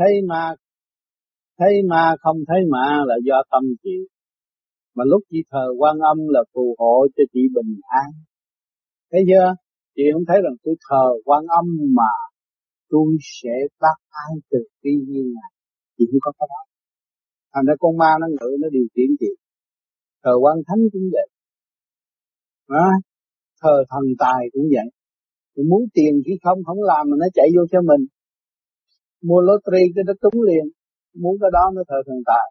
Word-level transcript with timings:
thấy 0.00 0.12
ma 0.28 0.44
thấy 1.58 1.72
ma 1.90 2.14
không 2.20 2.36
thấy 2.48 2.60
ma 2.72 2.88
là 3.06 3.16
do 3.24 3.42
tâm 3.50 3.62
chị 3.82 3.96
mà 4.94 5.04
lúc 5.06 5.22
chị 5.30 5.38
thờ 5.50 5.64
quan 5.78 5.96
âm 5.98 6.18
là 6.28 6.42
phù 6.54 6.74
hộ 6.78 7.06
cho 7.16 7.24
chị 7.32 7.40
bình 7.54 7.72
an. 8.02 8.10
Thấy 9.12 9.20
chưa? 9.28 9.54
Chị 9.96 10.02
không 10.12 10.24
thấy 10.28 10.38
rằng 10.44 10.56
tôi 10.64 10.74
thờ 10.88 11.06
quan 11.24 11.42
âm 11.60 11.66
mà 11.98 12.12
tôi 12.88 13.08
sẽ 13.40 13.54
bắt 13.80 13.96
ai 14.26 14.32
từ 14.50 14.58
bi 14.82 14.90
như 15.08 15.22
ngài. 15.34 15.52
Chị 15.98 16.04
không 16.10 16.20
có 16.20 16.32
cái 16.38 16.46
đó 16.52 16.60
thành 17.52 17.64
ra 17.68 17.74
con 17.80 17.96
ma 17.98 18.10
nó 18.20 18.26
ngự, 18.26 18.50
nó 18.62 18.68
điều 18.76 18.86
khiển 18.94 19.10
chị. 19.20 19.30
Thờ 20.24 20.32
quan 20.42 20.56
thánh 20.66 20.82
cũng 20.92 21.06
vậy. 21.12 21.28
Đó. 22.68 22.88
thờ 23.62 23.74
thần 23.90 24.04
tài 24.18 24.42
cũng 24.52 24.66
vậy. 24.74 24.88
Mình 25.56 25.68
muốn 25.68 25.82
tiền 25.94 26.12
khi 26.26 26.32
không 26.44 26.58
không 26.66 26.82
làm 26.82 27.02
mà 27.10 27.16
nó 27.22 27.26
chạy 27.34 27.48
vô 27.56 27.62
cho 27.72 27.80
mình 27.90 28.02
mua 29.28 29.40
lottery 29.46 29.84
cái 29.94 30.04
nó 30.06 30.12
trúng 30.22 30.42
liền, 30.48 30.64
muốn 31.22 31.34
cái 31.40 31.50
đó 31.56 31.64
nó 31.74 31.82
thờ 31.88 31.98
thần 32.06 32.20
tài 32.26 32.46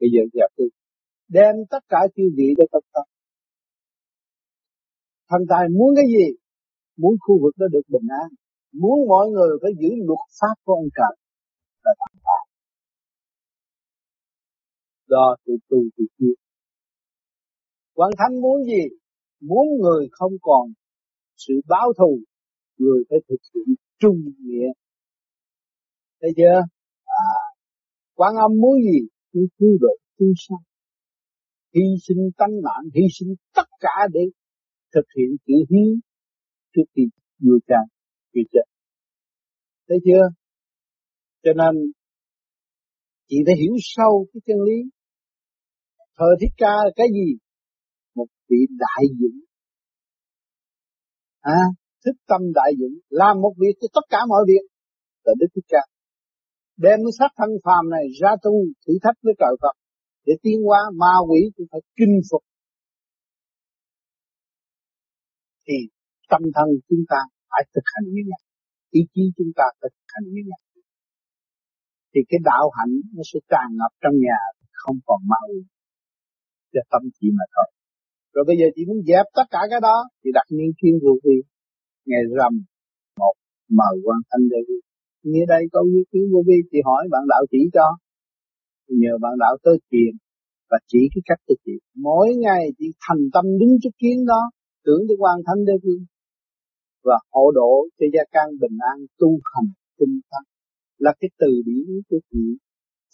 bây 0.00 0.08
giờ 0.14 0.22
dẹp 0.34 0.50
đi. 0.58 0.64
Đem 1.28 1.54
tất 1.70 1.82
cả 1.88 2.00
chư 2.16 2.22
vị 2.36 2.48
cho 2.58 2.64
tập. 2.72 2.84
Tâm 2.94 3.06
thần 5.30 5.40
tài 5.50 5.64
muốn 5.78 5.90
cái 5.96 6.04
gì? 6.14 6.26
Muốn 6.96 7.14
khu 7.20 7.34
vực 7.42 7.54
đó 7.60 7.66
được 7.74 7.86
bình 7.88 8.08
an. 8.22 8.28
Muốn 8.72 9.08
mọi 9.08 9.26
người 9.34 9.50
phải 9.62 9.72
giữ 9.80 9.90
luật 10.08 10.24
pháp 10.40 10.54
của 10.64 10.74
ông 10.74 10.90
trời 10.96 11.14
là 11.84 11.92
thần 12.00 12.14
tài. 12.26 12.42
Do 15.08 15.36
tự 15.44 15.52
tu 15.68 15.78
tự 15.96 16.04
kia 16.18 16.34
quan 18.00 18.10
thánh 18.18 18.40
muốn 18.40 18.64
gì? 18.64 18.84
Muốn 19.40 19.66
người 19.80 20.08
không 20.12 20.32
còn 20.42 20.72
sự 21.36 21.54
báo 21.68 21.92
thù, 21.98 22.18
người 22.78 23.02
phải 23.08 23.18
thực 23.28 23.40
hiện 23.54 23.74
trung 23.98 24.20
nghĩa 24.38 24.68
thấy 26.20 26.30
chưa? 26.36 26.60
À, 27.04 27.30
quan 28.14 28.34
âm 28.34 28.50
muốn 28.60 28.82
gì? 28.82 28.98
Cứ 29.32 29.40
cứu 29.58 29.78
độ 29.80 29.94
cứu 30.18 30.32
sanh 30.48 30.70
hy 31.74 31.82
sinh 32.08 32.30
tánh 32.38 32.54
mạng 32.64 32.84
hy 32.94 33.02
sinh 33.18 33.34
tất 33.54 33.68
cả 33.80 33.96
để 34.12 34.20
thực 34.94 35.06
hiện 35.16 35.30
chữ 35.46 35.54
hiếu 35.70 35.94
trước 36.74 36.82
khi 36.96 37.02
vua 37.38 37.58
cha 37.68 37.80
vừa 38.34 38.42
chết. 38.52 38.66
Thấy 39.88 39.98
chưa? 40.04 40.24
Cho 41.42 41.52
nên 41.56 41.92
chị 43.28 43.36
phải 43.46 43.54
hiểu 43.60 43.74
sâu 43.80 44.26
cái 44.32 44.40
chân 44.46 44.56
lý. 44.68 44.78
Thờ 46.16 46.26
thích 46.40 46.54
ca 46.56 46.74
là 46.84 46.90
cái 46.96 47.06
gì? 47.12 47.38
Một 48.14 48.26
vị 48.48 48.56
đại 48.78 49.02
dũng. 49.20 49.40
À, 51.40 51.60
thức 52.04 52.16
tâm 52.26 52.40
đại 52.54 52.72
dũng 52.78 52.98
làm 53.08 53.40
một 53.40 53.54
việc 53.58 53.74
cho 53.80 53.88
tất 53.94 54.06
cả 54.08 54.18
mọi 54.28 54.42
việc. 54.48 54.64
Là 55.24 55.32
đức 55.38 55.46
thích 55.54 55.64
ca 55.68 55.82
đem 56.84 56.98
cái 57.04 57.14
xác 57.18 57.30
thân 57.38 57.50
phàm 57.64 57.84
này 57.94 58.04
ra 58.20 58.32
tu 58.44 58.54
thử 58.82 58.92
thách 59.02 59.18
với 59.24 59.34
trời 59.40 59.54
Phật, 59.62 59.76
để 60.26 60.34
tiến 60.42 60.58
hóa 60.66 60.80
ma 61.00 61.14
quỷ 61.28 61.40
cũng 61.54 61.66
phải 61.72 61.82
kinh 61.98 62.16
phục. 62.28 62.42
Thì 65.66 65.76
tâm 66.30 66.42
thân 66.56 66.68
chúng 66.88 67.04
ta 67.12 67.20
phải 67.50 67.62
thực 67.74 67.86
hành 67.92 68.06
như 68.14 68.22
vậy, 68.30 68.42
ý 68.98 69.00
chí 69.12 69.22
chúng 69.36 69.52
ta 69.58 69.64
thực 69.82 69.94
hành 70.12 70.26
như 70.34 70.42
vậy. 70.50 70.62
Thì 72.12 72.20
cái 72.28 72.40
đạo 72.50 72.66
hạnh 72.76 72.94
nó 73.14 73.22
sẽ 73.30 73.38
tràn 73.52 73.68
ngập 73.78 73.92
trong 74.02 74.16
nhà, 74.26 74.40
không 74.82 74.98
còn 75.06 75.20
ma 75.30 75.40
quỷ, 75.48 75.60
cho 76.72 76.80
tâm 76.92 77.02
chị 77.16 77.26
mà 77.38 77.44
thôi. 77.54 77.68
Rồi 78.34 78.44
bây 78.48 78.56
giờ 78.60 78.66
chị 78.74 78.82
muốn 78.88 79.00
dẹp 79.08 79.26
tất 79.38 79.46
cả 79.54 79.60
cái 79.70 79.80
đó, 79.88 79.96
thì 80.20 80.28
đặt 80.34 80.46
niên 80.56 80.70
thiên 80.78 80.94
vô 81.02 81.12
vi, 81.24 81.36
ngày 82.08 82.22
rằm 82.38 82.52
một 83.20 83.34
mời 83.78 83.94
quan 84.04 84.20
thanh 84.30 84.44
đây 84.54 84.62
như 85.22 85.40
đây 85.48 85.62
có 85.72 85.80
ý 85.94 86.00
kiến 86.12 86.22
vô 86.32 86.40
vi 86.48 86.58
thì 86.72 86.78
hỏi 86.84 87.02
bạn 87.10 87.24
đạo 87.28 87.42
chỉ 87.50 87.58
cho. 87.72 87.86
Nhờ 88.88 89.12
bạn 89.20 89.34
đạo 89.38 89.56
tới 89.64 89.76
tiền 89.90 90.12
và 90.70 90.78
chỉ 90.90 90.98
cái 91.14 91.22
cách 91.24 91.42
cho 91.48 91.54
chị 91.64 91.72
mỗi 91.94 92.28
ngày 92.44 92.62
chỉ 92.78 92.86
thành 93.04 93.22
tâm 93.34 93.44
đứng 93.60 93.74
trước 93.82 93.94
kiến 93.98 94.26
đó, 94.26 94.42
tưởng 94.84 95.02
cho 95.08 95.14
quan 95.18 95.36
thánh 95.46 95.64
đế 95.64 95.72
vương 95.84 96.04
và 97.04 97.18
hộ 97.32 97.50
độ 97.54 97.72
cho 97.98 98.06
gia 98.14 98.24
can 98.34 98.48
bình 98.60 98.76
an 98.92 98.98
tu 99.18 99.30
hành 99.52 99.70
tinh 99.98 100.20
tấn 100.30 100.44
là 100.98 101.12
cái 101.20 101.30
từ 101.38 101.50
điển 101.66 101.86
của 102.08 102.20
chị, 102.30 102.44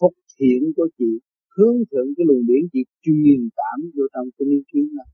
phục 0.00 0.14
thiện 0.38 0.60
của 0.76 0.88
chị, 0.98 1.10
hướng 1.56 1.76
thượng 1.90 2.08
cái 2.16 2.24
luồng 2.28 2.46
điển 2.50 2.62
chị, 2.72 2.80
truyền 3.02 3.40
cảm 3.58 3.78
vô 3.94 4.04
trong 4.14 4.26
cái 4.36 4.46
niên 4.50 4.62
kiến 4.72 4.86
đó. 4.96 5.04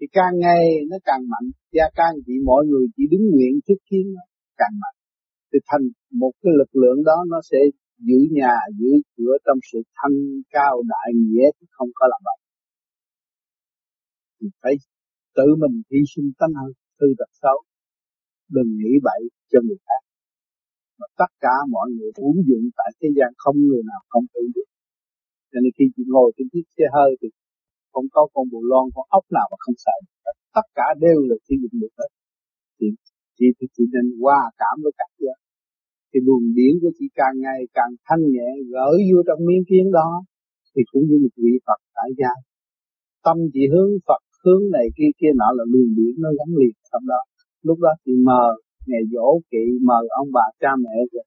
Thì 0.00 0.06
càng 0.12 0.34
ngày 0.44 0.62
nó 0.90 0.96
càng 1.04 1.22
mạnh. 1.32 1.48
Gia 1.72 1.86
can 1.94 2.12
chị, 2.26 2.32
mọi 2.44 2.62
người 2.66 2.86
chỉ 2.96 3.02
đứng 3.10 3.24
nguyện 3.30 3.54
trước 3.66 3.80
kiến 3.90 4.06
nó 4.14 4.22
càng 4.60 4.74
mạnh 4.82 4.95
thì 5.56 5.60
thành 5.70 5.84
một 6.22 6.32
cái 6.42 6.52
lực 6.60 6.70
lượng 6.82 7.04
đó 7.08 7.18
nó 7.32 7.40
sẽ 7.50 7.58
giữ 8.08 8.18
nhà, 8.38 8.54
giữ 8.78 8.90
cửa 9.16 9.34
trong 9.44 9.58
sự 9.72 9.78
thanh 9.98 10.16
cao 10.56 10.82
đại 10.92 11.08
nghĩa 11.14 11.48
chứ 11.56 11.66
không 11.76 11.90
có 11.94 12.04
làm 12.12 12.20
vậy 12.28 12.38
thì 14.40 14.46
phải 14.62 14.74
tự 15.36 15.48
mình 15.62 15.74
hy 15.90 16.00
sinh 16.12 16.28
tánh 16.38 16.54
hơn 16.60 16.72
tư 17.00 17.06
tật 17.18 17.30
xấu. 17.42 17.58
Đừng 18.56 18.70
nghĩ 18.78 18.92
bậy 19.06 19.22
cho 19.50 19.58
người 19.66 19.80
khác. 19.86 20.02
Mà 20.98 21.06
tất 21.20 21.30
cả 21.44 21.54
mọi 21.74 21.88
người 21.94 22.10
uống 22.26 22.38
dụng 22.48 22.66
tại 22.78 22.90
thế 22.98 23.08
gian, 23.16 23.30
không 23.42 23.56
người 23.68 23.82
nào 23.90 24.00
không 24.08 24.24
tự 24.34 24.42
dụng 24.54 24.70
cho 25.50 25.58
nên 25.62 25.72
khi 25.76 25.84
chị 25.94 26.02
ngồi 26.12 26.28
trên 26.36 26.46
chiếc 26.52 26.66
xe 26.76 26.84
hơi 26.96 27.10
thì 27.20 27.28
không 27.92 28.06
có 28.14 28.22
con 28.32 28.44
bù 28.52 28.60
lon, 28.70 28.86
con 28.94 29.06
ốc 29.18 29.24
nào 29.36 29.46
mà 29.50 29.56
không 29.64 29.78
xài. 29.84 29.98
Tất 30.56 30.66
cả 30.78 30.86
đều 31.04 31.18
là 31.28 31.36
sử 31.46 31.54
dụng 31.62 31.80
được 31.82 31.92
hết. 31.98 32.10
Thì 32.78 32.86
chị 33.36 33.46
thì 33.56 33.66
chị 33.74 33.84
nên 33.94 34.06
hòa 34.22 34.40
cảm 34.60 34.76
với 34.82 34.92
các 34.98 35.10
giới 35.18 35.38
thì 36.10 36.18
luồng 36.26 36.46
điển 36.56 36.72
của 36.82 36.92
chị 36.98 37.06
càng 37.20 37.34
ngày 37.44 37.60
càng 37.76 37.92
thanh 38.06 38.22
nhẹ 38.34 38.48
gửi 38.72 38.96
vô 39.08 39.18
trong 39.26 39.40
miếng 39.46 39.64
kiến 39.68 39.86
đó, 39.98 40.10
thì 40.72 40.82
cũng 40.90 41.04
như 41.08 41.16
một 41.24 41.34
vị 41.42 41.52
Phật 41.66 41.80
tại 41.96 42.10
gia. 42.18 42.32
Tâm 43.26 43.36
chị 43.54 43.62
hướng 43.72 43.92
Phật, 44.06 44.22
hướng 44.42 44.62
này 44.76 44.86
kia 44.96 45.10
kia 45.18 45.32
nọ 45.40 45.48
là 45.56 45.64
luồng 45.72 45.90
điển 45.98 46.14
nó 46.22 46.28
gắn 46.38 46.50
liền 46.58 46.74
trong 46.92 47.04
đó. 47.12 47.20
Lúc 47.66 47.78
đó 47.84 47.92
chị 48.04 48.12
mờ 48.28 48.44
ngày 48.88 49.02
dỗ 49.12 49.28
kỵ, 49.50 49.64
mờ 49.88 49.98
ông 50.20 50.28
bà 50.36 50.46
cha 50.60 50.70
mẹ 50.84 50.96
rồi 51.12 51.24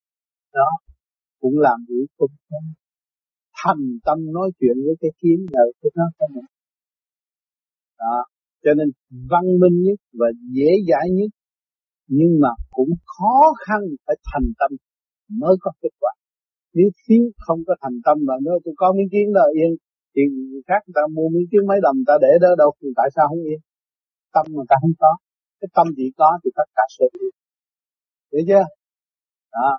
đó, 0.53 0.69
cũng 1.41 1.57
làm 1.59 1.77
việc 1.89 2.07
tâm 2.51 2.63
thành 3.63 3.83
tâm 4.05 4.17
nói 4.33 4.51
chuyện 4.59 4.77
với 4.85 4.95
cái 5.01 5.11
kiến 5.21 5.39
là 5.51 5.61
cái 5.81 5.91
nó 5.95 6.03
không 6.17 6.31
đó, 7.99 8.17
cho 8.63 8.73
nên 8.73 8.87
văn 9.31 9.45
minh 9.61 9.77
nhất 9.85 9.99
và 10.19 10.27
dễ 10.55 10.71
dãi 10.89 11.09
nhất 11.17 11.31
nhưng 12.17 12.33
mà 12.43 12.49
cũng 12.69 12.89
khó 13.13 13.53
khăn 13.65 13.81
phải 14.05 14.15
thành 14.29 14.47
tâm 14.59 14.71
mới 15.41 15.55
có 15.61 15.71
kết 15.81 15.93
quả. 15.99 16.11
Nếu 16.73 16.89
thiếu 17.07 17.23
không 17.45 17.59
có 17.67 17.75
thành 17.81 17.97
tâm 18.05 18.17
mà 18.27 18.33
nói 18.45 18.59
tôi 18.65 18.73
có 18.77 18.93
miếng 18.97 19.09
kiến 19.11 19.33
đó 19.33 19.45
yên. 19.55 19.71
Thì 20.15 20.21
người 20.51 20.61
khác 20.67 20.79
người 20.85 20.93
ta 20.95 21.01
mua 21.15 21.29
miếng 21.33 21.47
kiến 21.51 21.61
mấy 21.67 21.79
đồng 21.83 21.97
ta 22.07 22.13
để 22.21 22.31
đó 22.41 22.49
đâu 22.57 22.71
thì 22.81 22.87
tại 22.95 23.09
sao 23.15 23.25
không 23.29 23.43
yên? 23.49 23.59
Tâm 24.33 24.45
người 24.49 24.65
ta 24.69 24.75
không 24.81 24.95
có. 24.99 25.11
Cái 25.61 25.69
tâm 25.75 25.87
chỉ 25.97 26.11
có 26.17 26.39
thì 26.43 26.49
tất 26.55 26.67
cả 26.75 26.83
sẽ 26.99 27.05
yên. 27.19 27.31
Hiểu 28.31 28.43
chưa? 28.49 28.65
Đó. 29.53 29.69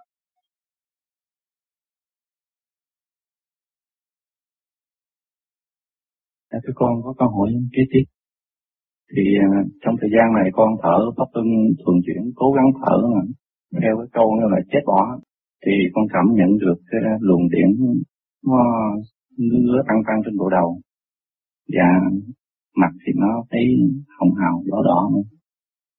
Dạ, 6.53 6.59
thưa 6.65 6.73
con 6.75 7.03
có 7.05 7.15
câu 7.19 7.29
hỏi 7.29 7.51
kế 7.73 7.83
tiếp 7.93 8.05
thì 9.13 9.23
à, 9.41 9.49
trong 9.83 9.95
thời 10.01 10.11
gian 10.15 10.27
này 10.39 10.51
con 10.53 10.71
thở 10.83 10.97
pháp 11.17 11.29
luân 11.35 11.47
thường 11.81 11.99
chuyển 12.07 12.23
cố 12.35 12.53
gắng 12.53 12.71
thở 12.81 12.97
mà. 13.15 13.23
Theo 13.83 13.97
cái 13.99 14.09
câu 14.13 14.27
như 14.37 14.47
là 14.51 14.61
chết 14.71 14.83
bỏ. 14.87 15.19
Thì 15.67 15.73
con 15.95 16.05
cảm 16.13 16.27
nhận 16.39 16.59
được 16.59 16.79
cái 16.91 17.01
luồng 17.21 17.49
điện 17.49 17.69
nó 18.47 18.63
ngứa 19.37 19.83
tăng 19.89 20.03
tăng 20.07 20.21
trên 20.25 20.37
bộ 20.39 20.49
đầu. 20.49 20.79
Và 21.75 21.89
mặt 22.77 22.93
thì 23.07 23.13
nó 23.17 23.45
thấy 23.51 23.65
hồng 24.19 24.35
hào 24.41 24.63
đỏ 24.67 24.83
đỏ 24.85 25.11
nữa 25.15 25.23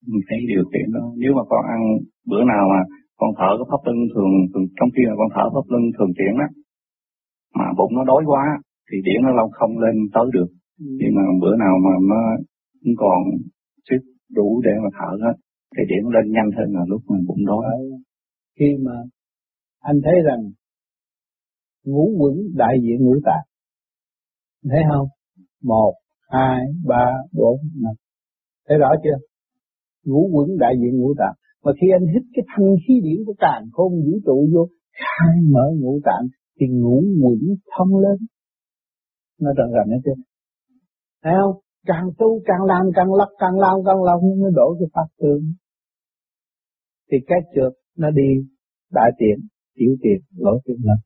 mình 0.08 0.22
thấy 0.30 0.40
điều 0.48 0.64
kiện 0.74 0.92
đó. 0.94 1.06
Nếu 1.18 1.32
mà 1.38 1.44
con 1.50 1.66
ăn 1.66 1.82
bữa 2.28 2.44
nào 2.44 2.64
mà 2.74 2.82
con 3.20 3.30
thở 3.38 3.50
cái 3.58 3.68
pháp 3.72 3.82
luân 3.86 3.98
thường, 4.14 4.34
thường 4.54 4.66
trong 4.78 4.90
khi 4.96 5.04
mà 5.10 5.16
con 5.18 5.30
thở 5.36 5.46
pháp 5.54 5.66
luân 5.72 5.84
thường 5.98 6.12
chuyển 6.18 6.34
đó 6.42 6.48
mà 7.56 7.66
bụng 7.78 7.94
nó 7.96 8.04
đói 8.04 8.24
quá 8.26 8.44
thì 8.92 8.98
điện 9.06 9.20
nó 9.24 9.32
lâu 9.32 9.50
không 9.52 9.80
lên 9.80 9.96
tới 10.14 10.26
được. 10.34 10.50
Nhưng 11.00 11.16
mà 11.16 11.22
bữa 11.42 11.56
nào 11.56 11.76
mà 11.86 11.94
nó 12.10 12.22
cũng 12.82 12.94
còn 12.98 13.20
sức 13.90 14.02
đủ 14.30 14.62
để 14.66 14.72
mà 14.84 14.90
thở 14.98 15.12
hết. 15.24 15.36
Thì 15.78 15.84
điểm 15.90 16.10
lên 16.14 16.32
nhanh 16.32 16.52
hơn 16.58 16.68
là 16.76 16.84
lúc 16.88 17.02
mình 17.10 17.26
bụng 17.28 17.46
đói. 17.46 17.66
Ờ, 17.66 17.98
khi 18.60 18.66
mà 18.86 18.96
anh 19.80 19.98
thấy 20.04 20.14
rằng 20.28 20.42
ngũ 21.86 22.06
quẩn 22.20 22.36
đại 22.56 22.76
diện 22.84 22.98
ngũ 23.06 23.16
tạng 23.26 23.46
thấy 24.70 24.82
không? 24.90 25.08
Một, 25.64 25.94
hai, 26.30 26.60
ba, 26.86 27.06
bốn, 27.34 27.58
năm. 27.82 27.94
Thấy 28.68 28.78
rõ 28.78 28.90
chưa? 29.04 29.18
Ngũ 30.06 30.30
quẩn 30.34 30.58
đại 30.60 30.74
diện 30.82 31.00
ngũ 31.00 31.14
tạng. 31.18 31.36
Mà 31.64 31.72
khi 31.82 31.88
anh 31.92 32.08
hít 32.14 32.24
cái 32.34 32.46
thanh 32.48 32.76
khí 32.88 32.94
điển 33.04 33.26
của 33.26 33.34
càng 33.40 33.64
không 33.72 33.92
vũ 33.92 34.20
trụ 34.26 34.50
vô, 34.54 34.68
khai 34.92 35.36
mở 35.54 35.66
ngũ 35.80 36.00
tạng, 36.04 36.28
thì 36.60 36.66
ngũ 36.70 37.04
quẩn 37.22 37.40
thông 37.78 37.98
lên. 37.98 38.18
Nó 39.42 39.52
trần 39.58 39.72
rành 39.72 39.90
hết 39.90 40.02
chưa? 40.06 40.22
Thấy 41.24 41.34
không? 41.42 41.62
Càng 41.86 42.10
tu 42.18 42.42
càng 42.46 42.64
làm 42.64 42.86
càng 42.96 43.14
lắc, 43.14 43.30
càng 43.40 43.60
làm 43.60 43.76
càng 43.86 44.04
làm 44.04 44.18
nó 44.38 44.50
đổ 44.50 44.76
cái 44.80 44.88
pháp 44.94 45.08
tướng. 45.20 45.54
Thì 47.12 47.18
cái 47.28 47.40
trượt 47.56 47.74
nó 47.98 48.12
đi, 48.12 48.48
đại 48.92 49.12
tiện, 49.20 49.48
tiểu 49.76 49.96
tiện 50.02 50.22
lỗ 50.38 50.52
tiện 50.66 50.78
lắm 50.84 50.98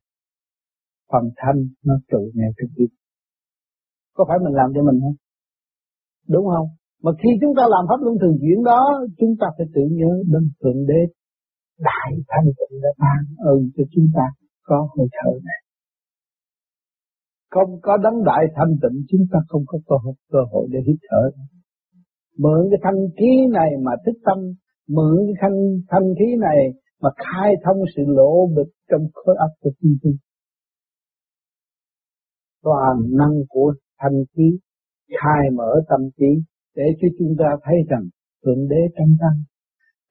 phần 1.12 1.24
thanh 1.36 1.68
nó 1.84 1.94
trụ 2.10 2.30
ngay 2.34 2.50
trực 2.58 2.70
tiếp 2.76 2.86
có 4.16 4.24
phải 4.28 4.38
mình 4.44 4.54
làm 4.60 4.68
cho 4.74 4.82
mình 4.88 4.98
không? 5.02 5.16
Đúng 6.34 6.46
không? 6.52 6.68
Mà 7.04 7.10
khi 7.20 7.30
chúng 7.40 7.54
ta 7.58 7.64
làm 7.74 7.84
pháp 7.88 8.00
luân 8.04 8.16
thường 8.20 8.36
chuyển 8.40 8.58
đó, 8.70 8.82
chúng 9.18 9.34
ta 9.40 9.46
phải 9.56 9.66
tự 9.74 9.82
nhớ 9.98 10.12
đến 10.32 10.42
thượng 10.60 10.80
đế, 10.90 11.00
đại 11.88 12.10
thanh 12.30 12.46
tịnh 12.58 12.74
đã 12.84 12.90
ban 13.02 13.20
ơn 13.52 13.60
cho 13.76 13.84
chúng 13.92 14.08
ta 14.16 14.26
có 14.68 14.78
hơi 14.94 15.06
thở 15.16 15.30
này 15.48 15.60
không 17.56 17.80
có 17.82 17.96
đấng 17.96 18.24
đại 18.24 18.44
thanh 18.56 18.72
tịnh 18.82 18.98
chúng 19.10 19.24
ta 19.32 19.38
không 19.48 19.64
có 19.66 19.78
cơ 19.88 19.96
hội, 20.04 20.14
cơ 20.32 20.38
hội 20.52 20.68
để 20.72 20.78
hít 20.86 20.98
thở. 21.08 21.22
Mượn 22.38 22.60
cái 22.70 22.80
thanh 22.84 23.00
khí 23.16 23.30
này 23.58 23.70
mà 23.84 23.92
thức 24.06 24.16
tâm 24.24 24.38
mượn 24.88 25.16
cái 25.26 25.36
thanh 25.40 25.58
thanh 25.90 26.14
khí 26.18 26.28
này 26.40 26.58
mà 27.02 27.10
khai 27.16 27.54
thông 27.64 27.76
sự 27.96 28.02
lộ 28.06 28.46
bịch 28.56 28.72
trong 28.90 29.02
khối 29.14 29.36
óc 29.38 29.50
của 29.60 29.70
chúng 29.80 29.96
ta. 30.02 30.10
Toàn 32.62 32.96
năng 33.18 33.36
của 33.48 33.74
thanh 34.00 34.24
khí 34.36 34.58
khai 35.20 35.50
mở 35.54 35.70
tâm 35.88 36.00
trí 36.18 36.42
để 36.76 36.84
cho 37.00 37.08
chúng 37.18 37.34
ta 37.38 37.48
thấy 37.64 37.76
rằng 37.88 38.04
thượng 38.44 38.68
đế 38.68 38.82
trong 38.96 39.16
tâm 39.20 39.44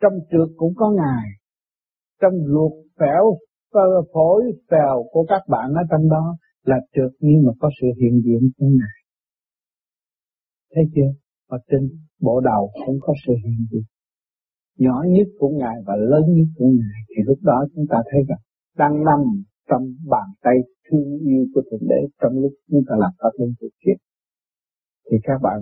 trong 0.01 0.13
trượt 0.31 0.49
cũng 0.57 0.73
có 0.75 0.91
ngài 0.91 1.27
trong 2.21 2.33
ruột 2.47 2.71
phẻo 2.99 3.37
phổi 4.13 4.43
phèo 4.71 5.05
của 5.11 5.25
các 5.29 5.41
bạn 5.49 5.73
ở 5.73 5.81
trong 5.91 6.09
đó 6.09 6.37
là 6.65 6.77
trượt 6.95 7.11
nhưng 7.19 7.45
mà 7.45 7.51
có 7.59 7.69
sự 7.81 7.87
hiện 8.01 8.21
diện 8.25 8.51
của 8.57 8.65
ngài. 8.65 8.97
Thấy 10.75 10.83
chưa? 10.95 11.11
Và 11.49 11.57
trên 11.71 11.89
bộ 12.21 12.39
đầu 12.39 12.71
cũng 12.85 12.97
có 13.01 13.13
sự 13.27 13.33
hiện 13.45 13.67
diện. 13.71 13.83
Nhỏ 14.77 15.03
nhất 15.07 15.27
của 15.39 15.49
ngài 15.49 15.75
và 15.85 15.95
lớn 15.95 16.23
nhất 16.27 16.47
của 16.57 16.65
ngài 16.65 17.01
thì 17.09 17.23
lúc 17.25 17.39
đó 17.41 17.65
chúng 17.75 17.85
ta 17.89 17.97
thấy 18.11 18.21
rằng 18.27 18.39
đang 18.77 19.03
nằm 19.03 19.19
trong 19.69 19.95
bàn 20.09 20.27
tay 20.41 20.53
thương 20.89 21.19
yêu 21.19 21.45
của 21.53 21.61
thượng 21.71 21.87
đế 21.89 22.07
trong 22.21 22.33
lúc 22.41 22.51
chúng 22.71 22.81
ta 22.87 22.95
làm 22.99 23.11
pháp 23.19 23.29
luân 23.37 23.53
thực 23.61 23.73
hiện. 23.85 23.97
thì 25.11 25.17
các 25.23 25.39
bạn 25.41 25.59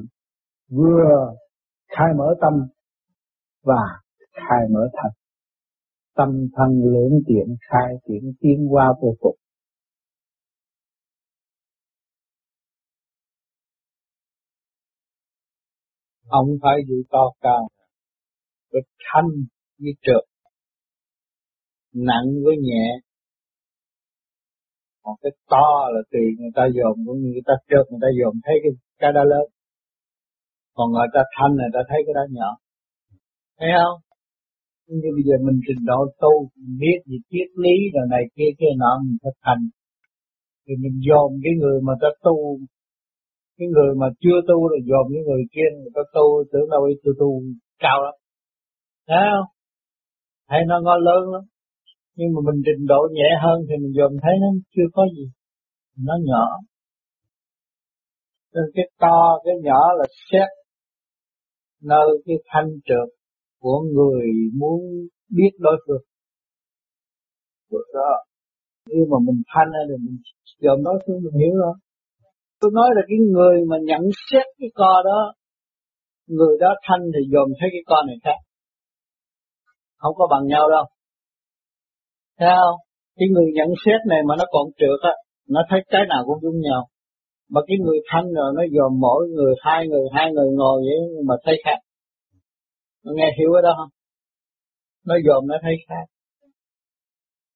vừa 0.70 1.36
khai 1.88 2.14
mở 2.18 2.36
tâm 2.42 2.54
và 3.64 3.84
khai 4.34 4.70
mở 4.70 4.90
thật 4.94 5.10
tâm 6.16 6.48
thân 6.56 6.84
lưỡng 6.84 7.20
tiện, 7.28 7.56
khai 7.70 7.94
triển 8.08 8.34
tiến 8.40 8.68
qua 8.74 8.94
vô 9.02 9.16
cùng. 9.20 9.36
Không 16.30 16.48
phải 16.62 16.78
gì 16.88 17.04
to 17.12 17.24
cao 17.42 17.68
với 18.72 18.82
thanh 19.06 19.30
với 19.80 19.94
trượt 20.02 20.24
nặng 21.94 22.28
với 22.46 22.56
nhẹ. 22.68 22.86
Còn 25.04 25.16
cái 25.22 25.32
to 25.52 25.70
là 25.94 26.02
tùy 26.12 26.26
người 26.40 26.54
ta 26.56 26.64
dồn, 26.78 26.96
cũng 27.06 27.18
như 27.22 27.30
người 27.34 27.48
ta 27.50 27.56
trượt, 27.70 27.86
người 27.90 28.04
ta 28.06 28.10
dồn 28.20 28.34
thấy 28.46 28.56
cái 28.64 28.72
cái 29.02 29.12
đó 29.18 29.24
lớn. 29.24 29.46
Còn 30.76 30.88
người 30.92 31.10
ta 31.16 31.22
thanh 31.36 31.54
người 31.60 31.74
ta 31.76 31.82
thấy 31.90 32.00
cái 32.06 32.14
đó 32.20 32.24
nhỏ. 32.38 32.50
Thấy 33.60 33.70
không? 33.78 33.98
Như 34.88 35.10
bây 35.18 35.24
giờ 35.28 35.36
mình 35.48 35.60
trình 35.68 35.82
độ 35.90 36.00
tu, 36.24 36.34
mình 36.56 36.76
biết 36.84 37.00
gì 37.10 37.18
triết 37.30 37.50
lý 37.64 37.76
rồi 37.96 38.06
này 38.14 38.24
kia 38.36 38.52
kia 38.60 38.74
nọ, 38.82 38.92
mình 39.04 39.18
phải 39.24 39.34
thành 39.46 39.64
thì 40.64 40.74
mình 40.84 40.98
dồn 41.08 41.30
cái 41.44 41.54
người 41.62 41.78
mà 41.88 41.94
ta 42.02 42.10
tu 42.26 42.36
cái 43.58 43.68
người 43.74 43.92
mà 44.02 44.08
chưa 44.22 44.38
tu 44.48 44.58
là 44.72 44.78
dòm 44.90 45.06
những 45.12 45.26
người 45.28 45.44
kia 45.54 45.68
người 45.78 45.94
ta 45.96 46.02
tu, 46.16 46.26
tưởng 46.52 46.70
đâu 46.74 46.88
đi 46.88 46.96
tu 47.04 47.12
tu, 47.20 47.30
cao 47.80 47.98
lắm. 48.06 48.16
Thấy 49.08 49.24
không? 49.34 49.50
Thấy 50.50 50.60
nó 50.68 50.76
ngon 50.84 51.00
lớn 51.10 51.22
lắm. 51.34 51.44
Nhưng 52.18 52.30
mà 52.34 52.40
mình 52.48 52.62
trình 52.66 52.86
độ 52.92 53.02
nhẹ 53.18 53.30
hơn 53.44 53.58
thì 53.68 53.76
mình 53.84 53.94
dòm 53.98 54.12
thấy 54.24 54.34
nó 54.42 54.48
chưa 54.76 54.88
có 54.94 55.04
gì. 55.16 55.26
Nó 56.08 56.14
nhỏ. 56.30 56.46
Nên 58.54 58.64
cái 58.76 58.86
to, 59.00 59.40
cái 59.46 59.56
nhỏ 59.64 59.82
là 59.98 60.06
xét 60.32 60.50
nơi 61.82 62.08
cái 62.26 62.36
thanh 62.48 62.70
trượt 62.86 63.08
của 63.60 63.80
người 63.94 64.26
muốn 64.60 64.80
biết 65.30 65.52
đối 65.60 65.78
phương. 65.88 66.04
Đó 67.94 68.12
nhưng 68.88 69.10
mà 69.12 69.18
mình 69.28 69.42
thanh 69.54 69.70
thì 69.90 69.96
mình 70.06 70.18
dòm 70.60 70.84
đối 70.84 71.04
phương 71.06 71.20
mình 71.24 71.34
hiểu 71.42 71.56
rồi 71.56 71.76
tôi 72.64 72.72
nói 72.80 72.90
là 72.96 73.02
cái 73.10 73.18
người 73.34 73.56
mà 73.70 73.78
nhận 73.90 74.04
xét 74.32 74.46
cái 74.60 74.70
co 74.76 74.94
đó, 75.06 75.34
người 76.28 76.58
đó 76.60 76.72
thanh 76.88 77.04
thì 77.14 77.22
dòm 77.34 77.48
thấy 77.60 77.70
cái 77.72 77.84
con 77.86 78.08
này 78.08 78.16
khác. 78.24 78.38
Không 79.98 80.16
có 80.16 80.28
bằng 80.32 80.48
nhau 80.48 80.70
đâu. 80.70 80.86
Thấy 82.40 82.50
không? 82.60 82.80
Cái 83.18 83.28
người 83.34 83.50
nhận 83.58 83.70
xét 83.86 84.00
này 84.08 84.22
mà 84.28 84.36
nó 84.40 84.46
còn 84.52 84.66
trượt 84.80 85.00
á, 85.12 85.14
nó 85.50 85.62
thấy 85.70 85.80
cái 85.90 86.02
nào 86.10 86.22
cũng 86.26 86.40
giống 86.42 86.60
nhau. 86.68 86.82
Mà 87.50 87.62
cái 87.68 87.78
người 87.84 88.00
thanh 88.10 88.28
rồi 88.38 88.50
nó 88.58 88.64
dòm 88.76 89.00
mỗi 89.00 89.28
người, 89.36 89.54
hai 89.66 89.88
người 89.88 90.06
hai 90.16 90.32
người 90.34 90.50
ngồi 90.60 90.82
vậy 90.88 91.24
mà 91.28 91.36
thấy 91.46 91.56
khác. 91.66 91.80
Nó 93.04 93.12
nghe 93.16 93.28
hiểu 93.40 93.54
ở 93.54 93.62
đó 93.62 93.74
không? 93.78 93.92
Nó 95.08 95.16
dòm 95.28 95.48
nó 95.48 95.56
thấy 95.62 95.76
khác. 95.90 96.06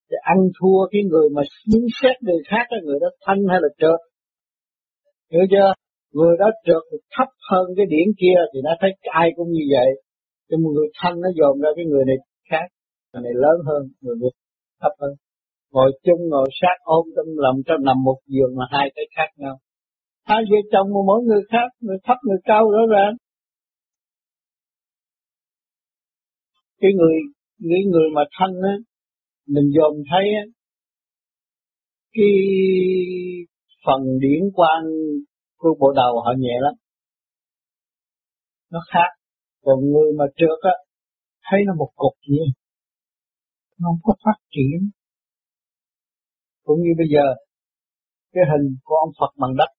Thì 0.10 0.16
ăn 0.22 0.38
thua 0.60 0.88
cái 0.92 1.02
người 1.12 1.30
mà 1.36 1.42
nhận 1.68 1.82
xét 2.02 2.16
người 2.22 2.42
khác 2.50 2.64
cái 2.70 2.80
người 2.84 3.00
đó 3.02 3.08
thanh 3.26 3.40
hay 3.50 3.60
là 3.62 3.70
trượt? 3.80 4.00
Hiểu 5.32 5.46
chưa? 5.52 5.70
Người 6.18 6.36
đó 6.40 6.48
trượt 6.66 6.84
thấp 7.16 7.30
hơn 7.50 7.66
cái 7.78 7.86
điển 7.94 8.08
kia 8.22 8.38
thì 8.52 8.60
nó 8.64 8.72
thấy 8.82 8.92
ai 9.02 9.28
cũng 9.36 9.50
như 9.52 9.64
vậy. 9.76 9.90
Nhưng 10.50 10.60
mà 10.64 10.70
người 10.76 10.90
thanh 11.00 11.16
nó 11.24 11.30
dòm 11.40 11.56
ra 11.64 11.70
cái 11.76 11.86
người 11.86 12.06
này 12.10 12.18
khác. 12.50 12.68
Người 13.14 13.24
này 13.24 13.34
lớn 13.44 13.58
hơn, 13.68 13.82
người 14.02 14.16
này 14.22 14.32
thấp 14.82 14.92
hơn. 15.02 15.14
Ngồi 15.72 15.92
chung, 16.04 16.22
ngồi 16.30 16.50
sát, 16.62 16.78
ôm 16.84 17.06
trong 17.16 17.30
lòng, 17.44 17.58
trong 17.66 17.84
nằm 17.84 17.98
một 18.04 18.20
giường 18.26 18.56
mà 18.58 18.66
hai 18.72 18.92
cái 18.96 19.06
khác 19.16 19.30
nhau. 19.38 19.56
Hai 20.26 20.42
vợ 20.50 20.58
chồng 20.72 20.88
mà 20.94 21.02
mỗi 21.08 21.22
người 21.24 21.42
khác, 21.52 21.68
người 21.80 21.98
thấp, 22.04 22.18
người 22.24 22.38
cao 22.44 22.72
rõ 22.72 22.84
ràng. 22.96 23.14
Cái 26.82 26.92
người 26.98 27.16
những 27.60 27.90
người 27.92 28.10
mà 28.16 28.22
thanh 28.40 28.54
á, 28.72 28.76
mình 29.48 29.72
dòm 29.76 29.94
thấy 30.12 30.26
á, 30.42 30.44
cái 32.14 32.32
phần 33.88 34.02
điển 34.20 34.42
quan 34.56 34.84
của 35.58 35.76
bộ 35.80 35.92
đầu 35.96 36.22
họ 36.26 36.32
nhẹ 36.38 36.56
lắm. 36.62 36.74
Nó 38.72 38.80
khác. 38.94 39.10
Còn 39.66 39.80
người 39.92 40.12
mà 40.20 40.26
trước 40.38 40.58
á, 40.62 40.76
thấy 41.52 41.60
nó 41.68 41.74
một 41.78 41.92
cục 41.96 42.14
gì 42.30 42.44
nó 43.80 43.88
không 43.90 44.00
có 44.04 44.14
phát 44.26 44.40
triển. 44.56 44.90
Cũng 46.64 46.80
như 46.84 46.92
bây 46.98 47.08
giờ, 47.14 47.26
cái 48.34 48.44
hình 48.52 48.66
của 48.84 48.96
ông 48.96 49.12
Phật 49.20 49.32
bằng 49.42 49.56
đất 49.58 49.72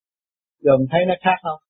giờ 0.64 0.72
mình 0.78 0.88
thấy 0.92 1.02
nó 1.08 1.14
khác 1.24 1.38
không? 1.46 1.60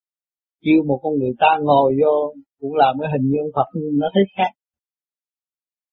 Kêu 0.64 0.80
một 0.88 0.98
con 1.02 1.12
người 1.18 1.34
ta 1.42 1.50
ngồi 1.66 1.90
vô, 2.00 2.14
cũng 2.60 2.74
làm 2.82 2.92
cái 3.00 3.08
hình 3.14 3.24
như 3.30 3.38
ông 3.46 3.54
Phật, 3.56 3.68
nhưng 3.74 3.98
nó 4.02 4.08
thấy 4.14 4.24
khác. 4.36 4.52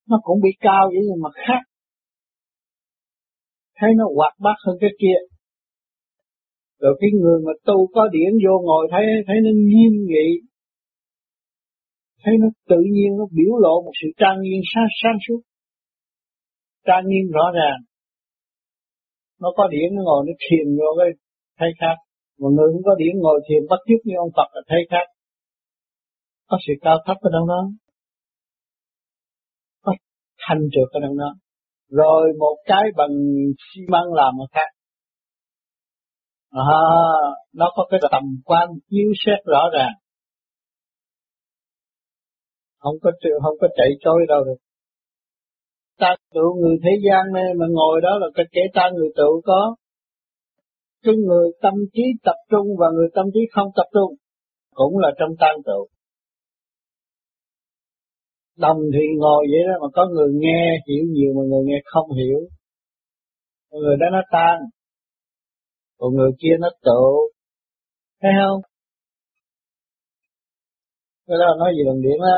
Nó 0.10 0.18
cũng 0.24 0.40
bị 0.44 0.52
cao 0.60 0.84
vậy 0.94 1.02
nhưng 1.08 1.22
mà 1.24 1.30
khác. 1.46 1.62
Thấy 3.80 3.90
nó 3.98 4.06
hoạt 4.16 4.34
bát 4.40 4.58
hơn 4.66 4.76
cái 4.82 4.90
kia 5.02 5.18
rồi 6.86 6.96
cái 7.02 7.10
người 7.22 7.38
mà 7.46 7.54
tu 7.68 7.78
có 7.96 8.04
điển 8.16 8.32
vô 8.44 8.54
ngồi 8.68 8.84
thấy 8.92 9.04
thấy 9.28 9.38
nó 9.46 9.52
nghiêm 9.70 9.94
nghị 10.12 10.30
thấy 12.24 12.34
nó 12.42 12.48
tự 12.72 12.80
nhiên 12.94 13.10
nó 13.20 13.26
biểu 13.38 13.54
lộ 13.64 13.76
một 13.86 13.96
sự 14.02 14.08
trang 14.20 14.38
nghiêm 14.42 14.62
sáng, 14.72 14.90
sáng 15.02 15.18
suốt. 15.28 15.40
Trang 16.88 17.04
nghiêm 17.08 17.26
rõ 17.38 17.46
ràng. 17.60 17.80
Nó 19.42 19.50
có 19.58 19.68
điển 19.74 19.88
nó 19.96 20.02
ngồi 20.04 20.22
nó 20.28 20.34
thiền 20.46 20.66
vô 20.80 20.90
cái 21.00 21.10
thấy 21.60 21.70
khác. 21.80 21.98
Mà 22.40 22.48
người 22.56 22.68
không 22.74 22.86
có 22.90 22.96
điển 23.02 23.14
ngồi 23.24 23.40
thiền 23.48 23.62
bắt 23.70 23.80
chước 23.88 24.02
như 24.06 24.16
ông 24.26 24.32
Phật 24.38 24.50
là 24.56 24.62
thấy 24.70 24.82
khác. 24.92 25.08
Có 26.50 26.58
sự 26.68 26.74
cao 26.82 26.98
thấp 27.06 27.18
ở 27.28 27.30
đâu 27.34 27.46
đó. 27.48 27.62
Có 29.84 29.94
thanh 30.48 30.62
trượt 30.74 30.90
ở 30.98 31.00
đâu 31.06 31.14
đó. 31.24 31.32
Rồi 31.90 32.34
một 32.40 32.58
cái 32.66 32.86
bằng 32.98 33.16
xi 33.66 33.82
măng 33.88 34.14
làm 34.14 34.32
một 34.38 34.48
khác 34.52 34.70
à, 36.52 36.82
nó 37.54 37.72
có 37.76 37.88
cái 37.92 38.00
tầm 38.12 38.24
quan 38.46 38.70
chiếu 38.90 39.10
xét 39.26 39.40
rõ 39.46 39.70
ràng. 39.74 39.94
Không 42.80 42.96
có 43.02 43.12
không 43.44 43.58
có 43.62 43.68
chạy 43.78 43.90
trôi 44.00 44.26
đâu 44.28 44.44
được. 44.44 44.60
Ta 46.00 46.16
tụ 46.34 46.54
người 46.62 46.78
thế 46.84 46.92
gian 47.06 47.34
này 47.34 47.54
mà 47.60 47.66
ngồi 47.70 48.02
đó 48.02 48.18
là 48.20 48.28
cái 48.36 48.46
kẻ 48.52 48.62
ta 48.74 48.90
người 48.96 49.10
tụ 49.16 49.42
có. 49.46 49.76
Cái 51.04 51.16
người 51.16 51.50
tâm 51.62 51.74
trí 51.94 52.04
tập 52.24 52.36
trung 52.50 52.68
và 52.80 52.88
người 52.96 53.08
tâm 53.16 53.26
trí 53.34 53.40
không 53.52 53.68
tập 53.76 53.88
trung 53.94 54.16
cũng 54.74 54.98
là 54.98 55.12
trong 55.20 55.30
tan 55.40 55.56
tụ 55.66 55.88
đồng 58.58 58.78
thì 58.94 59.06
ngồi 59.18 59.48
vậy 59.52 59.62
đó 59.68 59.74
mà 59.82 59.88
có 59.94 60.08
người 60.14 60.32
nghe 60.34 60.64
hiểu 60.88 61.06
nhiều 61.10 61.34
mà 61.38 61.42
người 61.50 61.64
nghe 61.66 61.80
không 61.86 62.10
hiểu. 62.12 62.40
Người 63.72 63.98
đó 64.00 64.06
nó 64.12 64.22
tan 64.32 64.60
còn 65.98 66.10
người 66.14 66.32
kia 66.42 66.56
nó 66.60 66.70
tụ 66.82 67.06
thấy 68.22 68.32
không? 68.40 68.62
Cái 71.28 71.38
đó 71.42 71.50
nói 71.60 71.70
gì 71.76 71.82
bằng 71.88 72.02
điểm 72.02 72.20
á. 72.36 72.38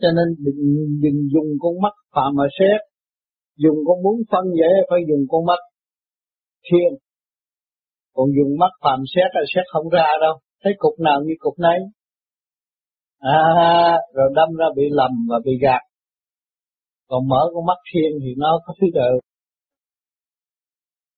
Cho 0.00 0.08
nên 0.16 0.28
đừng, 0.44 0.60
đừng 1.02 1.18
dùng 1.32 1.50
con 1.62 1.74
mắt 1.82 1.94
phàm 2.14 2.30
mà 2.38 2.44
xét. 2.58 2.80
Dùng 3.56 3.76
con 3.86 4.02
muốn 4.02 4.16
phân 4.30 4.44
dễ 4.58 4.70
phải 4.90 4.98
dùng 5.08 5.24
con 5.28 5.46
mắt 5.46 5.60
thiên 6.68 7.04
còn 8.14 8.26
dùng 8.36 8.58
mắt 8.60 8.72
phàm 8.82 9.00
xét 9.14 9.28
là 9.34 9.42
xét 9.54 9.64
không 9.72 9.88
ra 9.88 10.08
đâu. 10.20 10.34
Thấy 10.62 10.72
cục 10.78 11.00
nào 11.00 11.18
như 11.24 11.34
cục 11.38 11.54
nấy. 11.58 11.78
À 13.18 13.98
rồi 14.14 14.28
đâm 14.34 14.48
ra 14.58 14.66
bị 14.76 14.82
lầm 14.90 15.10
và 15.30 15.36
bị 15.44 15.52
gạt. 15.62 15.82
Còn 17.08 17.28
mở 17.28 17.40
con 17.54 17.66
mắt 17.66 17.78
thiên 17.92 18.10
thì 18.22 18.30
nó 18.36 18.60
có 18.64 18.74
thứ 18.80 18.86
tự 18.94 19.10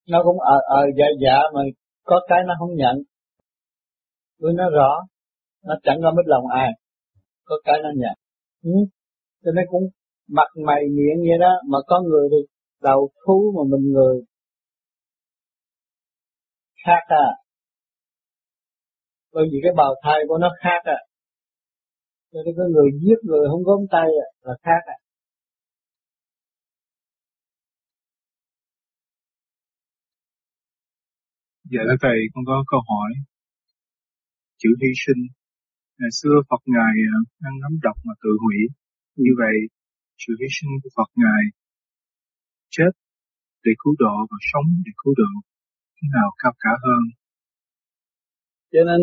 nó 0.09 0.19
cũng 0.25 0.41
ờ 0.41 0.59
ờ 0.69 0.83
dạ 0.99 1.07
dạ 1.23 1.39
mà 1.55 1.61
có 2.05 2.21
cái 2.29 2.39
nó 2.47 2.55
không 2.59 2.75
nhận. 2.75 2.97
Tôi 4.41 4.53
nó 4.55 4.71
rõ 4.71 5.07
nó 5.65 5.75
chẳng 5.83 5.99
có 6.03 6.11
mất 6.11 6.23
lòng 6.27 6.47
ai 6.47 6.71
có 7.45 7.57
cái 7.65 7.77
nó 7.83 7.89
nhận. 7.97 8.15
Ừ. 8.63 8.71
cho 9.45 9.51
nên 9.53 9.65
cũng 9.71 9.83
mặt 10.29 10.49
mày 10.67 10.83
miệng 10.97 11.19
vậy 11.29 11.39
đó 11.41 11.53
mà 11.69 11.79
có 11.87 12.01
người 12.01 12.29
thì 12.31 12.37
đầu 12.83 13.11
thú 13.27 13.53
mà 13.57 13.63
mình 13.77 13.93
người 13.93 14.23
khác 16.85 17.03
à. 17.07 17.27
Bởi 19.33 19.45
vì 19.53 19.59
cái 19.63 19.73
bào 19.77 19.95
thai 20.03 20.19
của 20.29 20.39
nó 20.39 20.49
khác 20.63 20.81
à. 20.85 20.99
Cho 22.33 22.41
nên 22.45 22.55
cái 22.57 22.67
người 22.75 22.91
giết 23.03 23.19
người 23.23 23.49
không 23.51 23.63
gom 23.63 23.81
tay 23.91 24.09
à, 24.25 24.27
là 24.43 24.55
khác 24.63 24.83
à. 24.87 24.97
Dạ 31.73 31.83
thưa 31.89 31.99
Thầy, 32.05 32.19
con 32.33 32.43
có 32.51 32.57
câu 32.73 32.81
hỏi. 32.91 33.11
Chữ 34.61 34.71
hy 34.83 34.91
sinh, 35.05 35.23
ngày 35.99 36.13
xưa 36.19 36.37
Phật 36.49 36.63
Ngài 36.75 36.95
à, 37.17 37.19
ăn 37.49 37.55
nắm 37.63 37.73
độc 37.87 37.97
mà 38.07 38.15
tự 38.23 38.31
hủy. 38.43 38.59
Như 39.23 39.33
vậy, 39.43 39.57
sự 40.23 40.33
hy 40.41 40.49
sinh 40.57 40.73
của 40.83 40.91
Phật 40.97 41.11
Ngài 41.23 41.43
chết 42.75 42.93
để 43.65 43.73
cứu 43.83 43.95
độ 44.05 44.15
và 44.31 44.39
sống 44.51 44.69
để 44.85 44.93
cứu 45.01 45.15
độ. 45.21 45.33
Thế 45.97 46.07
nào 46.17 46.29
cao 46.43 46.53
cả 46.65 46.73
hơn? 46.85 47.03
Cho 48.73 48.81
nên 48.89 49.01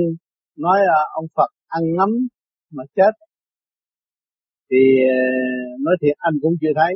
nói 0.65 0.79
là 0.89 1.00
ông 1.20 1.27
Phật 1.36 1.51
ăn 1.77 1.84
nắm 2.00 2.10
mà 2.75 2.84
chết 2.96 3.13
thì 4.70 4.82
à, 5.17 5.22
nói 5.86 5.96
thiệt 6.01 6.15
anh 6.27 6.36
cũng 6.41 6.55
chưa 6.62 6.74
thấy. 6.79 6.93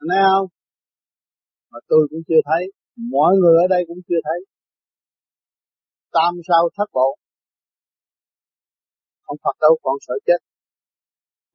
Anh 0.00 0.08
thấy 0.10 0.20
không? 0.30 0.48
Mà 1.70 1.78
tôi 1.88 2.02
cũng 2.10 2.22
chưa 2.28 2.42
thấy. 2.48 2.62
Mọi 3.14 3.32
người 3.40 3.56
ở 3.64 3.66
đây 3.74 3.82
cũng 3.88 4.00
chưa 4.08 4.22
thấy 4.28 4.49
tam 6.12 6.32
sao 6.48 6.62
thất 6.76 6.88
bộ 6.92 7.08
ông 9.32 9.38
Phật 9.44 9.56
đâu 9.64 9.74
còn 9.82 9.96
sợ 10.06 10.14
chết. 10.26 10.40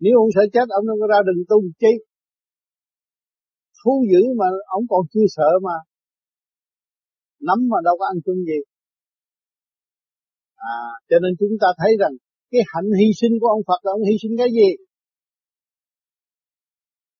Nếu 0.03 0.13
ông 0.24 0.31
sợ 0.35 0.43
chết, 0.53 0.67
ông 0.77 0.85
đâu 0.89 0.97
có 1.01 1.07
ra 1.13 1.19
đừng 1.27 1.41
tu 1.50 1.57
chi. 1.81 1.93
Thú 3.79 3.93
dữ 4.12 4.21
mà 4.39 4.47
ông 4.77 4.83
còn 4.91 5.01
chưa 5.13 5.27
sợ 5.35 5.50
mà. 5.67 5.77
Nắm 7.47 7.59
mà 7.71 7.77
đâu 7.88 7.95
có 8.00 8.05
ăn 8.13 8.17
chung 8.25 8.41
gì. 8.50 8.59
À 10.55 10.79
cho 11.09 11.17
nên 11.24 11.31
chúng 11.39 11.55
ta 11.62 11.67
thấy 11.79 11.91
rằng 12.01 12.13
cái 12.51 12.62
hạnh 12.71 12.89
hy 13.00 13.07
sinh 13.21 13.33
của 13.41 13.50
ông 13.55 13.63
Phật 13.67 13.79
là 13.83 13.91
ông 13.97 14.03
hy 14.09 14.15
sinh 14.21 14.35
cái 14.38 14.50
gì? 14.57 14.69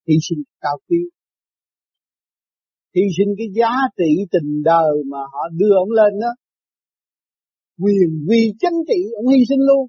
Hy 0.08 0.16
sinh 0.28 0.42
cao 0.62 0.78
quý 0.88 1.00
hy 2.96 3.06
sinh 3.18 3.32
cái 3.38 3.48
giá 3.60 3.74
trị 3.98 4.12
tình 4.32 4.64
đời 4.64 4.94
mà 5.12 5.18
họ 5.32 5.42
đưa 5.60 5.74
ông 5.84 5.92
lên 5.92 6.14
đó 6.22 6.32
quyền, 7.82 8.10
vì 8.30 8.42
chính 8.62 8.78
trị, 8.90 9.00
ông 9.20 9.28
hy 9.34 9.42
sinh 9.50 9.64
luôn. 9.70 9.84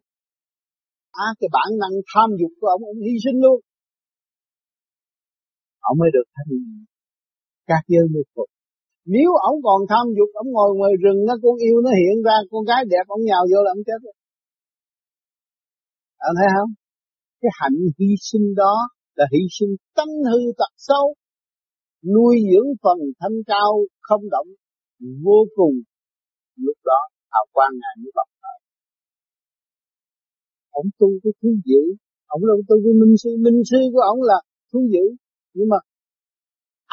À 1.26 1.28
cái 1.38 1.48
bản 1.56 1.70
năng 1.82 1.94
tham 2.10 2.28
dục 2.40 2.52
của 2.60 2.68
ông 2.76 2.82
ông 2.92 3.00
hy 3.06 3.14
sinh 3.24 3.38
luôn. 3.44 3.58
Ông 5.90 5.96
mới 6.00 6.10
được 6.16 6.26
thành 6.34 6.52
các 7.70 7.82
giới 7.92 8.06
mới 8.14 8.24
phục. 8.34 8.48
Nếu 9.14 9.30
ông 9.50 9.56
còn 9.66 9.80
tham 9.90 10.06
dục, 10.16 10.30
ông 10.42 10.50
ngồi 10.56 10.70
ngoài 10.78 10.92
rừng, 11.02 11.20
nó 11.28 11.34
con 11.42 11.56
yêu 11.66 11.76
nó 11.84 11.90
hiện 12.00 12.16
ra, 12.26 12.36
con 12.50 12.62
gái 12.70 12.82
đẹp, 12.92 13.04
ông 13.16 13.22
nhào 13.28 13.42
vô 13.50 13.58
là 13.64 13.70
ông 13.76 13.84
chết 13.88 13.98
rồi. 14.04 14.16
Anh 16.26 16.34
thấy 16.38 16.48
không? 16.56 16.70
Cái 17.40 17.50
hạnh 17.60 17.78
hy 17.98 18.10
sinh 18.28 18.46
đó 18.62 18.74
là 19.18 19.26
hy 19.32 19.42
sinh 19.56 19.72
tánh 19.96 20.12
hư 20.30 20.40
tật 20.60 20.72
xấu 20.76 21.06
nuôi 22.14 22.36
dưỡng 22.50 22.70
phần 22.82 22.98
thanh 23.20 23.38
cao 23.46 23.72
không 24.00 24.24
động, 24.30 24.46
vô 25.24 25.38
cùng 25.56 25.74
lúc 26.56 26.76
đó 26.84 27.00
hào 27.36 27.46
quang 27.54 27.74
ngài 27.80 27.94
mới 28.00 28.12
bộc 28.18 28.28
khởi 28.42 28.58
ông 30.80 30.88
tu 30.98 31.08
cái 31.22 31.32
thứ 31.40 31.50
dữ, 31.68 31.82
ông 32.34 32.42
đâu 32.50 32.58
tu 32.68 32.76
cái 32.84 32.94
minh 33.00 33.14
sư. 33.22 33.30
Minh 33.44 33.60
sư 33.70 33.80
của 33.92 34.04
ông 34.12 34.20
là 34.30 34.38
thứ 34.70 34.80
dữ, 34.92 35.04
nhưng 35.56 35.68
mà 35.72 35.78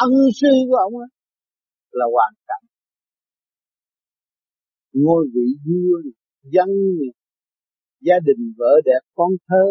ân 0.05 0.12
sư 0.39 0.51
của 0.69 0.79
ông 0.88 0.93
á 1.05 1.07
là 2.00 2.05
hoàn 2.15 2.33
cảnh. 2.47 2.65
Ngôi 5.03 5.23
vị 5.33 5.47
vua, 5.65 5.95
dân, 6.53 6.69
gia 8.07 8.17
đình 8.27 8.41
vợ 8.57 8.73
đẹp, 8.85 9.01
con 9.15 9.31
thơ. 9.47 9.65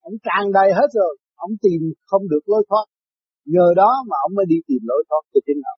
Ông 0.00 0.16
tràn 0.26 0.52
đầy 0.52 0.68
hết 0.78 0.88
rồi, 0.92 1.12
ông 1.34 1.50
tìm 1.62 1.80
không 2.06 2.22
được 2.28 2.44
lối 2.46 2.62
thoát. 2.68 2.86
Nhờ 3.44 3.66
đó 3.76 3.90
mà 4.08 4.16
ông 4.26 4.34
mới 4.34 4.46
đi 4.48 4.56
tìm 4.66 4.82
lối 4.90 5.04
thoát 5.08 5.22
cho 5.32 5.40
chính 5.46 5.60
ông 5.72 5.77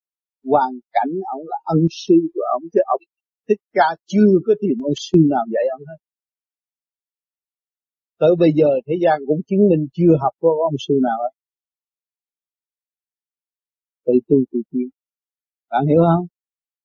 hoàn 0.50 0.72
cảnh 0.96 1.12
ông 1.34 1.44
là 1.52 1.58
ân 1.74 1.80
sư 1.90 2.16
của 2.34 2.44
ông, 2.56 2.62
chứ 2.72 2.80
ông 2.94 3.02
thích 3.48 3.62
ca 3.76 3.88
chưa 4.12 4.30
có 4.46 4.52
tìm 4.62 4.76
ân 4.88 4.94
sư 5.06 5.18
nào 5.32 5.44
dạy 5.54 5.66
ông 5.76 5.84
hết. 5.88 6.00
Tới 8.20 8.32
bây 8.42 8.50
giờ 8.58 8.70
thế 8.86 8.94
gian 9.02 9.16
cũng 9.28 9.40
chứng 9.48 9.62
minh 9.70 9.84
chưa 9.96 10.12
học 10.22 10.34
có 10.40 10.50
ông 10.68 10.76
sư 10.86 10.94
nào 11.02 11.18
hết. 11.24 11.34
Tự 14.06 14.12
tu 14.28 14.36
tự 14.50 14.58
tiến. 14.70 14.88
Bạn 15.70 15.82
hiểu 15.90 16.02
không? 16.10 16.26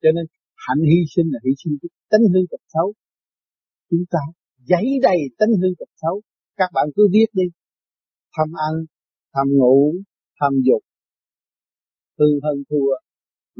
Cho 0.01 0.09
nên 0.15 0.25
hạnh 0.65 0.81
hy 0.89 0.99
sinh 1.13 1.27
là 1.33 1.39
hy 1.45 1.51
sinh 1.61 1.77
cái 1.81 1.89
tánh 2.09 2.25
hư 2.33 2.39
tật 2.51 2.63
xấu. 2.73 2.93
Chúng 3.89 4.05
ta 4.13 4.19
giấy 4.71 4.85
đầy 5.01 5.19
tánh 5.37 5.53
hư 5.61 5.69
tật 5.79 5.91
xấu. 6.01 6.21
Các 6.55 6.69
bạn 6.73 6.87
cứ 6.95 7.07
viết 7.13 7.29
đi. 7.33 7.43
Tham 8.37 8.49
ăn, 8.67 8.73
tham 9.33 9.47
ngủ, 9.57 9.93
tham 10.39 10.53
dục. 10.67 10.81
Hư 12.19 12.25
hơn 12.43 12.63
thua 12.69 13.04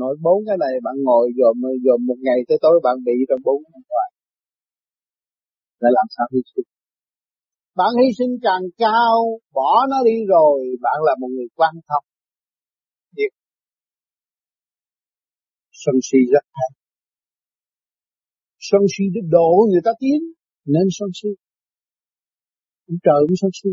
nói 0.02 0.14
bốn 0.25 0.38
cái 0.48 0.58
này 0.64 0.74
bạn 0.86 0.96
ngồi 1.08 1.25
dòm 1.38 1.56
dòm 1.86 2.00
một 2.10 2.20
ngày 2.25 2.40
tới 2.48 2.58
tối 2.62 2.75
bạn 2.84 2.96
bị 3.08 3.16
trong 3.30 3.42
bốn 3.48 3.58
ngày 3.64 3.82
này 3.90 4.10
để 5.82 5.90
làm 5.98 6.08
sao 6.16 6.25
hy 6.34 6.42
sinh? 6.52 6.68
Bạn 7.80 7.92
hy 8.00 8.08
sinh 8.18 8.34
càng 8.48 8.64
cao, 8.78 9.16
bỏ 9.58 9.72
nó 9.92 9.98
đi 10.10 10.18
rồi, 10.28 10.58
bạn 10.82 10.98
là 11.08 11.14
một 11.22 11.28
người 11.36 11.50
quan 11.56 11.74
thông. 11.88 12.06
Việc 13.18 13.34
sân 15.72 15.96
si 16.08 16.18
rất 16.34 16.46
hay. 16.58 16.70
Sân 18.60 18.82
si 18.94 19.04
để 19.14 19.22
độ 19.30 19.52
người 19.72 19.82
ta 19.86 19.92
tiến, 20.00 20.20
nên 20.66 20.88
sân 20.98 21.10
si. 21.14 21.30
Ông 22.88 22.98
trời 23.04 23.20
cũng 23.28 23.38
sân 23.42 23.52
si. 23.60 23.70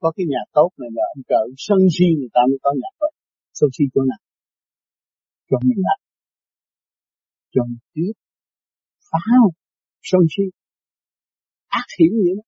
Có 0.00 0.12
cái 0.16 0.26
nhà 0.28 0.42
tốt 0.52 0.70
này 0.78 0.90
là 0.96 1.04
ông 1.14 1.22
trời 1.28 1.46
sân 1.56 1.78
si 1.98 2.06
người 2.18 2.32
ta 2.34 2.40
mới 2.48 2.58
có 2.62 2.70
nhà 2.82 2.90
tốt 3.00 3.12
sâu 3.60 3.68
si 3.76 3.84
chỗ 3.94 4.00
nào 4.10 4.22
cho 5.48 5.56
mình 5.68 5.80
là 5.86 5.96
cho 7.52 7.62
mình 7.68 7.82
tiếc 7.94 8.14
phá 9.08 9.18
không 9.42 9.54
sân 10.10 10.20
si 10.32 10.44
ác 11.80 11.88
hiểm 11.98 12.12
gì 12.24 12.32
đó 12.38 12.44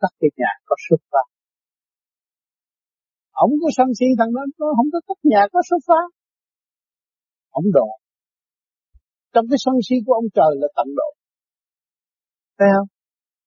tắt 0.00 0.12
cái 0.20 0.30
nhà 0.36 0.52
có 0.68 0.76
xuất 0.88 1.00
phát. 1.10 1.26
Ông 3.44 3.52
có 3.62 3.68
sân 3.76 3.88
si 3.98 4.06
thằng 4.18 4.32
đó, 4.36 4.42
nó 4.58 4.66
không 4.76 4.90
có 4.92 5.00
tắt 5.08 5.18
nhà 5.32 5.42
có 5.52 5.60
xuất 5.68 5.82
phát. 5.88 6.06
Ông 7.50 7.68
độ. 7.76 7.88
Trong 9.32 9.46
cái 9.50 9.58
sân 9.64 9.74
si 9.86 9.96
của 10.06 10.14
ông 10.20 10.28
trời 10.36 10.52
là 10.60 10.68
tận 10.76 10.88
độ. 11.00 11.10
Thấy 12.58 12.68
không? 12.74 12.88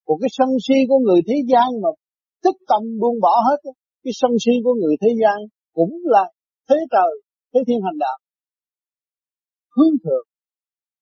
Còn 0.06 0.18
cái 0.22 0.32
sân 0.38 0.50
si 0.66 0.78
của 0.90 1.00
người 1.06 1.22
thế 1.28 1.38
gian 1.52 1.68
mà 1.84 1.90
tích 2.44 2.60
tâm 2.70 2.82
buông 3.02 3.18
bỏ 3.26 3.34
hết 3.48 3.60
cái 4.04 4.14
sân 4.20 4.32
si 4.44 4.54
của 4.64 4.76
người 4.82 4.96
thế 5.02 5.10
gian 5.22 5.38
cũng 5.74 5.94
là 6.04 6.24
thế 6.70 6.76
trời, 6.94 7.12
thế 7.54 7.60
thiên 7.68 7.80
hành 7.86 7.98
đạo. 8.04 8.18
Hướng 9.76 9.96
thượng. 10.04 10.26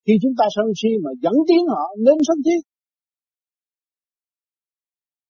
Khi 0.06 0.14
chúng 0.22 0.36
ta 0.40 0.46
sân 0.56 0.68
si 0.80 0.90
mà 1.04 1.12
dẫn 1.24 1.36
tiến 1.48 1.64
họ 1.74 1.84
nên 2.06 2.18
sân 2.28 2.38
si. 2.46 2.58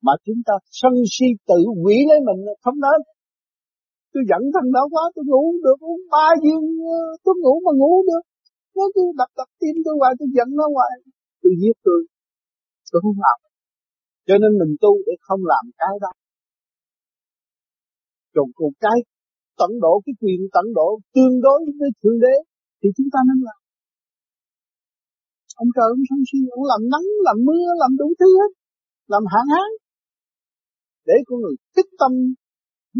Mà 0.05 0.13
chúng 0.25 0.41
ta 0.47 0.53
sân 0.81 0.93
si 1.13 1.27
tự 1.49 1.59
quỷ 1.83 1.95
lấy 2.09 2.19
mình 2.27 2.39
không 2.63 2.77
nên. 2.85 2.99
Tôi 4.13 4.23
giận 4.29 4.41
thằng 4.55 4.69
đó 4.75 4.83
quá, 4.93 5.03
tôi 5.15 5.25
ngủ 5.29 5.43
được, 5.63 5.77
uống 5.89 6.01
ba 6.13 6.27
viên 6.43 6.61
ờ, 6.97 7.01
tôi 7.23 7.35
ngủ 7.41 7.53
mà 7.65 7.71
ngủ 7.79 7.93
được. 8.09 8.23
Nó 8.75 8.85
cứ 8.95 9.03
đập 9.19 9.31
đập 9.37 9.49
tim 9.59 9.75
tôi 9.85 9.95
hoài, 9.99 10.13
tôi 10.19 10.27
giận 10.35 10.49
nó 10.59 10.65
hoài. 10.75 10.95
Tôi 11.41 11.53
giết 11.61 11.75
tôi. 11.85 11.99
Tôi 12.91 12.99
không 13.03 13.17
làm. 13.25 13.37
Cho 14.27 14.35
nên 14.41 14.51
mình 14.59 14.73
tu 14.81 14.91
để 15.07 15.13
không 15.27 15.41
làm 15.51 15.63
cái 15.77 15.95
đó. 16.03 16.11
Còn 18.35 18.47
cùng 18.55 18.73
cái 18.79 18.97
tận 19.59 19.71
độ 19.83 19.93
cái 20.05 20.13
quyền 20.21 20.39
tận 20.55 20.65
độ 20.77 20.89
tương 21.15 21.35
đối 21.45 21.59
với 21.79 21.89
thượng 21.99 22.19
đế 22.23 22.35
thì 22.79 22.87
chúng 22.97 23.09
ta 23.13 23.19
nên 23.27 23.39
làm. 23.47 23.59
Ông 25.63 25.69
trời 25.75 25.87
ông 25.95 26.03
sân 26.09 26.21
si 26.29 26.39
ông 26.57 26.65
làm 26.71 26.81
nắng 26.93 27.07
làm 27.27 27.37
mưa 27.47 27.65
làm 27.81 27.91
đủ 27.99 28.07
thứ 28.19 28.29
hết 28.39 28.51
làm 29.13 29.23
hạn 29.33 29.45
hán 29.53 29.69
để 31.07 31.15
con 31.27 31.37
người 31.41 31.55
tích 31.75 31.91
tâm 31.99 32.11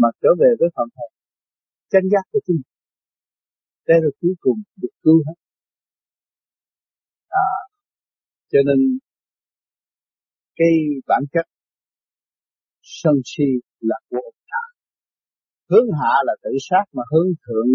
mà 0.00 0.08
trở 0.22 0.30
về 0.40 0.50
với 0.60 0.68
phần 0.76 0.88
thầy. 0.96 1.08
Chân 1.92 2.04
giác 2.12 2.24
của 2.32 2.40
chính 2.46 2.56
mình 2.56 2.70
đây 3.90 3.98
là 4.02 4.10
cuối 4.20 4.34
cùng 4.40 4.58
được 4.80 4.94
cứu 5.02 5.18
hết. 5.26 5.36
À, 7.28 7.50
cho 8.50 8.58
nên 8.66 8.98
cái 10.56 10.72
bản 11.06 11.22
chất 11.32 11.46
sân 12.82 13.14
si 13.24 13.44
là 13.80 13.96
của 14.10 14.16
ông 14.16 14.39
hướng 15.70 15.88
hạ 16.00 16.14
là 16.24 16.34
tự 16.42 16.50
sát 16.68 16.84
mà 16.92 17.02
hướng 17.12 17.28
thượng 17.44 17.68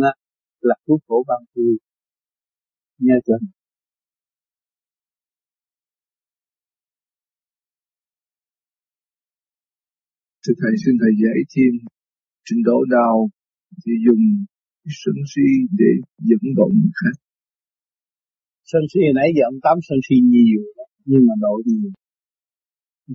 là 0.62 0.76
cứu 0.86 1.00
khổ 1.08 1.24
ban 1.28 1.42
vui 1.56 1.78
nghe 2.98 3.14
chưa 3.26 3.40
Thưa 10.48 10.54
Thầy, 10.62 10.74
xin 10.86 10.96
Thầy 11.02 11.14
giải 11.24 11.40
thêm 11.54 11.74
trình 12.46 12.62
độ 12.64 12.80
nào 12.98 13.30
thì 13.86 13.92
dùng 14.06 14.24
sân 15.02 15.16
si 15.32 15.48
để 15.80 15.92
dẫn 16.18 16.54
động 16.58 16.76
khác. 17.00 17.16
Sân 18.64 18.82
si 18.94 19.00
nãy 19.16 19.28
giờ 19.36 19.42
ông 19.52 19.60
tám 19.64 19.78
sân 19.88 19.98
si 20.10 20.16
nhiều, 20.34 20.62
nhưng 21.06 21.22
mà 21.28 21.34
độ 21.42 21.62
nhiều. 21.66 21.92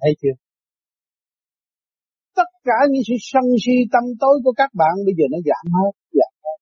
Thấy 0.02 0.12
chưa? 0.22 0.49
Tất 2.38 2.50
cả 2.68 2.78
những 2.90 3.04
sự 3.08 3.16
sân 3.32 3.46
si 3.64 3.74
tâm 3.92 4.04
tối 4.22 4.36
của 4.44 4.54
các 4.60 4.70
bạn 4.80 4.94
bây 5.06 5.14
giờ 5.18 5.24
nó 5.34 5.38
giảm 5.48 5.64
hết, 5.76 5.92
giảm 6.18 6.34
hết. 6.44 6.58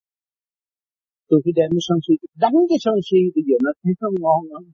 Tôi 1.29 1.39
cứ 1.45 1.51
đem 1.59 1.69
cái 1.75 1.85
sân 1.89 1.99
si, 2.05 2.15
đánh 2.43 2.57
cái 2.71 2.79
sân 2.85 2.97
si, 3.09 3.21
bây 3.35 3.43
giờ 3.49 3.57
nó 3.65 3.71
thấy 3.81 3.93
nó 4.03 4.09
ngon 4.23 4.43
lắm. 4.53 4.65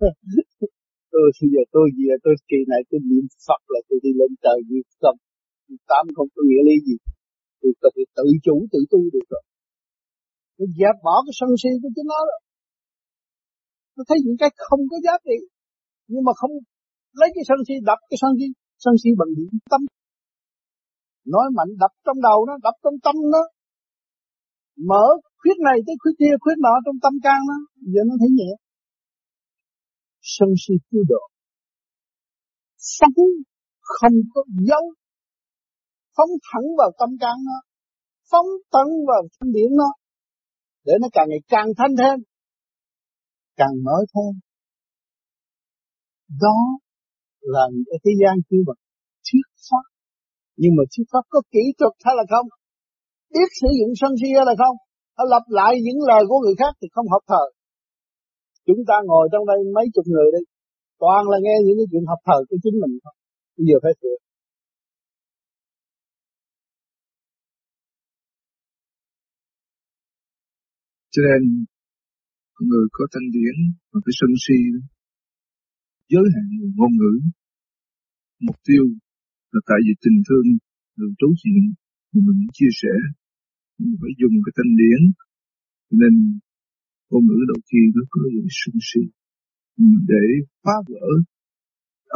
tôi 1.12 1.26
bây 1.40 1.48
giờ 1.54 1.62
tôi 1.74 1.86
gì 1.96 2.04
tôi 2.24 2.34
kỳ 2.50 2.60
này 2.72 2.80
tôi 2.88 3.00
niệm 3.08 3.24
Phật 3.46 3.62
là 3.72 3.80
tôi 3.88 3.98
đi 4.04 4.10
lên 4.20 4.30
trời 4.44 4.58
như 4.68 4.78
tâm 5.04 5.14
tám 5.90 6.04
không 6.16 6.28
có 6.34 6.40
nghĩa 6.48 6.62
lý 6.68 6.76
gì 6.88 6.96
tôi 7.60 7.72
có 7.82 7.88
thể 7.94 8.02
tự 8.16 8.26
chủ 8.44 8.56
tự 8.72 8.80
tu 8.92 9.00
được 9.14 9.26
rồi 9.32 9.44
tôi 10.56 10.68
dẹp 10.78 10.96
bỏ 11.06 11.14
cái 11.26 11.34
sân 11.38 11.50
si 11.60 11.70
của 11.82 11.90
chính 11.94 12.08
nó 12.12 12.20
rồi 12.30 12.40
tôi 13.94 14.04
thấy 14.08 14.18
những 14.24 14.38
cái 14.42 14.50
không 14.68 14.82
có 14.90 14.96
giá 15.06 15.14
trị 15.26 15.38
nhưng 16.10 16.24
mà 16.26 16.32
không 16.40 16.52
lấy 17.20 17.28
cái 17.34 17.44
sân 17.48 17.58
si 17.66 17.74
đập 17.88 18.00
cái 18.10 18.18
sân 18.22 18.32
si 18.38 18.46
sân 18.84 18.94
si 19.02 19.10
bằng 19.20 19.30
điện 19.36 19.50
tâm 19.72 19.80
nói 21.24 21.46
mạnh, 21.56 21.68
đập 21.78 21.90
trong 22.04 22.20
đầu 22.22 22.46
nó, 22.46 22.54
đập 22.62 22.74
trong 22.82 22.94
tâm 23.02 23.14
nó. 23.32 23.42
Mở 24.76 25.04
khuyết 25.38 25.58
này 25.64 25.78
tới 25.86 25.96
khuyết 26.00 26.12
kia, 26.18 26.34
khuyết 26.40 26.58
nọ 26.58 26.74
trong 26.84 26.96
tâm 27.02 27.12
can 27.22 27.40
nó. 27.48 27.58
Giờ 27.92 28.00
nó 28.06 28.14
thấy 28.20 28.28
nhẹ. 28.38 28.50
Sân 30.20 30.48
si 30.62 30.74
cứu 30.90 31.04
độ. 31.08 31.22
Sống 32.76 33.12
không 33.80 34.16
có 34.34 34.44
dấu. 34.68 34.94
Phóng 36.16 36.30
thẳng 36.52 36.68
vào 36.78 36.90
tâm 36.98 37.08
can 37.20 37.36
nó. 37.44 37.58
Phóng 38.30 38.46
tấn 38.70 38.86
vào 39.08 39.22
thanh 39.40 39.52
điển 39.52 39.70
nó. 39.76 39.90
Để 40.84 40.92
nó 41.00 41.08
càng 41.12 41.26
ngày 41.28 41.38
càng 41.48 41.66
thanh 41.78 41.96
thêm. 41.98 42.18
Càng 43.56 43.74
mở 43.84 43.96
thêm. 44.14 44.40
Đó 46.40 46.58
là 47.40 47.64
ở 47.86 47.96
thế 48.04 48.10
gian 48.22 48.36
kia 48.50 48.62
bậc 48.66 48.76
thuyết 49.26 49.46
pháp 49.70 49.91
nhưng 50.62 50.74
mà 50.78 50.84
thuyết 50.92 51.06
pháp 51.12 51.24
có 51.34 51.40
kỹ 51.54 51.64
thuật 51.78 51.94
hay 52.06 52.14
là 52.18 52.24
không? 52.32 52.48
Biết 53.34 53.48
sử 53.60 53.70
dụng 53.78 53.92
sân 54.00 54.12
si 54.20 54.28
hay 54.36 54.44
là 54.50 54.54
không? 54.62 54.76
Hay 55.16 55.26
lặp 55.34 55.44
lại 55.58 55.72
những 55.86 56.00
lời 56.10 56.22
của 56.28 56.38
người 56.42 56.56
khác 56.60 56.72
thì 56.80 56.86
không 56.94 57.08
hợp 57.14 57.24
thờ 57.30 57.44
chúng 58.66 58.80
ta 58.88 58.96
ngồi 59.08 59.28
trong 59.32 59.44
đây 59.50 59.58
mấy 59.76 59.86
chục 59.94 60.06
người 60.14 60.28
đây 60.34 60.44
toàn 61.02 61.22
là 61.30 61.38
nghe 61.44 61.56
những 61.64 61.78
cái 61.78 61.86
chuyện 61.90 62.04
hợp 62.10 62.20
thờ 62.26 62.38
của 62.48 62.56
chính 62.62 62.76
mình 62.82 62.94
thôi. 63.02 63.14
Bây 63.56 63.64
giờ 63.68 63.76
phải 63.82 63.92
sửa. 64.00 64.16
Cho 71.14 71.22
nên, 71.28 71.42
người 72.68 72.86
có 72.96 73.04
thanh 73.12 73.28
điển 73.34 73.56
và 73.90 73.98
cái 74.04 74.14
sân 74.20 74.30
si 74.44 74.58
giới 76.12 76.26
hạn 76.34 76.46
ngôn 76.76 76.92
ngữ, 76.98 77.12
mục 78.46 78.56
tiêu 78.66 78.84
là 79.52 79.60
tại 79.68 79.78
vì 79.84 79.92
tình 80.04 80.18
thương 80.26 80.46
đường 80.98 81.14
trú 81.20 81.28
chuyện 81.40 81.62
thì 82.08 82.18
mình 82.26 82.40
chia 82.56 82.72
sẻ. 82.80 82.94
Mình 83.78 83.94
phải 84.00 84.12
dùng 84.20 84.34
cái 84.44 84.52
thanh 84.56 84.72
điển 84.80 85.00
nên 86.00 86.14
ngôn 87.08 87.22
ngữ 87.26 87.38
đầu 87.52 87.60
tiên 87.68 87.86
nó 87.96 88.02
có 88.12 88.20
sự 88.34 88.42
sung 88.60 88.80
si. 88.88 89.02
Để 90.12 90.24
phá 90.64 90.76
vỡ 90.88 91.06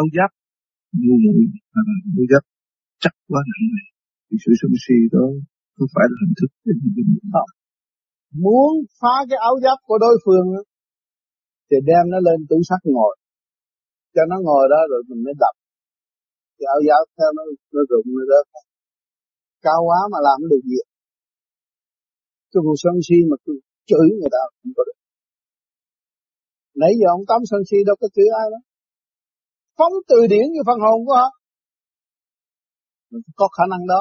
áo 0.00 0.06
giáp, 0.16 0.30
ngu 1.02 1.16
muội 1.24 1.42
hay 1.74 1.84
áo 2.16 2.24
giáp 2.30 2.44
chắc 3.02 3.14
quá 3.28 3.40
nặng 3.50 3.66
này. 3.76 3.88
Thì 4.26 4.36
sự 4.44 4.52
sung 4.60 4.76
si 4.84 4.98
đó 5.14 5.24
không 5.76 5.90
phải 5.94 6.06
là 6.10 6.16
hình 6.22 6.34
thức 6.38 6.50
để 6.64 6.72
mình 6.96 7.10
không? 7.32 7.50
Muốn 8.44 8.72
phá 9.00 9.16
cái 9.28 9.38
áo 9.48 9.56
giáp 9.64 9.78
của 9.88 9.98
đối 10.04 10.16
phương 10.24 10.46
thì 11.68 11.76
đem 11.88 12.04
nó 12.12 12.18
lên 12.26 12.38
tủ 12.48 12.58
sắt 12.68 12.80
ngồi. 12.94 13.14
Cho 14.14 14.22
nó 14.30 14.36
ngồi 14.46 14.64
đó 14.72 14.80
rồi 14.90 15.00
mình 15.08 15.20
mới 15.26 15.34
đập 15.42 15.54
cái 16.58 16.66
áo 16.74 17.04
theo 17.16 17.30
nó 17.36 17.42
nó 17.74 17.80
rụng 17.90 18.06
nó 18.16 18.22
rớt 18.30 18.46
cao 19.66 19.80
quá 19.88 20.00
mà 20.12 20.18
làm 20.28 20.38
được 20.50 20.62
gì. 20.70 20.80
Cái 22.50 22.60
vụ 22.66 22.74
sân 22.82 22.94
si 23.06 23.18
mà 23.30 23.36
tôi 23.44 23.56
chửi 23.88 24.06
người 24.18 24.32
ta 24.36 24.42
không 24.56 24.72
có 24.76 24.82
được. 24.88 24.98
Nãy 26.80 26.92
giờ 26.98 27.06
ông 27.16 27.24
tắm 27.30 27.40
sân 27.50 27.60
si 27.68 27.78
đâu 27.86 27.96
có 28.00 28.06
chửi 28.16 28.28
ai 28.42 28.46
đó 28.54 28.60
phóng 29.78 29.94
từ 30.08 30.18
điển 30.32 30.46
như 30.52 30.62
phần 30.66 30.78
hồn 30.84 30.98
của 31.06 31.14
họ. 31.20 31.28
Mình 33.10 33.22
có 33.36 33.48
khả 33.56 33.64
năng 33.70 33.86
đó. 33.86 34.00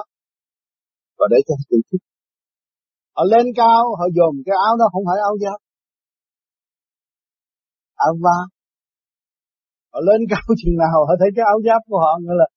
Và 1.18 1.26
để 1.32 1.38
cho 1.48 1.56
tự 1.70 1.78
thức. 1.92 2.02
Họ 3.16 3.24
lên 3.34 3.46
cao, 3.56 3.84
họ 4.00 4.06
dồn 4.16 4.34
cái 4.46 4.56
áo 4.68 4.74
đó 4.80 4.86
không 4.94 5.04
phải 5.08 5.20
áo 5.30 5.36
giáp. 5.44 5.60
Áo 7.96 8.14
va 8.24 8.55
họ 9.96 10.02
lên 10.10 10.22
cao 10.32 10.48
chừng 10.60 10.76
nào, 10.84 10.98
họ 11.08 11.14
thấy 11.20 11.30
cái 11.36 11.46
áo 11.54 11.60
giáp 11.66 11.82
của 11.90 12.00
họ 12.06 12.12
nghĩa 12.22 12.38
là 12.42 12.48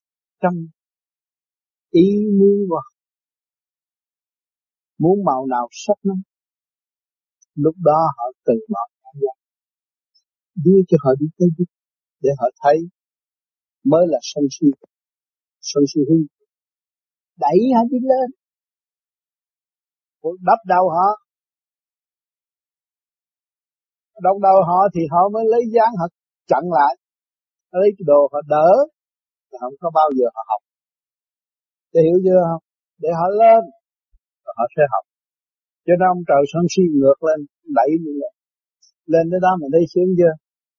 trong 0.42 0.56
ý 1.90 2.06
muốn 2.38 2.56
của 2.68 2.82
muốn 4.98 5.24
màu 5.24 5.46
nào 5.46 5.68
sắc 5.70 5.98
nó. 6.02 6.14
Lúc 7.54 7.74
đó 7.88 8.00
họ 8.16 8.24
từ 8.46 8.54
bỏ 8.72 8.82
áo 9.02 9.14
giáp. 9.22 9.36
Đưa 10.64 10.80
cho 10.88 10.96
họ 11.04 11.10
đi 11.20 11.26
tới 11.38 11.48
đích 11.58 11.72
để 12.22 12.30
họ 12.38 12.46
thấy 12.62 12.76
mới 13.84 14.04
là 14.08 14.18
sân 14.22 14.44
si. 14.50 14.66
Sân 15.60 15.82
si 15.94 16.00
hư. 16.08 16.18
Đẩy 17.36 17.58
họ 17.76 17.82
đi 17.90 17.98
lên. 18.10 18.28
Đắp 20.22 20.60
đầu 20.66 20.84
họ. 20.96 21.08
Đắp 24.24 24.36
đầu 24.42 24.56
họ 24.68 24.80
thì 24.94 25.00
họ 25.10 25.28
mới 25.32 25.44
lấy 25.52 25.62
dáng 25.74 25.92
họ 25.98 26.06
chặn 26.46 26.62
lại 26.78 27.07
lấy 27.72 27.88
cái 27.96 28.04
đồ 28.10 28.20
họ 28.32 28.40
đỡ 28.54 28.70
là 29.50 29.58
không 29.62 29.76
có 29.80 29.88
bao 29.98 30.08
giờ 30.18 30.26
họ 30.34 30.42
học. 30.50 30.62
Để 31.92 32.00
hiểu 32.06 32.18
chưa 32.24 32.40
không? 32.48 32.62
Để 33.02 33.10
họ 33.18 33.26
lên 33.42 33.62
rồi 34.44 34.54
họ 34.58 34.64
sẽ 34.76 34.82
học. 34.92 35.04
Cho 35.86 35.92
nên 35.98 36.08
ông 36.14 36.22
trời 36.28 36.42
sân 36.52 36.64
si 36.72 36.82
ngược 36.98 37.18
lên, 37.26 37.38
đẩy 37.78 37.90
như 38.04 38.12
vậy 38.20 38.32
lên 39.12 39.24
tới 39.30 39.40
đó 39.44 39.50
mình 39.60 39.70
thấy 39.74 39.84
sướng 39.92 40.10
chưa? 40.18 40.34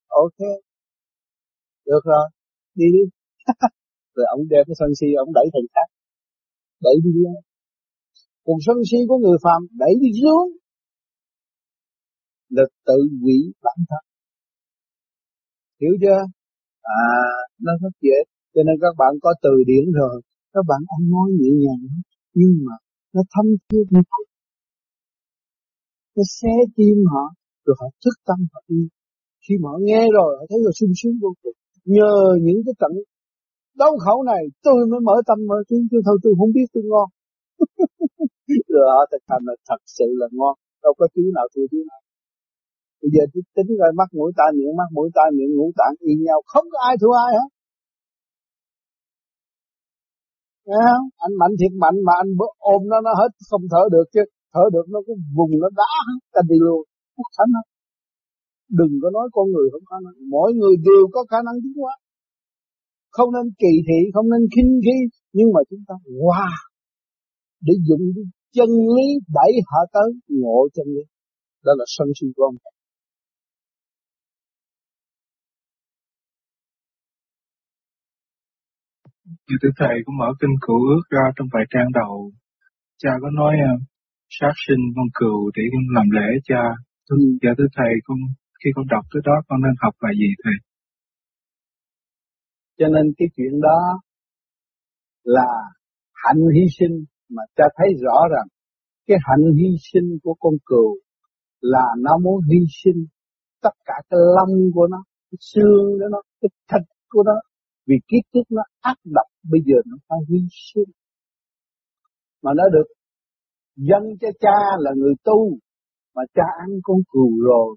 Ok. 0.07 0.39
Được 1.85 2.03
rồi. 2.11 2.25
Đi 2.79 2.85
đi. 2.95 3.03
Rồi 4.15 4.25
ông 4.35 4.41
đem 4.51 4.63
cái 4.67 4.75
sân 4.79 4.91
si, 4.99 5.07
ông 5.23 5.31
đẩy 5.33 5.47
thành 5.53 5.67
khác. 5.73 5.87
Đẩy 6.85 6.95
đi 7.03 7.11
lên 7.25 7.39
còn 8.49 8.57
sân 8.65 8.77
si 8.91 8.97
của 9.07 9.17
người 9.17 9.37
phàm, 9.43 9.61
đẩy 9.71 9.93
đi 10.01 10.07
xuống. 10.21 10.49
Là 12.49 12.63
tự 12.85 12.99
hủy 13.21 13.53
bản 13.63 13.77
thân. 13.89 14.03
Hiểu 15.81 15.91
chưa? 16.01 16.21
À 17.05 17.07
nó 17.65 17.71
rất 17.81 17.93
dễ 18.01 18.17
cho 18.53 18.61
nên 18.67 18.75
các 18.81 18.93
bạn 18.97 19.13
có 19.21 19.31
từ 19.43 19.53
điển 19.69 19.85
rồi, 19.91 20.21
các 20.53 20.63
bạn 20.69 20.81
ăn 20.95 21.01
nói 21.09 21.27
nhẹ 21.39 21.51
nhàng 21.63 21.83
nhưng 22.33 22.53
mà 22.65 22.75
nó 23.13 23.21
thâm 23.33 23.45
thiết 23.69 23.85
như 23.89 24.01
nó 26.15 26.23
xé 26.39 26.53
tim 26.75 26.97
họ, 27.13 27.23
rồi 27.65 27.75
họ 27.79 27.87
thức 28.03 28.15
tâm 28.27 28.39
họ 28.51 28.61
đi. 28.67 28.81
Khi 29.43 29.53
mà 29.61 29.67
họ 29.71 29.77
nghe 29.87 30.01
rồi, 30.17 30.31
họ 30.37 30.43
thấy 30.49 30.59
là 30.65 30.71
sung 30.79 30.93
sướng 30.99 31.15
vô 31.21 31.31
cùng. 31.41 31.57
Nhờ 31.95 32.13
những 32.45 32.61
cái 32.65 32.73
trận 32.79 32.91
đau 33.81 33.93
khổ 34.03 34.23
này, 34.31 34.43
tôi 34.65 34.79
mới 34.91 34.99
mở 35.07 35.15
tâm 35.27 35.37
mở 35.49 35.57
trí. 35.69 35.75
Chứ 35.91 35.97
thôi, 36.05 36.17
tôi 36.23 36.33
không 36.39 36.51
biết 36.55 36.67
tôi 36.73 36.83
ngon. 36.89 37.07
Rồi 38.73 38.87
họ 38.95 39.01
thực 39.11 39.23
hành 39.29 39.43
là 39.49 39.55
thật 39.69 39.81
sự 39.97 40.07
là 40.21 40.27
ngon. 40.31 40.55
Đâu 40.83 40.93
có 40.97 41.07
thứ 41.15 41.21
nào 41.35 41.45
thua 41.53 41.65
thứ 41.71 41.79
nào 41.89 42.01
bây 43.01 43.09
giờ 43.13 43.23
tính 43.55 43.69
rồi 43.81 43.91
mắt 43.99 44.09
mũi 44.17 44.29
tai 44.37 44.49
miệng 44.57 44.77
mắt 44.79 44.89
mũi 44.95 45.07
tai 45.17 45.29
miệng 45.35 45.51
ngũ 45.53 45.67
tạng 45.79 45.95
y 46.11 46.13
nhau. 46.25 46.39
Không 46.51 46.65
có 46.71 46.77
ai 46.89 46.95
thua 47.01 47.13
ai 47.25 47.31
hết. 47.37 47.49
Nghe 50.67 50.81
không? 50.93 51.07
Anh 51.25 51.33
mạnh 51.41 51.53
thiệt 51.59 51.73
mạnh 51.83 51.97
mà 52.07 52.13
anh 52.21 52.29
ôm 52.73 52.81
nó 52.91 52.97
nó 53.05 53.11
hết 53.21 53.31
không 53.49 53.63
thở 53.71 53.83
được 53.95 54.07
chứ. 54.13 54.23
Thở 54.53 54.63
được 54.73 54.85
nó 54.93 54.99
cái 55.07 55.15
vùng 55.37 55.51
nó 55.63 55.69
đá 55.79 55.93
ta 56.33 56.41
đi 56.49 56.57
luôn. 56.67 56.81
Không 57.15 57.31
thành 57.37 57.53
đừng 58.79 58.93
có 59.01 59.09
nói 59.17 59.27
con 59.35 59.45
người 59.53 59.67
không 59.71 59.85
có 59.85 59.95
khả 59.95 59.99
năng. 60.05 60.15
Mỗi 60.35 60.49
người 60.57 60.75
đều 60.87 61.03
có 61.15 61.21
khả 61.31 61.39
năng 61.47 61.57
tiến 61.63 61.73
hóa. 61.81 61.95
Không 63.15 63.29
nên 63.35 63.45
kỳ 63.61 63.73
thị 63.87 63.99
không 64.13 64.27
nên 64.33 64.43
khinh 64.53 64.71
khi 64.85 64.97
nhưng 65.37 65.49
mà 65.55 65.61
chúng 65.69 65.83
ta 65.87 65.95
qua 66.21 66.43
wow, 66.45 66.57
để 67.65 67.73
dùng 67.87 68.05
chân 68.55 68.69
lý 68.95 69.07
đẩy 69.37 69.51
hạ 69.69 69.81
tới 69.93 70.09
ngộ 70.39 70.59
chân 70.75 70.87
lý. 70.95 71.03
Đó 71.65 71.71
là 71.79 71.85
sân 71.95 72.07
si 72.17 72.27
của 72.35 72.43
ông. 72.43 72.55
Như 79.47 79.55
thưa 79.61 79.73
Thầy 79.79 79.95
cũng 80.05 80.17
mở 80.21 80.29
kinh 80.39 80.55
cựu 80.65 80.79
ước 80.93 81.05
ra 81.15 81.25
trong 81.35 81.47
vài 81.53 81.65
trang 81.69 81.89
đầu. 81.99 82.31
Cha 83.01 83.11
có 83.21 83.29
nói 83.39 83.53
uh, 83.69 83.81
sát 84.37 84.53
sinh 84.65 84.83
con 84.95 85.07
cừu 85.19 85.51
để 85.55 85.63
con 85.73 85.83
làm 85.95 86.07
lễ 86.17 86.29
cha. 86.43 86.63
Ừ. 87.09 87.17
Dạ 87.41 87.51
thưa 87.57 87.69
Thầy, 87.77 87.91
con 88.05 88.17
khi 88.59 88.69
con 88.75 88.85
đọc 88.93 89.05
tới 89.11 89.21
đó 89.25 89.35
con 89.47 89.57
nên 89.63 89.75
học 89.83 89.93
bài 90.01 90.13
gì 90.21 90.29
Thầy? 90.43 90.57
Cho 92.79 92.87
nên 92.95 93.05
cái 93.17 93.27
chuyện 93.35 93.53
đó 93.61 93.79
là 95.23 95.49
hạnh 96.23 96.43
hy 96.55 96.65
sinh 96.79 96.95
mà 97.35 97.43
cha 97.55 97.63
thấy 97.77 97.89
rõ 98.03 98.17
rằng 98.33 98.47
cái 99.07 99.17
hạnh 99.27 99.45
hy 99.57 99.69
sinh 99.93 100.07
của 100.23 100.35
con 100.39 100.53
cừu 100.65 100.97
là 101.61 101.85
nó 102.05 102.17
muốn 102.23 102.41
hy 102.49 102.59
sinh 102.83 103.05
tất 103.61 103.75
cả 103.85 103.93
cái 104.09 104.19
lông 104.35 104.55
của 104.73 104.87
nó, 104.87 105.03
cái 105.31 105.37
xương 105.41 105.85
của 105.99 106.09
nó, 106.11 106.21
cái 106.41 106.49
thịt 106.71 106.83
của 107.09 107.23
nó 107.23 107.33
vì 107.89 107.95
kiếp 108.09 108.23
trước 108.33 108.47
nó 108.49 108.63
ác 108.81 108.99
độc, 109.05 109.29
bây 109.51 109.61
giờ 109.67 109.77
nó 109.85 109.97
phải 110.07 110.19
hy 110.29 110.39
sinh. 110.73 110.91
Mà 112.43 112.51
nó 112.57 112.63
được 112.75 112.87
dân 113.75 114.03
cho 114.21 114.27
cha 114.39 114.59
là 114.79 114.91
người 114.95 115.13
tu, 115.23 115.57
mà 116.15 116.23
cha 116.35 116.47
ăn 116.59 116.69
con 116.83 116.97
cừu 117.11 117.31
rồi, 117.49 117.75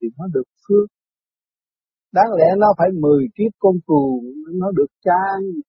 thì 0.00 0.08
nó 0.18 0.24
được 0.34 0.48
phước. 0.68 0.88
Đáng 2.12 2.30
lẽ 2.38 2.46
nó 2.58 2.66
phải 2.78 2.88
10 3.00 3.26
kiếp 3.36 3.52
con 3.58 3.74
cừu, 3.86 4.22
nó 4.60 4.70
được 4.70 4.90
cha 5.04 5.20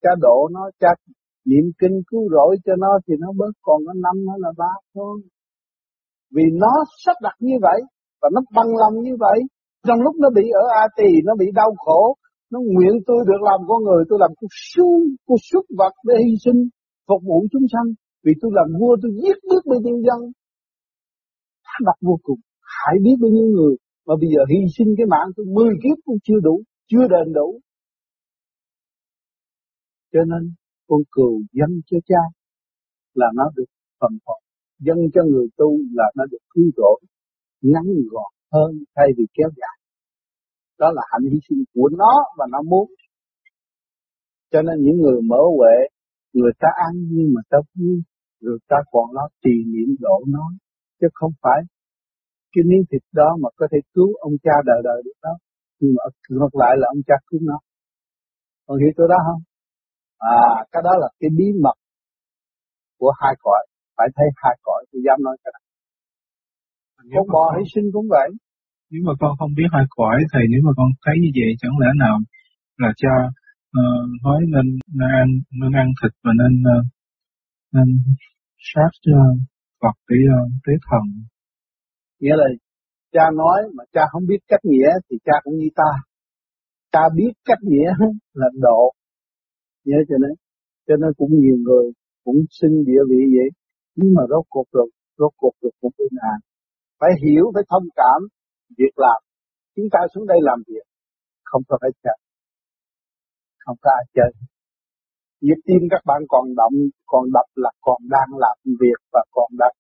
cha 0.02 0.10
độ 0.22 0.50
nó, 0.52 0.70
cha 0.80 0.88
niệm 1.46 1.66
kinh 1.80 2.02
cứu 2.08 2.30
rỗi 2.32 2.56
cho 2.66 2.74
nó, 2.76 3.00
thì 3.08 3.13
nó 3.20 3.28
bớt 3.38 3.54
còn 3.62 3.82
có 3.88 3.94
năm 3.94 4.26
nó 4.26 4.34
là 4.38 4.52
ba 4.58 4.74
thôi. 4.96 5.22
Vì 6.36 6.44
nó 6.54 6.74
sắp 7.06 7.16
đặt 7.22 7.36
như 7.39 7.56
vậy, 7.62 7.82
và 8.22 8.30
nó 8.34 8.42
bằng 8.56 8.72
lòng 8.82 9.04
như 9.04 9.16
vậy. 9.20 9.39
Trong 9.88 10.02
lúc 10.02 10.16
nó 10.20 10.30
bị 10.36 10.44
ở 10.54 10.66
a 10.82 10.88
tỳ, 10.98 11.12
nó 11.26 11.34
bị 11.39 11.46
đau 11.56 11.72
khổ 11.78 12.16
nó 12.54 12.60
nguyện 12.72 12.94
tôi 13.08 13.20
được 13.30 13.42
làm 13.50 13.60
con 13.70 13.80
người 13.88 14.02
tôi 14.10 14.18
làm 14.24 14.32
cuộc 14.39 14.56
sống, 14.74 15.02
cuộc 15.28 15.42
súc 15.50 15.66
vật 15.80 15.94
để 16.08 16.16
hy 16.26 16.34
sinh 16.46 16.60
phục 17.08 17.22
vụ 17.30 17.38
chúng 17.52 17.68
sanh. 17.74 17.88
Vì 18.24 18.34
tôi 18.42 18.52
làm 18.58 18.68
vua 18.80 18.94
tôi 19.02 19.12
giết 19.22 19.38
biết 19.50 19.63
bao 19.70 19.80
nhiêu 19.84 19.98
dân. 20.08 20.20
Đặt 21.88 21.98
vô 22.08 22.16
cùng. 22.24 22.39
Hại 22.78 22.96
biết 23.06 23.18
bao 23.22 23.32
nhiêu 23.36 23.48
người 23.56 23.74
mà 24.08 24.13
bây 24.22 24.30
giờ 24.34 24.42
hy 24.52 24.60
sinh 24.78 24.89
cái 24.98 25.08
mạng 25.13 25.30
tôi 25.36 25.46
mười 25.58 25.74
kiếp 25.84 25.98
cũng 26.06 26.18
chưa 26.24 26.39
đủ 26.48 26.56
chưa 26.89 27.06
đền 27.13 27.34
đủ. 27.34 27.60
Cho 30.13 30.20
nên 30.32 30.44
con 30.88 31.02
cừu 31.12 31.42
dân 31.58 31.72
cho 31.89 31.98
cha 32.10 32.22
là 33.13 33.28
nó 33.36 33.44
được 33.56 33.70
phần 34.00 34.13
phật. 34.26 34.39
Dân 34.80 34.98
cho 35.13 35.22
người 35.32 35.48
tu 35.58 35.70
là 35.94 36.08
nó 36.18 36.24
được 36.32 36.44
cứu 36.54 36.66
rỗi 36.78 37.00
ngắn 37.62 37.86
gọn 38.12 38.32
hơn 38.54 38.72
thay 38.96 39.08
vì 39.18 39.26
kéo 39.34 39.50
dài 39.60 39.78
đó 40.80 40.92
là 40.96 41.02
hạnh 41.12 41.26
hy 41.32 41.40
sinh 41.50 41.64
của 41.74 41.90
nó 41.98 42.14
và 42.38 42.46
nó 42.52 42.62
muốn. 42.62 42.88
Cho 44.52 44.62
nên 44.62 44.76
những 44.86 44.98
người 45.02 45.22
mở 45.22 45.42
huệ 45.58 45.76
người 46.34 46.52
ta 46.60 46.68
ăn 46.88 46.94
nhưng 47.12 47.28
mà 47.36 47.42
ta 47.50 47.58
vui 47.76 47.98
rồi 48.42 48.58
ta 48.70 48.78
còn 48.92 49.06
nó 49.14 49.28
trì 49.44 49.56
niệm 49.74 49.96
độ 50.00 50.24
nó. 50.28 50.46
Chứ 51.02 51.08
không 51.14 51.32
phải 51.42 51.60
cái 52.54 52.64
miếng 52.70 52.84
thịt 52.92 53.04
đó 53.14 53.30
mà 53.42 53.50
có 53.56 53.68
thể 53.72 53.78
cứu 53.94 54.10
ông 54.20 54.34
cha 54.44 54.56
đời 54.66 54.80
đời 54.84 55.02
được 55.06 55.18
đó. 55.24 55.34
Nhưng 55.80 55.92
mà 55.98 56.04
ngược 56.30 56.54
lại 56.62 56.74
là 56.80 56.88
ông 56.94 57.02
cha 57.08 57.16
cứu 57.28 57.40
nó. 57.44 57.58
Còn 58.66 58.80
hiểu 58.80 58.92
chỗ 58.98 59.08
đó 59.08 59.18
không? 59.28 59.42
À 60.18 60.66
cái 60.72 60.82
đó 60.84 60.92
là 61.02 61.10
cái 61.20 61.30
bí 61.38 61.46
mật 61.64 61.78
của 63.00 63.12
hai 63.22 63.34
cõi. 63.40 63.68
Phải 63.98 64.08
thấy 64.16 64.28
hai 64.36 64.56
cõi 64.64 64.86
thì 64.94 65.00
dám 65.06 65.24
nói 65.24 65.38
cái 65.44 65.52
đó. 65.56 65.60
Con 67.16 67.28
bò 67.34 67.44
hy 67.58 67.64
sinh 67.76 67.90
cũng 67.94 68.08
vậy 68.10 68.30
nếu 68.94 69.04
mà 69.08 69.14
con 69.22 69.32
không 69.40 69.54
biết 69.58 69.70
hai 69.76 69.86
cõi 69.98 70.18
thì 70.32 70.42
nếu 70.52 70.62
mà 70.68 70.72
con 70.78 70.90
thấy 71.04 71.16
như 71.24 71.30
vậy 71.40 71.50
chẳng 71.62 71.76
lẽ 71.82 71.90
nào 72.04 72.16
là 72.82 72.90
cha 73.02 73.16
uh, 73.82 74.06
nói 74.24 74.40
nên 74.54 74.66
nên 75.00 75.10
ăn 75.22 75.30
nên 75.62 75.72
ăn 75.82 75.88
thịt 76.00 76.14
và 76.24 76.32
nên 76.42 76.54
uh, 76.74 76.86
nên 77.74 77.88
sát 78.70 78.92
cho 79.06 79.18
Phật 79.82 79.96
để 80.10 80.18
uh, 80.36 80.52
tế 80.66 80.74
thần? 80.88 81.04
Nghĩa 82.22 82.36
là 82.42 82.48
cha 83.14 83.26
nói 83.42 83.60
mà 83.76 83.84
cha 83.94 84.02
không 84.12 84.26
biết 84.30 84.42
cách 84.48 84.64
nghĩa 84.64 84.90
thì 85.06 85.16
cha 85.26 85.36
cũng 85.44 85.56
như 85.60 85.70
ta. 85.76 85.92
Cha 86.92 87.04
biết 87.18 87.34
cách 87.46 87.62
nghĩa 87.62 87.92
là 88.40 88.48
độ. 88.66 88.82
Nhớ 89.86 89.98
cho 90.10 90.16
nên 90.24 90.34
cho 90.88 90.96
nên 91.02 91.10
cũng 91.18 91.32
nhiều 91.42 91.58
người 91.66 91.86
cũng 92.24 92.40
xin 92.62 92.72
địa 92.86 93.04
vị 93.10 93.22
vậy. 93.38 93.50
Nhưng 93.96 94.14
mà 94.16 94.24
rốt 94.30 94.46
cuộc 94.50 94.68
rồi 94.72 94.88
rốt 95.18 95.32
cuộc 95.38 95.54
rồi 95.62 95.72
cũng 95.82 95.92
yên 95.98 96.16
an 96.34 96.40
phải 97.00 97.12
hiểu 97.24 97.46
phải 97.54 97.64
thông 97.70 97.88
cảm 97.96 98.20
việc 98.78 98.94
làm. 98.96 99.20
Chúng 99.76 99.86
ta 99.92 100.00
xuống 100.14 100.28
đây 100.28 100.38
làm 100.42 100.60
việc. 100.68 100.86
Không 101.44 101.62
có 101.68 101.78
phải 101.82 101.92
chờ. 102.04 102.16
Không 103.66 103.78
có 103.82 103.90
ai 104.00 104.06
chơi 104.16 104.32
nhịp 105.46 105.60
tim 105.68 105.82
các 105.94 106.02
bạn 106.10 106.22
còn 106.28 106.46
động, 106.60 106.78
còn 107.06 107.24
đập 107.34 107.48
là 107.56 107.72
còn 107.82 108.00
đang 108.16 108.30
làm 108.44 108.58
việc 108.82 109.00
và 109.14 109.24
còn 109.32 109.50
đang 109.62 109.76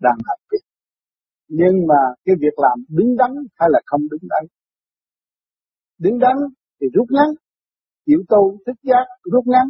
đang 0.00 0.18
làm 0.28 0.38
việc. 0.50 0.64
Nhưng 1.48 1.76
mà 1.88 2.00
cái 2.24 2.34
việc 2.42 2.56
làm 2.56 2.76
đứng 2.88 3.16
đắn 3.16 3.30
hay 3.58 3.68
là 3.72 3.80
không 3.86 4.00
đứng 4.10 4.24
đắn? 4.32 4.44
Đứng 5.98 6.18
đắn 6.18 6.36
thì 6.80 6.86
rút 6.94 7.06
ngắn. 7.10 7.28
Chịu 8.06 8.20
tu 8.28 8.58
thích 8.66 8.80
giác 8.82 9.06
rút 9.32 9.44
ngắn. 9.46 9.66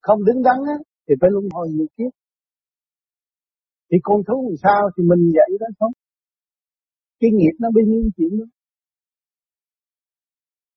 Không 0.00 0.24
đứng 0.24 0.42
đắn 0.42 0.58
thì 1.08 1.14
phải 1.20 1.30
luân 1.32 1.48
hồi 1.54 1.68
nhiều 1.68 1.86
kiếp 1.96 2.12
thì 3.90 3.96
con 4.02 4.20
thú 4.26 4.48
làm 4.48 4.56
sao 4.62 4.90
thì 4.96 5.02
mình 5.10 5.32
vậy 5.34 5.58
đó 5.60 5.66
không 5.78 5.92
cái 7.20 7.30
nghiệp 7.34 7.54
nó 7.60 7.68
bao 7.74 7.84
nhiêu 7.86 8.02
chuyện 8.16 8.38
đó. 8.38 8.46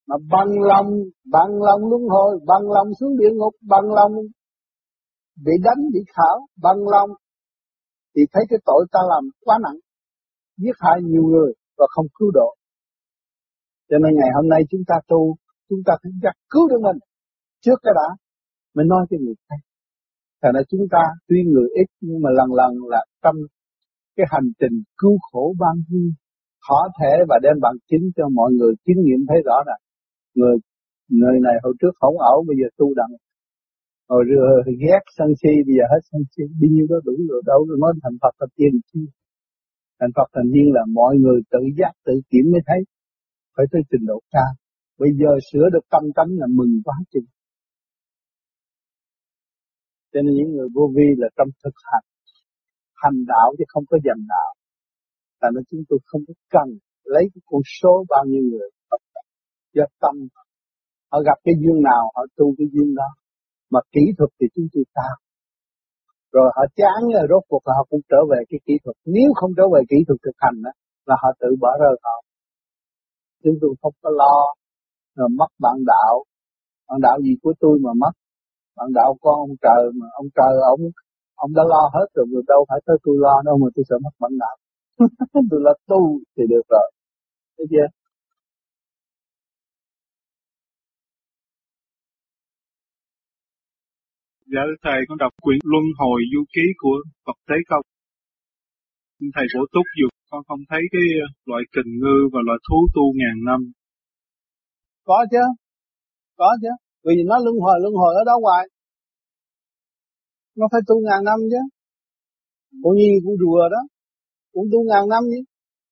Mà 0.08 0.15
bằng 0.32 0.62
lòng 0.62 0.89
bằng 1.25 1.52
lòng 1.67 1.89
luân 1.89 2.04
hồi, 2.10 2.39
bằng 2.45 2.71
lòng 2.75 2.88
xuống 2.99 3.17
địa 3.17 3.32
ngục, 3.34 3.54
bằng 3.62 3.93
lòng 3.93 4.12
bị 5.45 5.52
đánh, 5.63 5.82
bị 5.93 5.99
khảo, 6.15 6.47
bằng 6.62 6.88
lòng 6.88 7.10
thì 8.15 8.21
thấy 8.34 8.43
cái 8.49 8.60
tội 8.65 8.86
ta 8.91 8.99
làm 9.10 9.23
quá 9.45 9.58
nặng, 9.63 9.80
giết 10.58 10.75
hại 10.80 10.97
nhiều 11.04 11.23
người 11.23 11.54
và 11.78 11.86
không 11.89 12.06
cứu 12.19 12.32
độ. 12.34 12.56
Cho 13.89 13.97
nên 13.97 14.12
ngày 14.15 14.30
hôm 14.36 14.49
nay 14.49 14.62
chúng 14.69 14.82
ta 14.88 14.95
tu, 15.08 15.36
chúng 15.69 15.80
ta 15.86 15.93
phải 16.04 16.12
chắc 16.21 16.36
cứu 16.49 16.67
được 16.69 16.82
mình. 16.82 16.97
Trước 17.62 17.80
cái 17.84 17.93
đã, 17.95 18.15
mới 18.75 18.86
nói 18.86 19.06
cho 19.10 19.17
người 19.21 19.36
khác. 19.49 19.62
Thành 20.41 20.54
ra 20.56 20.62
chúng 20.69 20.86
ta 20.91 21.04
tuy 21.28 21.38
người 21.54 21.67
ít 21.82 21.88
nhưng 22.02 22.21
mà 22.23 22.30
lần 22.38 22.54
lần 22.54 22.71
là 22.89 23.06
tâm 23.21 23.36
cái 24.15 24.25
hành 24.30 24.49
trình 24.60 24.84
cứu 24.97 25.17
khổ 25.32 25.54
ban 25.60 25.75
vui 25.89 26.13
khó 26.65 26.80
thể 26.98 27.13
và 27.30 27.38
đem 27.45 27.56
bằng 27.65 27.78
chứng 27.89 28.06
cho 28.15 28.26
mọi 28.39 28.50
người 28.58 28.74
chứng 28.86 29.00
nghiệm 29.04 29.22
thấy 29.30 29.39
rõ 29.45 29.58
ràng 29.67 29.82
người 30.36 30.56
người 31.19 31.38
này 31.48 31.56
hồi 31.63 31.74
trước 31.80 31.93
hỗn 32.02 32.15
ẩu 32.32 32.38
bây 32.48 32.56
giờ 32.60 32.67
tu 32.80 32.88
đặng. 33.00 33.13
Hồi 34.10 34.24
rồi 34.30 34.63
ghét 34.84 35.04
sân 35.17 35.30
si, 35.39 35.54
bây 35.67 35.76
giờ 35.78 35.86
hết 35.93 36.02
sân 36.12 36.22
si. 36.32 36.43
Đi 36.60 36.67
nhiêu 36.76 36.86
đó 36.89 36.98
đủ 37.08 37.15
rồi, 37.30 37.41
đâu 37.52 37.60
rồi 37.67 37.78
nói 37.84 37.91
thành 38.04 38.17
Phật 38.22 38.34
thành 38.39 38.54
tiên 38.58 38.74
chi 38.89 39.02
thành 40.00 40.13
Phật 40.15 40.30
thành 40.36 40.50
tiên 40.54 40.67
là 40.76 40.84
mọi 41.00 41.13
người 41.22 41.39
tự 41.54 41.62
giác, 41.78 41.93
tự 42.06 42.13
kiểm 42.30 42.45
mới 42.52 42.62
thấy. 42.67 42.80
Phải 43.56 43.65
tới 43.72 43.82
trình 43.89 44.06
độ 44.12 44.19
cao. 44.32 44.52
Bây 45.02 45.10
giờ 45.19 45.32
sửa 45.52 45.65
được 45.74 45.86
tâm 45.93 46.04
tánh 46.15 46.32
là 46.39 46.48
mừng 46.58 46.74
quá 46.86 46.95
chừng. 47.12 47.30
Cho 50.12 50.19
nên 50.22 50.34
những 50.38 50.52
người 50.56 50.67
vô 50.76 50.91
vi 50.95 51.08
là 51.17 51.28
trong 51.38 51.50
thực 51.63 51.76
hành. 51.89 52.06
Hành 53.04 53.17
đạo 53.28 53.48
chứ 53.58 53.63
không 53.67 53.84
có 53.89 53.98
dành 54.06 54.22
đạo 54.34 54.52
là 55.41 55.49
nên 55.54 55.63
chúng 55.71 55.84
tôi 55.89 55.99
không 56.06 56.21
có 56.28 56.34
cần 56.49 56.67
lấy 57.04 57.23
cái 57.34 57.41
con 57.45 57.62
số 57.82 58.06
bao 58.10 58.23
nhiêu 58.25 58.43
người 58.52 58.69
do 59.73 59.86
tâm 60.02 60.15
họ 61.12 61.17
gặp 61.28 61.38
cái 61.45 61.56
duyên 61.62 61.78
nào 61.89 62.04
họ 62.15 62.21
tu 62.38 62.45
cái 62.58 62.67
duyên 62.73 62.95
đó. 62.95 63.10
Mà 63.73 63.80
kỹ 63.93 64.04
thuật 64.17 64.32
thì 64.39 64.45
chúng 64.56 64.67
tôi 64.73 64.84
tạo. 64.97 65.15
Rồi 66.36 66.47
họ 66.56 66.63
chán 66.80 66.99
rồi 67.15 67.25
rốt 67.32 67.43
cuộc 67.49 67.63
là 67.67 67.73
họ 67.78 67.84
cũng 67.89 68.02
trở 68.10 68.21
về 68.32 68.39
cái 68.49 68.60
kỹ 68.65 68.73
thuật. 68.84 68.97
Nếu 69.06 69.30
không 69.39 69.52
trở 69.58 69.65
về 69.73 69.82
kỹ 69.91 69.97
thuật 70.08 70.19
thực 70.25 70.38
hành 70.43 70.58
đó, 70.65 70.71
là 71.10 71.15
họ 71.21 71.30
tự 71.41 71.49
bỏ 71.62 71.71
rơi 71.82 71.95
họ. 72.04 72.15
Chúng 73.43 73.58
tôi 73.62 73.71
không 73.82 73.95
có 74.02 74.10
lo 74.21 74.38
rồi 75.17 75.30
mất 75.39 75.52
bạn 75.63 75.78
đạo. 75.91 76.15
Bạn 76.88 76.99
đạo 77.02 77.17
gì 77.25 77.34
của 77.41 77.54
tôi 77.60 77.80
mà 77.84 77.91
mất? 78.04 78.13
Bạn 78.78 78.88
đạo 78.93 79.12
con 79.21 79.36
ông 79.45 79.56
trời 79.65 79.84
mà 79.99 80.08
ông 80.19 80.28
trời 80.38 80.54
ông 80.73 80.82
ông 81.43 81.52
đã 81.58 81.63
lo 81.73 81.84
hết 81.95 82.08
rồi 82.15 82.25
người 82.30 82.43
đâu 82.47 82.65
phải 82.69 82.80
tới 82.86 82.97
tôi 83.04 83.15
lo 83.25 83.36
đâu 83.45 83.56
mà 83.62 83.67
tôi 83.75 83.84
sợ 83.89 83.95
mất 84.04 84.13
bạn 84.19 84.32
đạo 84.43 84.56
tôi 85.49 85.59
là 85.67 85.73
tu 85.88 86.19
thì 86.38 86.43
được 86.49 86.65
rồi 86.69 86.91
thấy 87.57 87.65
chưa 87.71 87.88
Dạ 94.53 94.62
thầy 94.83 94.99
con 95.07 95.17
đọc 95.17 95.33
quyển 95.41 95.59
Luân 95.63 95.83
hồi 95.99 96.21
du 96.33 96.43
ký 96.53 96.62
của 96.77 96.97
Phật 97.25 97.38
Thế 97.49 97.55
Công. 97.69 97.85
Thầy 99.35 99.45
bổ 99.55 99.62
túc 99.73 99.85
dùm 99.99 100.09
con 100.31 100.41
không 100.47 100.59
thấy 100.69 100.81
cái 100.91 101.01
loại 101.45 101.63
kình 101.75 101.91
ngư 102.01 102.17
và 102.33 102.39
loại 102.47 102.59
thú 102.69 102.77
tu 102.95 103.03
ngàn 103.19 103.38
năm. 103.49 103.59
Có 105.03 105.25
chứ, 105.31 105.43
có 106.35 106.49
chứ. 106.62 106.71
Vì 107.05 107.13
nó 107.29 107.35
luân 107.45 107.55
hồi 107.63 107.77
luân 107.81 107.93
hồi 107.93 108.13
ở 108.15 108.23
đó 108.25 108.35
hoài. 108.41 108.63
Nó 110.55 110.65
phải 110.71 110.81
tu 110.88 110.95
ngàn 111.05 111.23
năm 111.23 111.39
chứ. 111.51 111.62
Cũng 112.83 112.95
như 112.97 113.09
cũng 113.23 113.35
rùa 113.41 113.69
đó, 113.71 113.81
cũng 114.60 114.69
tu 114.74 114.80
ngàn 114.89 115.04
năm 115.13 115.24
chứ. 115.32 115.41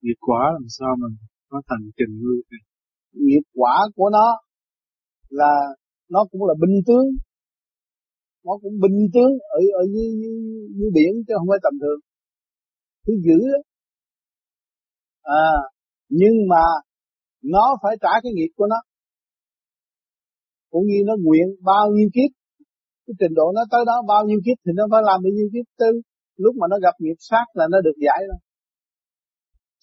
Nghiệp 0.01 0.19
quả 0.27 0.41
làm 0.56 0.65
sao 0.77 0.91
mà 1.01 1.08
nó 1.51 1.58
thành 1.69 1.84
kình 1.97 2.13
ngư 2.21 2.36
kìa. 2.49 2.63
Nghiệp 3.25 3.45
quả 3.53 3.75
của 3.95 4.10
nó 4.17 4.27
là 5.30 5.53
nó 6.10 6.25
cũng 6.32 6.41
là 6.49 6.53
bình 6.62 6.75
tướng. 6.88 7.08
Nó 8.45 8.53
cũng 8.62 8.73
bình 8.84 8.99
tướng 9.13 9.32
ở 9.58 9.60
ở 9.82 9.84
dưới, 9.93 10.08
dưới, 10.21 10.38
dưới 10.77 10.89
biển 10.97 11.12
chứ 11.27 11.34
không 11.38 11.47
phải 11.51 11.60
tầm 11.63 11.73
thường. 11.82 11.99
Thứ 13.08 13.13
dữ 13.25 13.39
à 15.23 15.49
nhưng 16.10 16.36
mà 16.51 16.63
nó 17.43 17.65
phải 17.84 17.95
trả 18.01 18.13
cái 18.23 18.32
nghiệp 18.36 18.51
của 18.56 18.67
nó. 18.69 18.80
Cũng 20.71 20.86
như 20.86 20.97
nó 21.06 21.13
nguyện 21.23 21.47
bao 21.62 21.86
nhiêu 21.95 22.10
kiếp 22.15 22.32
cái 23.06 23.13
trình 23.19 23.34
độ 23.36 23.51
nó 23.56 23.62
tới 23.71 23.82
đó 23.86 23.95
bao 24.08 24.25
nhiêu 24.25 24.39
kiếp 24.45 24.58
thì 24.65 24.71
nó 24.75 24.84
phải 24.91 25.01
làm 25.06 25.17
bao 25.23 25.32
nhiêu 25.36 25.49
kiếp. 25.53 25.65
Tư 25.80 25.91
lúc 26.38 26.56
mà 26.60 26.67
nó 26.69 26.77
gặp 26.86 26.95
nghiệp 26.99 27.17
sát 27.19 27.45
là 27.53 27.65
nó 27.71 27.77
được 27.82 27.97
giải 28.06 28.19
rồi 28.27 28.39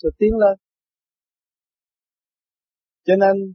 rồi 0.02 0.12
tiến 0.18 0.32
lên. 0.42 0.56
Cho 3.06 3.14
nên 3.16 3.54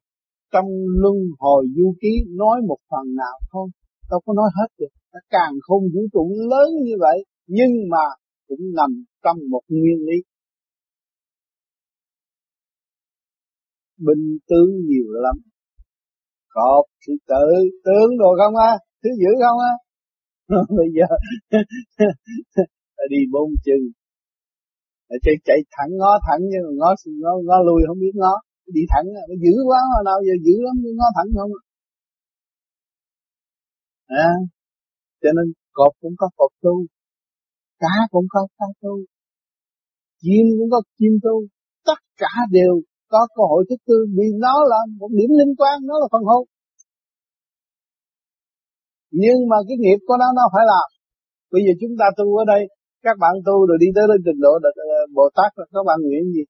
trong 0.53 0.65
luân 1.01 1.15
hồi 1.39 1.65
du 1.75 1.93
ký 2.01 2.13
nói 2.37 2.57
một 2.67 2.77
phần 2.89 3.15
nào 3.15 3.39
thôi, 3.51 3.67
đâu 4.09 4.19
có 4.25 4.33
nói 4.33 4.49
hết 4.57 4.67
được. 4.77 4.93
Nó 5.13 5.19
càng 5.29 5.53
không 5.61 5.83
vũ 5.93 6.01
trụ 6.13 6.23
lớn 6.49 6.69
như 6.83 6.95
vậy, 6.99 7.17
nhưng 7.47 7.71
mà 7.89 8.05
cũng 8.47 8.59
nằm 8.75 9.03
trong 9.23 9.37
một 9.49 9.61
nguyên 9.67 9.97
lý. 10.07 10.17
Bình 13.97 14.37
tướng 14.47 14.69
nhiều 14.87 15.11
lắm. 15.11 15.35
Cọp 16.49 16.85
sự 17.07 17.13
tự 17.27 17.69
tướng 17.85 18.17
đồ 18.17 18.29
không 18.37 18.55
á? 18.55 18.71
Thứ 19.03 19.09
dữ 19.19 19.31
không 19.43 19.57
á? 19.71 19.73
Bây 20.77 20.87
giờ 20.95 21.07
đi 23.09 23.17
bốn 23.31 23.49
chân 23.65 23.98
chạy 25.23 25.35
chạy 25.47 25.59
thẳng 25.75 25.91
ngó 25.99 26.11
thẳng 26.25 26.41
nhưng 26.51 26.63
mà 26.65 26.71
ngó 26.79 26.89
ngó, 27.21 27.33
ngó 27.47 27.57
lùi 27.67 27.81
không 27.87 27.99
biết 28.03 28.15
ngó. 28.21 28.33
Đi 28.75 28.81
thẳng 28.91 29.05
nó 29.29 29.35
dữ 29.43 29.53
quá 29.69 29.79
hồi 29.91 30.03
nào 30.09 30.17
giờ 30.27 30.35
dữ 30.45 30.55
lắm 30.65 30.75
nhưng 30.83 30.95
ngó 30.97 31.07
thẳng 31.15 31.29
không 31.37 31.51
à, 34.07 34.25
à 34.29 34.31
cho 35.21 35.29
nên 35.37 35.47
cột 35.77 35.93
cũng 36.01 36.15
có 36.17 36.27
cột 36.37 36.51
tu 36.63 36.75
cá 37.79 37.93
cũng 38.11 38.27
có 38.29 38.47
cá 38.57 38.65
tu 38.81 38.93
chim 40.21 40.45
cũng 40.57 40.69
có 40.73 40.81
chim 40.97 41.13
tu 41.23 41.35
tất 41.85 41.99
cả 42.17 42.33
đều 42.51 42.73
có 43.11 43.27
cơ 43.35 43.43
hội 43.51 43.61
thức 43.69 43.79
tư 43.87 43.97
vì 44.17 44.27
nó 44.45 44.55
là 44.71 44.79
một 44.99 45.11
điểm 45.17 45.29
liên 45.39 45.51
quan 45.59 45.75
nó 45.89 45.95
là 46.01 46.07
phần 46.11 46.23
hồn. 46.29 46.43
Nhưng 49.11 49.39
mà 49.49 49.57
cái 49.67 49.77
nghiệp 49.79 49.99
của 50.07 50.17
nó 50.21 50.27
nó 50.35 50.43
phải 50.53 50.63
làm. 50.71 50.87
Bây 51.51 51.61
giờ 51.65 51.71
chúng 51.81 51.93
ta 51.99 52.05
tu 52.17 52.25
ở 52.41 52.43
đây 52.53 52.61
các 53.05 53.15
bạn 53.23 53.33
tu 53.45 53.55
rồi 53.67 53.77
đi 53.83 53.87
tới 53.95 54.05
lên 54.09 54.19
trình 54.25 54.39
độ 54.45 54.53
ờ, 54.63 54.99
Bồ 55.15 55.25
Tát 55.37 55.49
các 55.73 55.83
bạn 55.89 55.99
nguyện 56.01 56.23
gì? 56.35 56.43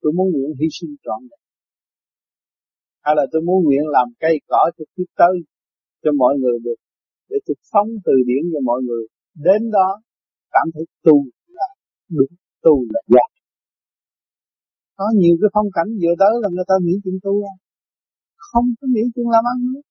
Tôi 0.00 0.12
muốn 0.16 0.26
nguyện 0.32 0.50
hy 0.60 0.66
sinh 0.76 0.92
trọn 1.04 1.20
vẹn. 1.30 1.40
Hay 3.04 3.14
là 3.18 3.24
tôi 3.32 3.42
muốn 3.46 3.58
nguyện 3.64 3.84
làm 3.96 4.08
cây 4.20 4.34
cỏ 4.48 4.62
cho 4.76 4.84
kiếp 4.96 5.08
tới, 5.20 5.34
cho 6.02 6.10
mọi 6.22 6.34
người 6.40 6.58
được, 6.64 6.78
để 7.28 7.36
tôi 7.46 7.54
phóng 7.72 7.88
từ 8.04 8.12
điển 8.28 8.42
cho 8.52 8.60
mọi 8.64 8.80
người. 8.86 9.04
Đến 9.46 9.70
đó, 9.70 9.88
cảm 10.50 10.66
thấy 10.74 10.84
tu 11.04 11.16
là 11.58 11.68
đúng, 12.08 12.32
tu 12.62 12.74
là 12.92 13.00
giác 13.08 13.30
có 15.00 15.06
nhiều 15.20 15.34
cái 15.40 15.50
phong 15.54 15.70
cảnh 15.76 15.90
vừa 16.00 16.14
tới 16.22 16.34
là 16.42 16.48
người 16.54 16.66
ta 16.70 16.76
nghĩ 16.84 16.94
chuyện 17.02 17.18
tu 17.24 17.34
à. 17.52 17.54
không 18.48 18.66
có 18.78 18.84
nghĩ 18.92 19.04
chuyện 19.14 19.28
làm 19.34 19.44
ăn 19.52 19.58
nữa. 19.72 19.84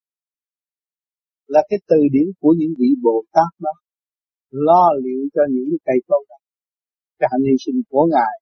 Là 1.54 1.62
cái 1.70 1.80
từ 1.90 2.00
điển 2.14 2.28
của 2.42 2.54
những 2.60 2.74
vị 2.80 2.90
Bồ 3.06 3.16
Tát 3.36 3.52
đó 3.66 3.74
lo 4.52 4.84
liệu 5.04 5.22
cho 5.34 5.42
những 5.54 5.68
cái 5.72 5.80
cây 5.86 6.00
cối 6.08 6.26
đó. 6.30 6.38
Cái 7.20 7.28
hành 7.32 7.44
hy 7.48 7.56
sinh 7.66 7.82
của 7.90 8.06
ngài. 8.14 8.36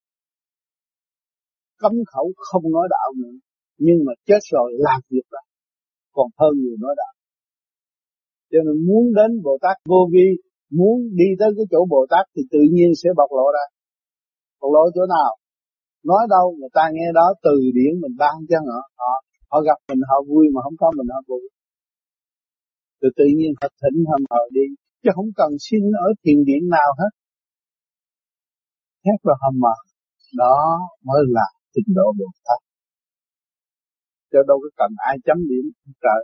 Cấm 1.78 1.92
khẩu 2.12 2.32
không 2.38 2.72
nói 2.72 2.88
đạo 2.90 3.10
nữa, 3.22 3.36
nhưng 3.78 4.00
mà 4.06 4.14
chết 4.28 4.42
rồi 4.52 4.72
làm 4.78 5.02
việc 5.10 5.28
đó 5.32 5.40
còn 6.16 6.28
hơn 6.40 6.54
người 6.62 6.78
nói 6.84 6.94
đạo. 7.02 7.14
Cho 8.52 8.60
nên 8.66 8.78
muốn 8.88 9.04
đến 9.18 9.32
Bồ 9.46 9.58
Tát 9.62 9.78
vô 9.92 10.02
vi, 10.14 10.28
muốn 10.80 10.98
đi 11.20 11.30
tới 11.40 11.50
cái 11.58 11.66
chỗ 11.72 11.80
Bồ 11.94 12.02
Tát 12.12 12.26
thì 12.36 12.42
tự 12.52 12.62
nhiên 12.74 12.90
sẽ 13.02 13.10
bộc 13.20 13.30
lộ 13.38 13.48
ra. 13.56 13.66
Bộc 14.62 14.72
lộ 14.76 14.84
chỗ 14.96 15.04
nào? 15.16 15.32
Nói 16.10 16.24
đâu 16.30 16.46
người 16.60 16.70
ta 16.78 16.84
nghe 16.94 17.08
đó, 17.20 17.28
từ 17.46 17.56
điển 17.78 17.92
mình 18.02 18.16
ban 18.22 18.36
cho 18.50 18.58
họ 18.68 18.80
họ 19.00 19.12
họ 19.52 19.58
gặp 19.62 19.78
mình 19.88 20.02
họ 20.10 20.18
vui 20.30 20.46
mà 20.54 20.60
không 20.64 20.78
có 20.82 20.88
mình 20.98 21.08
họ 21.14 21.22
vui 21.28 21.44
từ 23.02 23.08
tự 23.20 23.26
nhiên 23.38 23.52
họ 23.62 23.68
thỉnh 23.82 23.98
họ 24.30 24.40
đi 24.58 24.66
chứ 25.02 25.10
không 25.16 25.30
cần 25.40 25.52
xin 25.66 25.82
ở 26.06 26.08
thiền 26.22 26.38
điện 26.48 26.64
nào 26.76 26.90
hết. 27.00 27.12
Hết 29.06 29.18
rồi 29.24 29.36
hầm 29.44 29.56
mà. 29.66 29.76
Đó 30.42 30.56
mới 31.08 31.22
là 31.28 31.48
trình 31.74 31.90
độ 31.98 32.08
Bồ 32.20 32.28
Tát. 32.46 32.60
Cho 34.32 34.40
đâu 34.50 34.58
có 34.64 34.70
cần 34.80 34.92
ai 35.10 35.16
chấm 35.26 35.38
điểm. 35.50 35.66
Trời. 36.04 36.22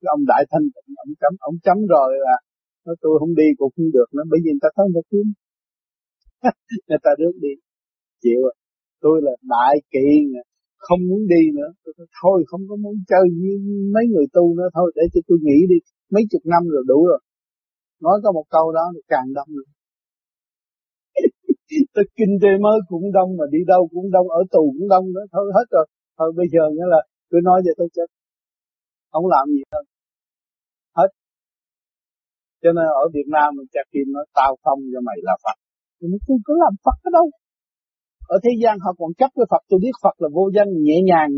Cái 0.00 0.08
ông 0.16 0.22
đại 0.32 0.42
thanh 0.50 0.66
tịnh 0.74 0.94
ông 1.04 1.12
chấm 1.20 1.32
ông 1.48 1.56
chấm 1.66 1.78
rồi 1.94 2.10
là 2.26 2.36
nói 2.84 2.96
tôi 3.02 3.14
không 3.20 3.34
đi 3.40 3.48
cũng 3.58 3.70
không 3.76 3.90
được 3.96 4.08
nữa 4.14 4.24
bởi 4.30 4.40
vì 4.44 4.50
người 4.52 4.64
ta 4.64 4.68
thấy 4.76 4.86
người 4.92 5.06
kiếm. 5.10 5.26
Người 6.88 7.00
ta 7.04 7.10
được 7.18 7.34
đi. 7.44 7.54
Chịu 8.22 8.40
rồi. 8.44 8.54
Tôi 9.04 9.16
là 9.26 9.32
đại 9.54 9.74
kỵ 9.92 10.08
không 10.86 11.00
muốn 11.08 11.22
đi 11.34 11.42
nữa. 11.58 11.70
Tôi 11.84 11.92
nói, 11.98 12.06
thôi 12.22 12.44
không 12.46 12.62
có 12.68 12.76
muốn 12.84 12.96
chơi 13.10 13.24
với 13.40 13.56
mấy 13.94 14.04
người 14.12 14.26
tu 14.36 14.44
nữa 14.58 14.68
thôi 14.76 14.92
để 14.96 15.04
cho 15.12 15.20
tôi 15.28 15.38
nghỉ 15.42 15.58
đi. 15.72 15.78
Mấy 16.14 16.22
chục 16.30 16.42
năm 16.52 16.62
rồi 16.74 16.84
đủ 16.86 17.06
rồi 17.10 17.20
nói 18.06 18.16
có 18.24 18.32
một 18.38 18.46
câu 18.56 18.66
đó 18.78 18.84
thì 18.94 19.00
càng 19.12 19.28
đông 19.36 19.50
nữa. 19.56 19.68
Tôi 21.94 22.04
kinh 22.18 22.34
tế 22.42 22.48
mới 22.64 22.78
cũng 22.88 23.12
đông 23.16 23.30
mà 23.38 23.44
đi 23.54 23.58
đâu 23.72 23.82
cũng 23.92 24.10
đông 24.16 24.28
ở 24.28 24.40
tù 24.54 24.64
cũng 24.78 24.88
đông 24.94 25.06
nữa. 25.14 25.24
Thôi 25.32 25.44
hết 25.56 25.66
rồi. 25.70 25.86
Thôi 26.18 26.28
bây 26.36 26.46
giờ 26.52 26.62
nghĩa 26.74 26.88
là 26.94 27.00
tôi 27.30 27.40
nói 27.48 27.58
vậy 27.64 27.74
tôi 27.78 27.88
chết 27.96 28.08
không 29.12 29.26
làm 29.34 29.44
gì 29.54 29.62
hơn. 29.72 29.84
Hết. 30.98 31.10
Cho 32.62 32.70
nên 32.76 32.86
ở 33.02 33.04
Việt 33.14 33.28
Nam 33.34 33.48
mình 33.56 33.68
chặt 33.74 33.86
kim 33.92 34.06
nói 34.16 34.26
tao 34.38 34.52
không 34.64 34.80
cho 34.92 35.00
mày 35.08 35.18
là 35.28 35.34
Phật. 35.44 35.56
Nói 36.00 36.18
tôi 36.26 36.38
có 36.46 36.54
làm 36.64 36.74
Phật 36.84 36.98
ở 37.08 37.10
đâu? 37.18 37.26
Ở 38.34 38.36
thế 38.44 38.52
gian 38.62 38.74
họ 38.84 38.90
còn 38.98 39.10
chấp 39.20 39.30
với 39.36 39.46
Phật. 39.50 39.62
Tôi 39.68 39.78
biết 39.84 39.94
Phật 40.02 40.16
là 40.22 40.28
vô 40.36 40.44
danh 40.56 40.70
nhẹ 40.86 40.98
nhàng 41.10 41.30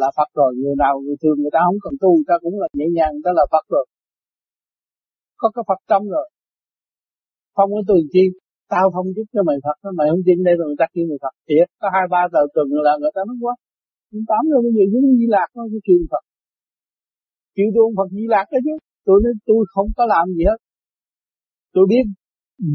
là 0.00 0.08
Phật 0.16 0.30
rồi. 0.40 0.50
Người 0.60 0.76
nào 0.82 0.94
người 1.04 1.16
thường 1.22 1.38
người 1.42 1.54
ta 1.56 1.60
không 1.66 1.80
cần 1.84 1.94
tu 2.02 2.10
người 2.16 2.28
ta 2.30 2.36
cũng 2.44 2.56
là 2.62 2.68
nhẹ 2.78 2.86
nhàng 2.96 3.10
người 3.14 3.26
ta 3.28 3.32
là 3.40 3.44
Phật 3.52 3.64
rồi 3.74 3.86
có 5.40 5.46
cái 5.54 5.64
Phật 5.68 5.80
tâm 5.90 6.02
rồi. 6.14 6.26
Không 7.56 7.70
có 7.74 7.80
tu 7.88 7.96
chi. 8.12 8.24
Tao 8.72 8.84
không 8.94 9.06
giúp 9.16 9.26
cho 9.34 9.42
mày 9.48 9.58
Phật 9.64 9.76
mày 9.98 10.06
không 10.10 10.24
tin 10.26 10.38
đây 10.46 10.54
rồi 10.58 10.66
người 10.68 10.80
ta 10.82 10.86
kêu 10.94 11.04
mày 11.10 11.18
Phật 11.24 11.34
thiệt. 11.48 11.66
Có 11.80 11.86
hai, 11.94 12.04
ba 12.14 12.22
tờ 12.32 12.42
tuần 12.54 12.66
là 12.86 12.94
người 13.00 13.12
ta 13.16 13.20
nói 13.28 13.36
quá. 13.44 13.54
Tám 14.30 14.42
rồi 14.52 14.60
bây 14.66 14.72
giờ 14.76 14.84
giống 14.92 15.06
Di 15.18 15.26
Lạc 15.34 15.48
nó 15.56 15.62
cái 15.72 15.80
kêu 15.86 16.00
Phật. 16.12 16.24
Kêu 17.56 17.68
tôi 17.74 17.84
Phật 17.98 18.08
Di 18.16 18.24
Lạc 18.34 18.46
đó 18.52 18.58
chứ. 18.66 18.74
Tôi 19.06 19.16
nói 19.24 19.32
tôi 19.48 19.60
không 19.74 19.88
có 19.98 20.04
làm 20.14 20.24
gì 20.36 20.44
hết. 20.50 20.58
Tôi 21.74 21.84
biết 21.92 22.04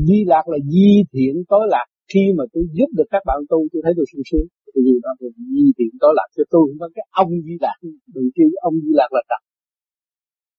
Di 0.08 0.20
Lạc 0.32 0.46
là 0.52 0.58
di 0.74 0.90
thiện 1.14 1.36
tối 1.52 1.66
lạc 1.74 1.88
khi 2.12 2.24
mà 2.38 2.44
tôi 2.54 2.64
giúp 2.78 2.90
được 2.98 3.08
các 3.14 3.24
bạn 3.28 3.40
tu, 3.52 3.60
tôi 3.72 3.80
thấy 3.84 3.94
tôi 3.98 4.06
sung 4.12 4.26
sướng. 4.30 4.48
Vì 4.74 4.82
gì 4.88 4.96
đó 5.06 5.12
là 5.20 5.30
di 5.56 5.66
thiện 5.78 5.92
tối 6.02 6.14
lạc 6.18 6.30
cho 6.36 6.44
tôi 6.54 6.64
không 6.68 6.80
có 6.84 6.88
cái 6.96 7.06
ông 7.22 7.32
Di 7.46 7.56
Lạc 7.64 7.78
đừng 8.16 8.30
kêu 8.36 8.48
ông 8.68 8.76
Di 8.84 8.92
Lạc 9.00 9.10
là 9.16 9.22
trật 9.30 9.42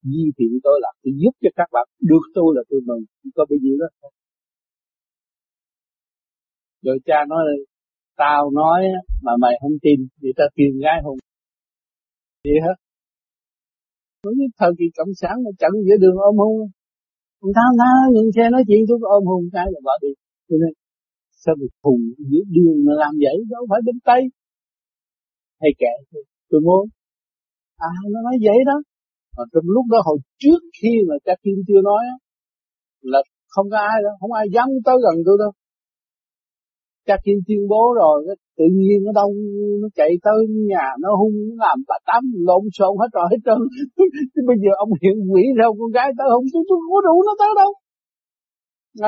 di 0.03 0.23
thiện 0.37 0.53
tôi 0.63 0.77
là 0.83 0.91
tôi 1.03 1.13
giúp 1.21 1.33
cho 1.41 1.49
các 1.55 1.69
bạn. 1.71 1.87
Được 2.09 2.25
tôi 2.35 2.49
là 2.55 2.61
tôi 2.69 2.79
mừng. 2.85 3.03
Có 3.35 3.45
bao 3.49 3.57
nhiêu 3.61 3.75
đó. 3.81 4.09
Rồi 6.81 6.97
cha 7.05 7.19
nói, 7.29 7.43
tao 8.15 8.51
nói 8.51 8.81
mà 9.21 9.31
mày 9.39 9.53
không 9.61 9.77
tin 9.81 10.07
thì 10.21 10.29
tao 10.37 10.47
tìm 10.55 10.71
gái 10.83 10.97
hùng 11.03 11.17
vậy 12.43 12.59
hết. 12.65 12.77
Nói 14.23 14.33
như 14.37 14.45
thời 14.59 14.71
kỳ 14.79 14.85
cộng 14.97 15.13
sản 15.21 15.35
mà 15.43 15.51
chặn 15.59 15.71
giữa 15.85 15.97
đường 15.99 16.17
ôm 16.29 16.35
hùng 16.37 16.71
ông 17.45 17.53
tao 17.57 17.69
tao 17.81 17.99
những 18.15 18.29
xe 18.35 18.43
nói 18.53 18.63
chuyện 18.67 18.81
tôi 18.87 18.97
ôm 19.17 19.23
hùng 19.31 19.45
cái 19.55 19.65
là 19.73 19.79
bỏ 19.87 19.93
đi. 20.03 20.11
Cho 20.47 20.55
nên, 20.61 20.73
sao 21.41 21.55
bị 21.61 21.67
hùng 21.83 22.03
giữa 22.29 22.43
đường 22.55 22.77
mà 22.85 22.93
làm 23.03 23.13
vậy? 23.25 23.37
Đâu 23.53 23.63
phải 23.69 23.79
bên 23.85 23.97
tây. 24.07 24.21
Hay 25.61 25.71
kệ. 25.81 25.93
Tôi 26.49 26.61
muốn. 26.67 26.83
À 27.77 27.91
nó 28.11 28.19
nói 28.27 28.35
vậy 28.45 28.57
đó 28.69 28.77
mà 29.35 29.43
trong 29.53 29.67
lúc 29.75 29.85
đó 29.91 29.97
hồi 30.05 30.17
trước 30.41 30.61
khi 30.81 30.93
mà 31.07 31.15
cha 31.25 31.33
kim 31.43 31.57
chưa 31.67 31.81
nói 31.89 32.03
là 33.01 33.19
không 33.53 33.67
có 33.71 33.77
ai 33.77 33.97
đâu 34.05 34.13
không 34.19 34.33
ai 34.41 34.45
dám 34.53 34.67
tới 34.85 34.95
gần 35.05 35.15
tôi 35.25 35.37
đâu. 35.43 35.51
Cha 37.07 37.15
kim 37.23 37.37
tuyên 37.47 37.61
bố 37.71 37.83
rồi 38.01 38.17
tự 38.57 38.65
nhiên 38.77 38.97
nó 39.05 39.11
đông 39.19 39.33
nó 39.81 39.87
chạy 39.97 40.11
tới 40.25 40.39
nhà 40.71 40.85
nó 41.03 41.09
hung 41.19 41.35
nó 41.49 41.55
làm 41.65 41.77
bà 41.89 41.97
tám 42.09 42.21
lộn 42.47 42.63
xộn 42.77 42.93
hết 43.01 43.09
rồi 43.17 43.27
hết 43.31 43.39
trơn. 43.45 43.59
Bây 44.49 44.57
giờ 44.63 44.71
ông 44.83 44.91
hiện 45.01 45.17
quỷ 45.31 45.43
ra 45.59 45.65
con 45.79 45.91
gái 45.97 46.09
tới 46.17 46.27
không 46.33 46.45
tôi 46.53 46.63
tôi 46.69 46.79
có 46.91 46.99
đủ 47.07 47.15
nó 47.27 47.33
tới 47.41 47.51
đâu. 47.61 47.71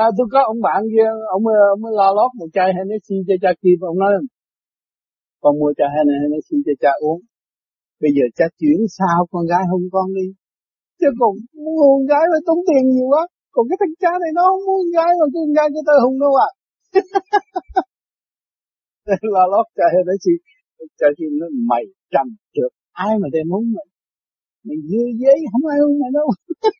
À, 0.02 0.06
tôi 0.16 0.26
có 0.32 0.40
ông 0.52 0.60
bạn 0.66 0.80
kia 0.92 1.08
ông 1.34 1.42
ông 1.74 1.80
mới 1.82 1.92
lo 1.98 2.08
lót 2.18 2.30
một 2.38 2.48
chai 2.56 2.68
Hennessy 2.76 3.16
cho 3.28 3.34
cha 3.42 3.50
kim 3.62 3.78
ông 3.80 3.98
nói 3.98 4.12
con 5.42 5.58
mua 5.60 5.72
chai 5.78 5.88
Hennessy 5.94 6.56
cho 6.66 6.72
cha 6.82 6.92
uống 7.00 7.20
bây 8.02 8.10
giờ 8.16 8.24
cha 8.38 8.46
chuyển 8.58 8.78
sao 8.96 9.18
con 9.32 9.44
gái 9.52 9.64
hôn 9.70 9.82
con 9.94 10.08
đi. 10.18 10.26
Chứ 11.00 11.08
còn 11.20 11.32
muốn 11.62 11.74
con 11.80 12.02
gái 12.12 12.24
mà 12.32 12.38
tốn 12.46 12.58
tiền 12.68 12.84
nhiều 12.92 13.06
quá. 13.12 13.22
Còn 13.54 13.64
cái 13.68 13.76
thằng 13.80 13.96
cha 14.02 14.12
này 14.22 14.30
nó 14.36 14.42
không 14.50 14.64
muốn 14.66 14.78
con 14.82 14.90
gái 14.96 15.10
mà 15.20 15.26
con 15.34 15.48
gái 15.56 15.66
cho 15.74 15.80
tao 15.88 15.98
hùng 16.04 16.18
đâu 16.24 16.32
à? 16.48 16.50
Lo 19.34 19.44
lót 19.52 19.66
cha 19.76 19.86
chị 20.24 20.34
cha 20.98 21.06
kia 21.16 21.30
nó 21.40 21.46
mày 21.70 21.84
trầm 22.12 22.26
trượt. 22.54 22.72
Ai 22.92 23.12
mà 23.22 23.28
đem 23.34 23.46
muốn 23.52 23.64
mày 23.74 23.86
mày 24.66 24.78
dưa 24.90 25.08
giấy 25.22 25.38
không 25.52 25.66
ai 25.72 25.78
hôn 25.82 25.94
mày 26.00 26.10
đâu. 26.18 26.28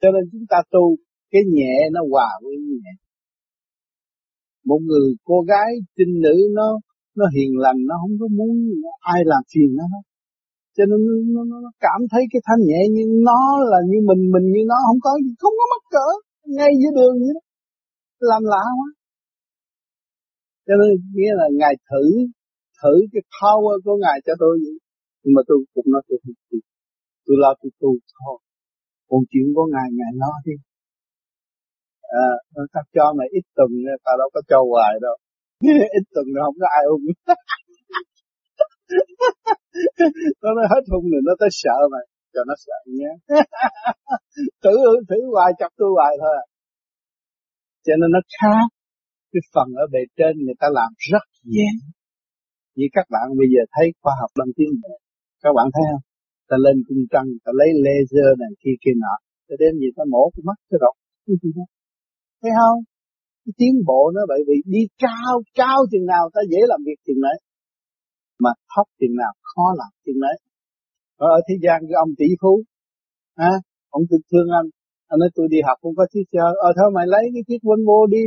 Cho 0.00 0.08
nên 0.14 0.24
chúng 0.32 0.46
ta 0.48 0.58
tu, 0.70 0.96
cái 1.30 1.42
nhẹ 1.54 1.74
nó 1.92 2.00
hòa 2.10 2.30
với 2.42 2.56
nhẹ. 2.56 2.90
Một 4.64 4.78
người 4.88 5.14
cô 5.24 5.40
gái, 5.40 5.70
trinh 5.96 6.20
nữ 6.20 6.36
nó 6.52 6.78
nó 7.18 7.26
hiền 7.36 7.52
lành 7.64 7.80
nó 7.88 7.94
không 8.02 8.14
có 8.20 8.26
muốn 8.38 8.54
ai 9.14 9.20
làm 9.32 9.42
phiền 9.52 9.70
nó 9.78 9.84
hết. 9.92 10.04
Cho 10.76 10.84
nên 10.90 10.98
nó, 11.06 11.42
nó, 11.48 11.56
nó 11.64 11.70
cảm 11.86 12.00
thấy 12.10 12.22
cái 12.32 12.40
thanh 12.46 12.62
nhẹ 12.68 12.80
như 12.94 13.04
nó 13.28 13.42
là 13.70 13.78
như 13.90 13.98
mình 14.08 14.22
mình 14.34 14.46
như 14.54 14.62
nó 14.72 14.76
không 14.86 15.00
có 15.06 15.12
gì 15.24 15.32
không 15.42 15.54
có 15.58 15.64
mắc 15.72 15.82
cỡ 15.94 16.08
ngay 16.56 16.70
giữa 16.80 16.92
đường 16.98 17.14
vậy 17.22 17.32
đó. 17.36 17.42
Làm 18.30 18.42
lạ 18.52 18.64
quá. 18.78 18.88
Cho 20.66 20.74
nên 20.80 20.90
nghĩa 21.16 21.34
là 21.40 21.46
ngài 21.60 21.74
thử 21.88 22.04
thử 22.80 22.94
cái 23.12 23.22
power 23.36 23.76
của 23.84 23.96
ngài 24.02 24.18
cho 24.26 24.32
tôi 24.42 24.54
vậy. 24.64 24.76
Nhưng 25.22 25.34
mà 25.36 25.42
tôi 25.48 25.58
cũng 25.74 25.88
nói 25.92 26.02
tôi 26.08 26.18
không 26.22 26.36
tôi 27.24 27.36
lo 27.42 27.50
tôi 27.60 27.70
tu 27.80 27.90
thôi. 28.14 28.36
Còn 29.08 29.20
chuyện 29.30 29.46
của 29.54 29.66
ngài 29.72 29.88
ngài 29.98 30.12
lo 30.22 30.32
đi. 30.46 30.56
À, 32.26 32.28
tao 32.72 32.84
cho 32.94 33.04
mày 33.18 33.28
ít 33.38 33.44
tuần 33.56 33.70
ta 34.04 34.12
đâu 34.20 34.28
có 34.34 34.40
cho 34.50 34.58
hoài 34.70 34.94
đâu 35.06 35.16
ít 35.98 36.04
tuần 36.14 36.26
rồi 36.34 36.42
không 36.46 36.58
có 36.62 36.68
ai 36.78 36.84
hung. 36.90 37.04
Nó 40.42 40.50
nói 40.56 40.66
hết 40.72 40.82
hung 40.92 41.06
rồi 41.12 41.22
nó 41.28 41.32
tới 41.40 41.48
sợ 41.52 41.76
mày. 41.92 42.04
Cho 42.34 42.40
nó 42.48 42.54
sợ 42.64 42.78
nhé. 42.98 43.10
Thử 44.62 44.74
thử 45.08 45.18
hoài, 45.34 45.50
chọc 45.60 45.72
tôi 45.76 45.90
hoài 45.96 46.12
thôi 46.22 46.34
à. 46.42 46.44
cho 47.84 47.92
nên 48.00 48.08
nó 48.14 48.20
khác. 48.36 48.66
Cái 49.32 49.42
phần 49.54 49.68
ở 49.82 49.84
bề 49.92 50.00
trên 50.18 50.32
người 50.44 50.56
ta 50.60 50.66
làm 50.78 50.90
rất 51.10 51.24
dễ. 51.54 51.68
Như 52.76 52.86
các 52.96 53.06
bạn 53.14 53.26
bây 53.40 53.48
giờ 53.52 53.62
thấy 53.74 53.86
khoa 54.02 54.14
học 54.20 54.30
đang 54.38 54.50
tiến 54.56 54.70
bộ 54.82 54.94
các 55.42 55.52
bạn 55.56 55.66
thấy 55.74 55.84
không? 55.90 56.04
Ta 56.48 56.56
lên 56.64 56.76
cung 56.86 57.02
trăng, 57.12 57.28
ta 57.44 57.50
lấy 57.60 57.68
laser 57.84 58.28
này 58.42 58.52
kia 58.62 58.76
kia 58.82 58.94
nọ. 59.02 59.14
Ta 59.48 59.54
đem 59.62 59.72
gì 59.80 59.88
ta 59.96 60.02
mổ 60.12 60.22
cái 60.34 60.42
mắt 60.48 60.58
cái 60.70 60.78
rộng 60.84 60.96
thấy 62.42 62.52
không? 62.58 62.78
Tiến 63.58 63.74
bộ 63.86 64.10
nó 64.14 64.20
vậy 64.28 64.40
vì 64.48 64.56
đi 64.74 64.82
cao 64.98 65.34
cao 65.54 65.78
chừng 65.90 66.06
nào 66.06 66.24
ta 66.34 66.40
dễ 66.50 66.60
làm 66.66 66.80
việc 66.86 66.98
chừng 67.06 67.20
đấy 67.26 67.36
mà 68.38 68.50
thấp 68.72 68.86
chừng 69.00 69.16
nào 69.22 69.32
khó 69.42 69.66
làm 69.80 69.90
chừng 70.04 70.20
đấy 70.20 70.36
ở, 71.16 71.28
ở 71.36 71.40
thế 71.48 71.54
gian 71.64 71.78
cái 71.88 71.96
ông 72.04 72.12
tỷ 72.18 72.28
phú 72.40 72.62
à, 73.34 73.52
ông 73.90 74.02
tự 74.10 74.18
thương 74.30 74.48
anh 74.60 74.68
anh 75.10 75.18
nói 75.20 75.30
tôi 75.36 75.46
đi 75.54 75.58
học 75.68 75.78
không 75.82 75.94
có 75.98 76.04
chiếc 76.12 76.24
xe 76.32 76.38
ờ 76.66 76.70
thôi 76.78 76.88
mày 76.96 77.06
lấy 77.14 77.24
cái 77.34 77.42
chiếc 77.48 77.60
Volvo 77.66 77.98
đi. 78.14 78.24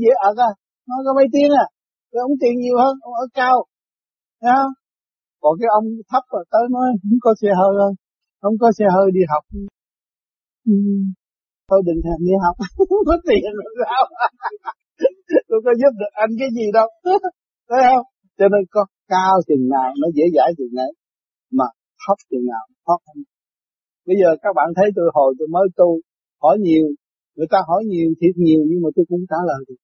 Dễ 0.00 0.12
ở 0.28 0.30
à 0.48 0.50
nó 0.88 0.94
có 1.04 1.10
mấy 1.18 1.26
tiếng 1.32 1.50
à? 1.64 1.66
Cái 2.10 2.20
ông 2.26 2.34
tiền 2.40 2.54
nhiều 2.62 2.76
hơn 2.82 2.94
ông 3.06 3.14
ở 3.24 3.26
cao 3.34 3.56
thấy 4.40 4.52
không? 4.58 4.74
Còn 5.42 5.52
cái 5.60 5.68
ông 5.78 5.86
thấp 6.10 6.24
rồi 6.32 6.44
tới 6.52 6.64
nói 6.74 6.88
không 7.02 7.18
có 7.24 7.30
xe 7.40 7.50
hơi 7.60 7.72
không 7.80 7.94
không 8.42 8.56
có 8.60 8.68
xe 8.78 8.84
hơi 8.94 9.06
đi 9.16 9.20
học. 9.32 9.44
Ừ 10.66 10.74
thôi 11.72 11.80
đừng 11.88 12.00
thèm 12.04 12.18
đi 12.28 12.34
học. 12.44 12.54
Không 12.88 13.06
có 13.10 13.16
tiền 13.28 13.42
rồi 13.58 13.72
sao? 13.80 14.02
Tôi 15.48 15.58
có 15.64 15.72
giúp 15.80 15.92
được 16.00 16.12
anh 16.24 16.32
cái 16.40 16.50
gì 16.56 16.66
đâu. 16.78 16.88
Thấy 17.70 17.80
không? 17.88 18.06
Cho 18.38 18.46
nên 18.52 18.62
có 18.74 18.82
cao 19.12 19.34
chừng 19.48 19.64
nào 19.74 19.88
nó 20.00 20.06
dễ 20.16 20.24
dãi 20.36 20.50
chừng 20.58 20.74
nấy 20.78 20.90
mà 21.58 21.66
thấp 22.02 22.18
chừng 22.30 22.44
nào 22.52 22.64
thấp 22.86 23.00
khăn 23.06 23.16
bây 24.08 24.16
giờ 24.20 24.28
các 24.42 24.52
bạn 24.58 24.68
thấy 24.76 24.88
tôi 24.96 25.06
hồi 25.16 25.30
tôi 25.38 25.48
mới 25.54 25.66
tu, 25.78 25.88
hỏi 26.42 26.56
nhiều, 26.66 26.86
người 27.36 27.50
ta 27.52 27.58
hỏi 27.68 27.82
nhiều, 27.92 28.08
thiệt 28.20 28.34
nhiều, 28.44 28.60
nhưng 28.68 28.80
mà 28.84 28.88
tôi 28.96 29.04
cũng 29.10 29.22
trả 29.30 29.40
lời 29.50 29.60
được. 29.68 29.80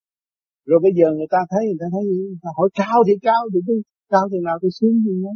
Rồi 0.68 0.78
bây 0.84 0.92
giờ 0.98 1.06
người 1.16 1.30
ta 1.34 1.40
thấy, 1.50 1.62
người 1.68 1.80
ta 1.82 1.86
thấy, 1.94 2.02
người 2.30 2.42
ta 2.44 2.50
hỏi 2.58 2.68
cao 2.80 2.98
thì 3.06 3.14
cao, 3.28 3.42
thì 3.52 3.58
tôi, 3.66 3.76
cao 4.12 4.24
thì 4.30 4.38
nào 4.46 4.56
tôi 4.62 4.70
xuống 4.78 4.94
gì 5.06 5.14
đó 5.24 5.34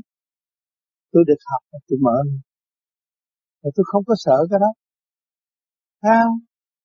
tôi 1.13 1.23
được 1.29 1.41
học 1.51 1.63
tôi 1.89 1.99
mở. 2.07 2.19
Rồi 3.63 3.71
tôi 3.77 3.85
không 3.91 4.05
có 4.09 4.15
sợ 4.25 4.39
cái 4.51 4.59
đó 4.65 4.71
sao? 6.03 6.27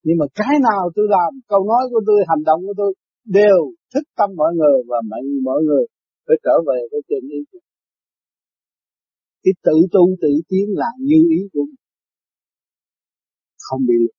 Nhưng 0.05 0.17
mà 0.19 0.25
cái 0.39 0.55
nào 0.67 0.83
tôi 0.95 1.05
làm 1.09 1.31
câu 1.51 1.61
nói 1.71 1.83
của 1.91 2.01
tôi 2.07 2.19
hành 2.29 2.43
động 2.49 2.61
của 2.67 2.73
tôi 2.77 2.91
đều 3.25 3.59
thức 3.93 4.05
tâm 4.17 4.29
mọi 4.35 4.51
người 4.59 4.77
và 4.89 4.97
mọi 5.09 5.21
mọi 5.43 5.59
người 5.67 5.85
phải 6.27 6.37
trở 6.43 6.55
về 6.67 6.79
với 6.91 7.01
chân 7.09 7.23
ý 7.37 7.39
của 7.51 7.59
cái 9.47 9.53
tự 9.65 9.77
tu 9.93 10.03
tự 10.21 10.31
tiến 10.49 10.65
là 10.81 10.89
như 10.99 11.19
ý 11.37 11.41
của 11.53 11.63
mình. 11.69 11.81
Không 13.65 13.81
bị 13.87 13.95
lừa. 14.03 14.17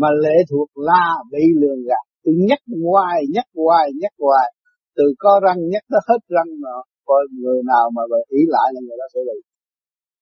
Mà 0.00 0.08
lệ 0.24 0.36
thuộc 0.50 0.68
là 0.74 1.06
bị 1.32 1.44
lường 1.60 1.80
gạt. 1.88 2.04
Tôi 2.24 2.34
nhắc 2.48 2.60
hoài 2.84 3.20
nhắc 3.34 3.46
hoài 3.54 3.86
nhắc 4.00 4.12
hoài. 4.18 4.48
Từ 4.96 5.04
có 5.18 5.40
răng 5.44 5.60
nhắc 5.72 5.82
tới 5.90 6.00
hết 6.08 6.20
răng 6.28 6.50
mà 6.62 6.70
coi 7.04 7.22
người 7.42 7.60
nào 7.72 7.90
mà 7.96 8.02
ý 8.28 8.40
lại 8.48 8.68
là 8.74 8.80
người 8.86 8.96
đó 9.00 9.06
sẽ 9.14 9.20
bị. 9.28 9.38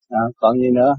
À, 0.08 0.22
còn 0.36 0.58
gì 0.58 0.70
nữa? 0.74 0.92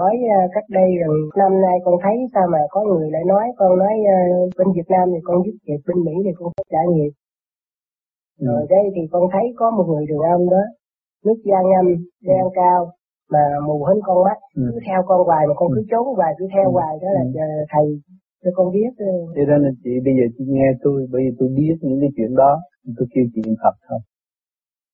Mới 0.00 0.16
uh, 0.16 0.50
cách 0.54 0.64
đây 0.78 0.88
gần 1.00 1.12
năm 1.42 1.52
nay 1.60 1.76
con 1.84 1.94
thấy 2.02 2.16
sao 2.34 2.46
mà 2.52 2.58
có 2.70 2.80
người 2.84 3.10
lại 3.10 3.24
nói 3.26 3.44
con 3.56 3.78
nói 3.78 3.94
uh, 4.00 4.50
bên 4.58 4.68
Việt 4.76 4.88
Nam 4.94 5.04
thì 5.12 5.20
con 5.24 5.36
giúp 5.44 5.56
việc 5.66 5.80
bên 5.86 5.98
Mỹ 6.06 6.14
thì 6.24 6.32
con 6.38 6.48
phải 6.56 6.64
trả 6.72 6.82
nghiệp 6.92 7.12
ừ. 8.40 8.46
rồi 8.46 8.66
đây 8.74 8.84
thì 8.94 9.02
con 9.12 9.22
thấy 9.32 9.44
có 9.56 9.70
một 9.70 9.86
người 9.88 10.06
đường 10.06 10.24
âm 10.34 10.40
đó 10.54 10.64
nước 11.24 11.38
da 11.44 11.58
ngâm 11.70 11.86
đen 12.28 12.44
cao 12.54 12.80
mà 13.32 13.44
mù 13.66 13.84
hết 13.84 13.98
con 14.06 14.24
mắt 14.24 14.38
ừ. 14.56 14.62
cứ 14.72 14.78
theo 14.86 15.00
con 15.06 15.26
hoài 15.26 15.46
mà 15.48 15.54
con 15.56 15.68
cứ 15.74 15.82
ừ. 15.84 15.88
trốn 15.90 16.04
hoài 16.18 16.32
cứ 16.38 16.44
theo 16.54 16.66
ừ. 16.70 16.72
hoài 16.76 16.94
đó 17.02 17.08
là 17.16 17.22
ừ. 17.22 17.64
thầy 17.72 17.86
cho 18.44 18.50
con 18.56 18.72
biết 18.72 18.92
thế 19.36 19.42
nên 19.48 19.58
là 19.64 19.70
chị 19.84 19.90
bây 20.04 20.14
giờ 20.18 20.24
chị 20.38 20.44
nghe 20.48 20.68
tôi 20.82 21.06
bây 21.12 21.22
giờ 21.24 21.30
tôi 21.38 21.48
biết 21.58 21.76
những 21.80 22.00
cái 22.00 22.10
chuyện 22.16 22.34
đó 22.34 22.52
tôi 22.96 23.06
kêu 23.14 23.24
chị 23.34 23.40
niệm 23.46 23.56
Phật 23.62 23.76
thôi 23.88 24.00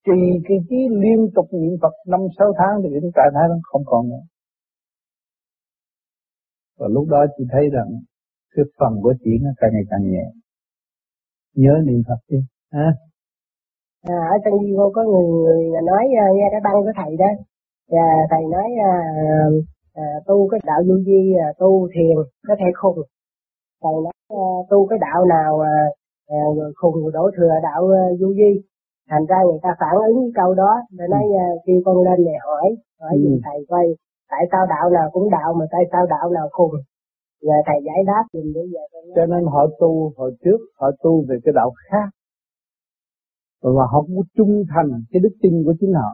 trì 0.06 0.20
cái 0.48 0.58
chí 0.68 0.80
liên 0.90 1.20
tục 1.34 1.46
niệm 1.52 1.76
Phật 1.82 1.94
năm 2.06 2.20
sáu 2.38 2.52
tháng 2.58 2.74
thì 2.82 2.88
cái 2.92 3.10
trạng 3.16 3.32
thái 3.34 3.44
nó 3.48 3.56
không 3.72 3.82
còn 3.86 4.08
nữa 4.08 4.24
và 6.78 6.86
lúc 6.88 7.08
đó 7.08 7.26
chị 7.36 7.44
thấy 7.52 7.68
rằng 7.72 7.88
cái 8.54 8.64
phần 8.78 8.92
của 9.02 9.14
chị 9.24 9.30
nó 9.42 9.50
càng 9.56 9.70
ngày 9.72 9.82
càng 9.90 10.10
nhẹ. 10.10 10.24
Nhớ 11.54 11.74
niệm 11.86 12.02
Phật 12.08 12.20
đi. 12.28 12.38
Ha? 12.72 12.92
À, 14.02 14.18
ở 14.32 14.36
trong 14.44 14.58
video 14.64 14.90
có 14.94 15.02
người, 15.04 15.70
người 15.70 15.82
nói 15.86 16.04
à, 16.24 16.26
nghe 16.34 16.48
cái 16.50 16.60
băng 16.64 16.82
của 16.84 16.92
thầy 16.96 17.16
đó. 17.16 17.30
Và 17.90 18.06
thầy 18.30 18.42
nói 18.50 18.68
à, 18.90 18.92
à, 19.94 20.04
tu 20.26 20.48
cái 20.50 20.60
đạo 20.66 20.80
du 20.86 20.96
di 21.06 21.34
à, 21.46 21.52
tu 21.58 21.88
thiền 21.94 22.16
có 22.48 22.54
thể 22.58 22.66
khùng. 22.74 22.98
Thầy 23.82 23.92
nói 24.04 24.12
uh, 24.34 24.66
tu 24.70 24.86
cái 24.86 24.98
đạo 24.98 25.24
nào 25.24 25.54
uh, 25.54 26.58
uh, 26.58 26.74
khùng 26.76 27.12
đổ 27.12 27.30
thừa 27.36 27.54
đạo 27.62 27.82
uh, 27.84 28.20
du 28.20 28.34
di 28.34 28.62
thành 29.10 29.26
ra 29.26 29.36
người 29.44 29.58
ta 29.62 29.68
phản 29.80 29.96
ứng 30.06 30.30
câu 30.34 30.54
đó 30.54 30.72
để 30.90 31.04
nói 31.10 31.22
uh, 31.26 31.60
kêu 31.66 31.80
con 31.84 32.02
lên 32.02 32.24
để 32.24 32.32
hỏi 32.46 32.76
hỏi 33.00 33.12
ừ. 33.24 33.40
thầy 33.44 33.66
coi 33.68 33.84
tại 34.30 34.42
sao 34.52 34.66
đạo 34.74 34.90
nào 34.90 35.10
cũng 35.12 35.30
đạo 35.30 35.54
mà 35.58 35.64
tại 35.72 35.84
sao 35.92 36.06
đạo 36.06 36.30
nào 36.30 36.48
khùng 36.52 36.74
giờ 37.40 37.56
thầy 37.66 37.78
giải 37.86 38.00
đáp 38.06 38.24
dùm 38.32 38.46
bây 38.54 38.66
giờ 38.72 38.80
cho 39.16 39.26
nên 39.26 39.44
họ 39.52 39.66
tu 39.80 40.12
hồi 40.16 40.36
trước 40.44 40.58
họ 40.78 40.90
tu 41.02 41.24
về 41.28 41.36
cái 41.44 41.52
đạo 41.54 41.70
khác 41.76 42.08
và 43.62 43.84
họ 43.92 44.02
cũng 44.02 44.22
trung 44.36 44.62
thành 44.74 44.88
cái 45.10 45.20
đức 45.24 45.34
tin 45.42 45.52
của 45.64 45.74
chính 45.80 45.92
họ 45.92 46.10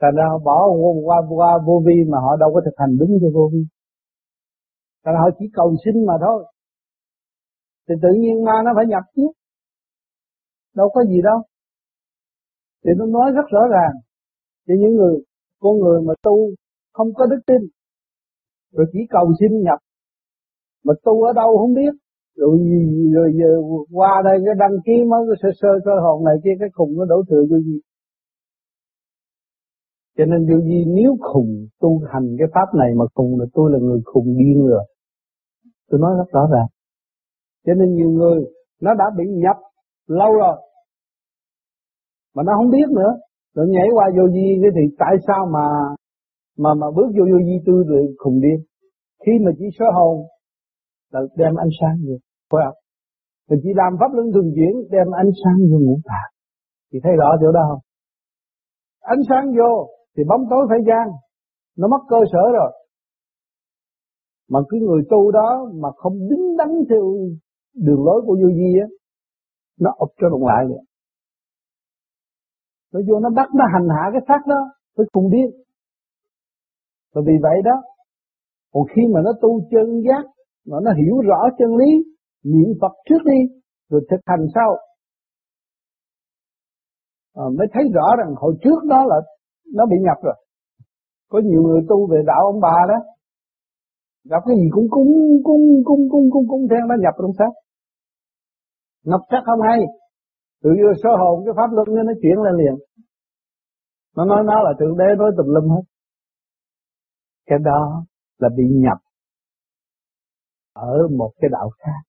thành 0.00 0.14
ra 0.16 0.24
họ 0.30 0.38
bỏ 0.38 0.68
qua 1.04 1.18
qua 1.28 1.58
vô 1.66 1.82
vi 1.86 1.96
mà 2.08 2.18
họ 2.20 2.36
đâu 2.36 2.50
có 2.54 2.60
thực 2.64 2.74
hành 2.76 2.96
đúng 3.00 3.18
cho 3.20 3.28
vô 3.34 3.50
vi 3.52 3.62
Tại 5.02 5.14
họ 5.18 5.30
chỉ 5.38 5.44
cầu 5.52 5.76
xin 5.84 6.06
mà 6.06 6.14
thôi. 6.20 6.44
Thì 7.88 7.94
tự 8.02 8.08
nhiên 8.20 8.44
ma 8.44 8.52
nó 8.64 8.70
phải 8.76 8.86
nhập 8.86 9.02
chứ. 9.16 9.22
Đâu 10.74 10.88
có 10.94 11.04
gì 11.04 11.20
đâu. 11.22 11.38
Thì 12.84 12.90
nó 12.96 13.06
nói 13.06 13.32
rất 13.32 13.46
rõ 13.50 13.60
ràng. 13.70 13.94
Cho 14.66 14.74
những 14.78 14.94
người, 14.96 15.24
con 15.60 15.78
người 15.78 16.02
mà 16.06 16.14
tu 16.22 16.36
không 16.92 17.08
có 17.14 17.26
đức 17.26 17.40
tin. 17.46 17.62
Rồi 18.72 18.86
chỉ 18.92 18.98
cầu 19.10 19.32
xin 19.40 19.62
nhập. 19.62 19.78
Mà 20.84 20.94
tu 21.04 21.22
ở 21.22 21.32
đâu 21.32 21.58
không 21.58 21.74
biết. 21.74 21.92
Rồi, 22.36 22.58
rồi, 23.14 23.32
rồi 23.32 23.86
qua 23.92 24.22
đây 24.24 24.38
cái 24.44 24.54
đăng 24.58 24.76
ký 24.84 25.04
mới 25.10 25.20
cái 25.28 25.36
sơ 25.42 25.48
sơ 25.60 25.68
sơ 25.84 25.90
hồn 26.04 26.24
này 26.24 26.34
kia 26.44 26.56
cái 26.60 26.68
khùng 26.74 26.92
nó 26.98 27.04
đổ 27.04 27.22
thừa 27.30 27.44
vô 27.50 27.58
gì. 27.58 27.80
Cho 30.18 30.24
nên 30.24 30.46
vô 30.50 30.60
gì 30.60 30.84
nếu 30.86 31.16
khùng 31.20 31.66
tu 31.80 32.00
hành 32.12 32.36
cái 32.38 32.48
pháp 32.54 32.78
này 32.78 32.90
mà 32.98 33.04
khùng 33.14 33.40
là 33.40 33.46
tôi 33.54 33.70
là 33.72 33.78
người 33.78 34.00
khùng 34.04 34.36
điên 34.38 34.66
rồi. 34.66 34.84
Tôi 35.88 36.00
nói 36.00 36.10
rất 36.18 36.30
rõ 36.32 36.48
ràng. 36.52 36.66
Cho 37.66 37.74
nên 37.74 37.94
nhiều 37.94 38.10
người 38.10 38.44
nó 38.80 38.94
đã 38.94 39.04
bị 39.18 39.24
nhập 39.28 39.56
lâu 40.06 40.32
rồi. 40.32 40.56
mà 42.34 42.42
nó 42.42 42.52
không 42.56 42.70
biết 42.70 42.88
nữa 42.90 43.12
rồi 43.54 43.66
nhảy 43.68 43.88
qua 43.94 44.06
vô 44.16 44.24
vi 44.34 44.46
cái 44.62 44.70
thì 44.76 44.96
tại 44.98 45.14
sao 45.26 45.46
mà 45.54 45.66
mà 46.58 46.70
mà 46.74 46.86
bước 46.96 47.08
vô 47.16 47.24
vô 47.32 47.38
vi 47.48 47.56
tư 47.66 47.72
rồi 47.88 48.14
khùng 48.18 48.40
điên? 48.40 48.58
Khi 49.26 49.32
mà 49.44 49.50
chỉ 49.58 49.64
số 49.78 49.84
hồn 49.96 50.26
là 51.12 51.20
đem 51.36 51.54
ánh 51.54 51.72
sáng 51.80 51.96
vô, 52.06 52.14
phải 52.50 52.62
không? 52.66 52.78
Mình 53.48 53.60
chỉ 53.62 53.70
làm 53.74 53.92
pháp 54.00 54.10
luân 54.12 54.32
thường 54.34 54.50
chuyển, 54.54 54.74
đem 54.90 55.06
ánh 55.22 55.30
sáng 55.44 55.58
vô 55.70 55.78
ngũ 55.78 55.96
tạng. 56.04 56.30
Thì 56.92 56.98
thấy 57.02 57.12
rõ 57.20 57.28
chỗ 57.40 57.52
đó 57.52 57.60
không? 57.70 57.82
Ánh 59.00 59.22
sáng 59.28 59.46
vô 59.58 59.88
thì 60.16 60.22
bóng 60.28 60.44
tối 60.50 60.66
phải 60.70 60.78
gian 60.88 61.06
nó 61.78 61.88
mất 61.88 62.02
cơ 62.08 62.16
sở 62.32 62.42
rồi. 62.58 62.72
Mà 64.50 64.60
cái 64.68 64.80
người 64.80 65.02
tu 65.10 65.30
đó 65.30 65.70
mà 65.74 65.88
không 65.96 66.28
đứng 66.30 66.56
đắn 66.58 66.68
theo 66.90 67.02
đường 67.74 68.04
lối 68.04 68.20
của 68.26 68.36
vô 68.42 68.48
vi 68.58 68.70
á, 68.80 68.86
nó 69.80 69.90
ập 69.98 70.08
cho 70.20 70.28
đồng 70.28 70.46
lại 70.46 70.64
vậy 70.68 70.78
nó 72.92 73.00
vô 73.08 73.18
nó 73.20 73.30
bắt 73.36 73.48
nó 73.54 73.64
hành 73.72 73.88
hạ 73.88 74.04
cái 74.12 74.22
xác 74.28 74.46
đó 74.46 74.60
phải 74.96 75.06
cùng 75.12 75.30
điên 75.30 75.50
và 77.14 77.22
vì 77.26 77.32
vậy 77.42 77.62
đó 77.64 77.76
còn 78.72 78.82
khi 78.96 79.02
mà 79.14 79.20
nó 79.24 79.32
tu 79.42 79.60
chân 79.70 79.86
giác 80.06 80.24
mà 80.66 80.76
nó 80.82 80.90
hiểu 80.92 81.16
rõ 81.28 81.40
chân 81.58 81.76
lý 81.76 81.90
niệm 82.44 82.68
Phật 82.80 82.92
trước 83.08 83.22
đi 83.24 83.38
rồi 83.90 84.00
thực 84.10 84.20
hành 84.26 84.46
sau 84.54 84.76
à, 87.34 87.44
mới 87.58 87.66
thấy 87.72 87.84
rõ 87.94 88.06
rằng 88.18 88.34
hồi 88.36 88.54
trước 88.62 88.80
đó 88.88 89.04
là 89.08 89.16
nó 89.74 89.86
bị 89.86 89.96
nhập 90.00 90.18
rồi. 90.22 90.34
Có 91.30 91.38
nhiều 91.44 91.62
người 91.62 91.80
tu 91.88 92.06
về 92.10 92.22
đạo 92.26 92.42
ông 92.52 92.60
bà 92.60 92.76
đó 92.88 92.98
gặp 94.24 94.42
cái 94.46 94.56
gì 94.56 94.68
cũng 94.70 94.86
cúng 94.90 95.12
cúng 95.44 95.82
cúng 95.84 96.08
cúng 96.10 96.30
cúng 96.32 96.44
cúng 96.48 96.66
theo 96.70 96.86
nó 96.86 96.94
nhập 97.00 97.14
trong 97.18 97.32
xác. 97.38 97.52
Nhập 99.04 99.20
chắc 99.30 99.42
không 99.46 99.60
hay 99.68 99.78
tự 100.62 100.70
vô 100.70 100.92
sơ 101.02 101.08
hồn 101.20 101.44
cái 101.44 101.54
pháp 101.56 101.70
luân 101.72 102.06
nó 102.06 102.12
chuyển 102.22 102.38
lên 102.44 102.54
liền. 102.56 102.74
Nó 104.16 104.24
nói 104.24 104.42
nó 104.44 104.62
là 104.62 104.72
thượng 104.78 104.98
đế, 104.98 105.04
nói 105.18 105.30
tùm 105.36 105.46
lum 105.46 105.68
hết. 105.70 105.82
Cái 107.46 107.58
đó 107.64 108.04
là 108.38 108.48
bị 108.56 108.64
nhập 108.68 108.98
ở 110.72 111.08
một 111.18 111.32
cái 111.40 111.48
đạo 111.52 111.70
khác. 111.78 112.00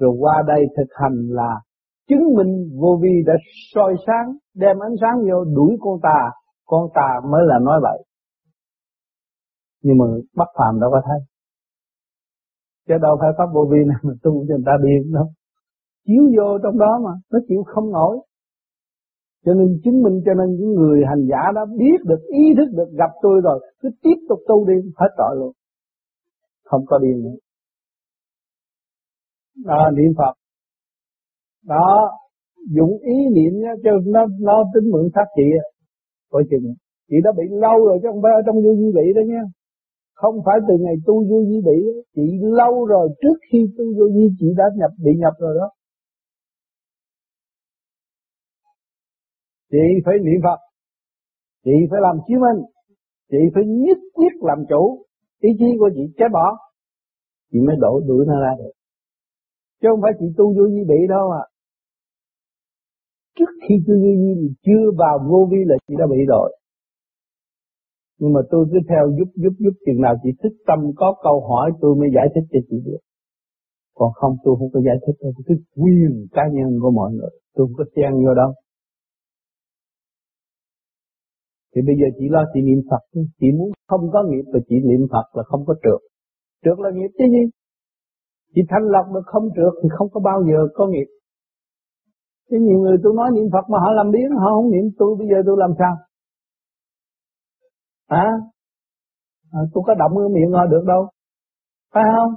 Rồi 0.00 0.16
qua 0.18 0.42
đây 0.46 0.60
thực 0.76 0.90
hành 1.02 1.28
là 1.28 1.60
chứng 2.08 2.34
minh 2.36 2.78
vô 2.80 2.98
vi 3.02 3.22
đã 3.26 3.34
soi 3.74 3.94
sáng, 4.06 4.36
đem 4.54 4.78
ánh 4.78 4.94
sáng 5.00 5.16
vô 5.30 5.44
đuổi 5.44 5.76
con 5.80 6.00
tà. 6.02 6.30
Con 6.64 6.88
tà 6.94 7.20
mới 7.30 7.42
là 7.46 7.58
nói 7.62 7.80
vậy. 7.82 8.04
Nhưng 9.82 9.98
mà 9.98 10.04
bất 10.36 10.48
phàm 10.58 10.80
đâu 10.80 10.90
có 10.90 11.02
thấy. 11.04 11.18
Chứ 12.88 12.94
đâu 13.02 13.16
phải 13.20 13.30
pháp 13.38 13.46
vô 13.54 13.68
vi 13.70 13.78
nào 13.86 13.98
mà 14.02 14.12
tu 14.22 14.44
cho 14.48 14.54
người 14.54 14.64
ta 14.66 14.72
điên 14.82 15.12
đâu 15.12 15.26
chiếu 16.06 16.22
vô 16.36 16.58
trong 16.62 16.78
đó 16.78 17.00
mà, 17.04 17.10
nó 17.32 17.38
chịu 17.48 17.62
không 17.66 17.92
nổi. 17.92 18.18
Cho 19.44 19.54
nên 19.54 19.80
chứng 19.84 20.02
minh 20.02 20.20
cho 20.26 20.34
nên 20.34 20.56
những 20.56 20.74
người 20.74 21.02
hành 21.08 21.26
giả 21.30 21.52
đã 21.54 21.60
biết 21.78 21.98
được, 22.04 22.20
ý 22.28 22.44
thức 22.56 22.76
được, 22.76 22.90
gặp 22.98 23.10
tôi 23.22 23.40
rồi, 23.44 23.60
cứ 23.80 23.88
tiếp 24.02 24.18
tục 24.28 24.38
tu 24.48 24.66
đi, 24.66 24.74
hết 24.96 25.08
tội 25.16 25.36
luôn. 25.36 25.52
Không 26.64 26.84
có 26.86 26.98
điên 26.98 27.22
nữa. 27.24 27.36
Đó 29.64 29.90
niệm 29.96 30.12
phật. 30.18 30.34
Đó, 31.66 32.18
dụng 32.70 32.98
ý 33.02 33.16
niệm 33.34 33.60
nhá, 33.62 33.72
cho 33.84 33.90
nó 34.06 34.26
nó 34.40 34.64
tính 34.74 34.90
mượn 34.90 35.08
sát 35.14 35.24
chị 35.36 35.42
coi 36.30 36.42
chừng, 36.50 36.74
chị 37.08 37.16
đã 37.24 37.30
bị 37.36 37.44
lâu 37.50 37.86
rồi, 37.86 37.98
chứ 38.02 38.08
không 38.12 38.22
phải 38.22 38.32
ở 38.32 38.42
trong 38.46 38.56
vô 38.56 38.74
di 38.74 38.92
bị 38.94 39.12
đó 39.14 39.22
nha 39.26 39.42
không 40.16 40.36
phải 40.46 40.56
từ 40.68 40.74
ngày 40.80 40.94
tu 41.06 41.14
vô 41.30 41.38
di 41.48 41.60
bị 41.68 41.78
chị 42.14 42.22
lâu 42.40 42.84
rồi, 42.86 43.08
trước 43.22 43.36
khi 43.52 43.58
tu 43.78 43.84
vô 43.98 44.08
di 44.08 44.26
chị 44.38 44.46
đã 44.56 44.64
nhập, 44.76 44.90
bị 45.04 45.12
nhập 45.16 45.32
rồi 45.38 45.54
đó. 45.60 45.68
Chị 49.70 49.84
phải 50.04 50.14
niệm 50.24 50.40
Phật. 50.46 50.60
Chị 51.64 51.76
phải 51.90 52.00
làm 52.06 52.16
chứng 52.26 52.40
minh. 52.40 52.60
Chị 53.30 53.42
phải 53.54 53.64
nhất 53.66 53.98
quyết 54.14 54.34
làm 54.40 54.58
chủ. 54.68 55.04
Ý 55.40 55.50
chí 55.58 55.66
của 55.78 55.90
chị 55.94 56.02
chết 56.18 56.28
bỏ. 56.32 56.46
Chị 57.52 57.58
mới 57.66 57.76
đổ 57.80 58.00
đuổi 58.08 58.26
nó 58.26 58.40
ra 58.40 58.52
được. 58.58 58.72
Chứ 59.80 59.88
không 59.90 60.02
phải 60.02 60.12
chị 60.18 60.26
tu 60.36 60.44
vô 60.56 60.64
vi 60.74 60.84
bị 60.88 61.00
đâu 61.08 61.30
à 61.30 61.44
trước 63.38 63.52
khi 63.68 63.74
tu 63.86 63.94
vô 64.02 64.12
vi 64.20 64.32
chưa 64.66 64.84
vào 64.98 65.18
vô 65.30 65.48
vi 65.50 65.58
là 65.66 65.76
chị 65.88 65.94
đã 65.98 66.06
bị 66.10 66.20
rồi. 66.28 66.48
Nhưng 68.18 68.32
mà 68.32 68.40
tôi 68.50 68.66
cứ 68.72 68.78
theo 68.88 69.04
giúp 69.18 69.30
giúp 69.34 69.54
giúp 69.58 69.74
chừng 69.86 70.00
nào 70.00 70.14
chị 70.22 70.30
thích 70.42 70.56
tâm 70.66 70.78
có 70.96 71.14
câu 71.22 71.46
hỏi, 71.48 71.70
tôi 71.80 71.96
mới 71.96 72.08
giải 72.14 72.28
thích 72.34 72.46
cho 72.52 72.60
chị 72.68 72.76
được. 72.86 73.02
Còn 73.94 74.12
không, 74.12 74.36
tôi 74.44 74.56
không 74.58 74.70
có 74.72 74.80
giải 74.86 74.96
thích 75.06 75.16
đâu. 75.22 75.32
Cái 75.46 75.56
quyền 75.76 76.26
cá 76.32 76.42
nhân 76.52 76.78
của 76.82 76.90
mọi 76.90 77.12
người. 77.12 77.30
Tôi 77.54 77.66
không 77.66 77.76
có 77.78 77.84
xen 77.96 78.12
vô 78.24 78.34
đâu. 78.34 78.52
Thì 81.76 81.82
bây 81.86 81.96
giờ 82.00 82.06
chị 82.18 82.24
lo 82.28 82.42
chị 82.52 82.60
niệm 82.62 82.80
Phật 82.90 83.20
chị 83.40 83.46
muốn 83.58 83.70
không 83.88 84.10
có 84.12 84.22
nghiệp 84.28 84.44
và 84.52 84.60
chị 84.68 84.76
niệm 84.84 85.06
Phật 85.12 85.26
là 85.36 85.42
không 85.42 85.62
có 85.66 85.74
trượt. 85.82 86.00
Trượt 86.64 86.78
là 86.78 86.90
nghiệp 86.94 87.10
chứ 87.18 87.24
gì? 87.34 87.44
Chị 88.54 88.60
thanh 88.68 88.84
lọc 88.94 89.06
được 89.14 89.26
không 89.26 89.48
trượt 89.56 89.72
thì 89.82 89.88
không 89.98 90.08
có 90.12 90.20
bao 90.20 90.38
giờ 90.48 90.58
có 90.74 90.86
nghiệp. 90.86 91.08
Thế 92.50 92.56
nhiều 92.58 92.78
người 92.78 92.96
tôi 93.02 93.12
nói 93.16 93.30
niệm 93.34 93.48
Phật 93.52 93.64
mà 93.70 93.78
họ 93.78 93.92
làm 93.92 94.10
biến 94.10 94.30
họ 94.42 94.48
không 94.54 94.70
niệm 94.70 94.84
tôi 94.98 95.16
bây 95.18 95.26
giờ 95.28 95.36
tôi 95.46 95.56
làm 95.58 95.72
sao? 95.78 95.94
Hả? 98.08 98.26
À, 99.52 99.60
tôi 99.74 99.82
có 99.86 99.94
động 99.94 100.12
cái 100.16 100.28
miệng 100.34 100.52
họ 100.52 100.66
được 100.66 100.84
đâu. 100.86 101.08
Phải 101.94 102.04
không? 102.16 102.32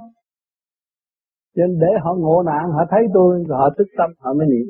Nên 1.56 1.78
để 1.80 1.90
họ 2.04 2.14
ngộ 2.14 2.42
nạn 2.42 2.64
họ 2.72 2.82
thấy 2.90 3.00
tôi 3.14 3.44
rồi 3.48 3.58
họ 3.58 3.68
tức 3.78 3.88
tâm 3.98 4.10
họ 4.18 4.32
mới 4.34 4.46
niệm. 4.46 4.66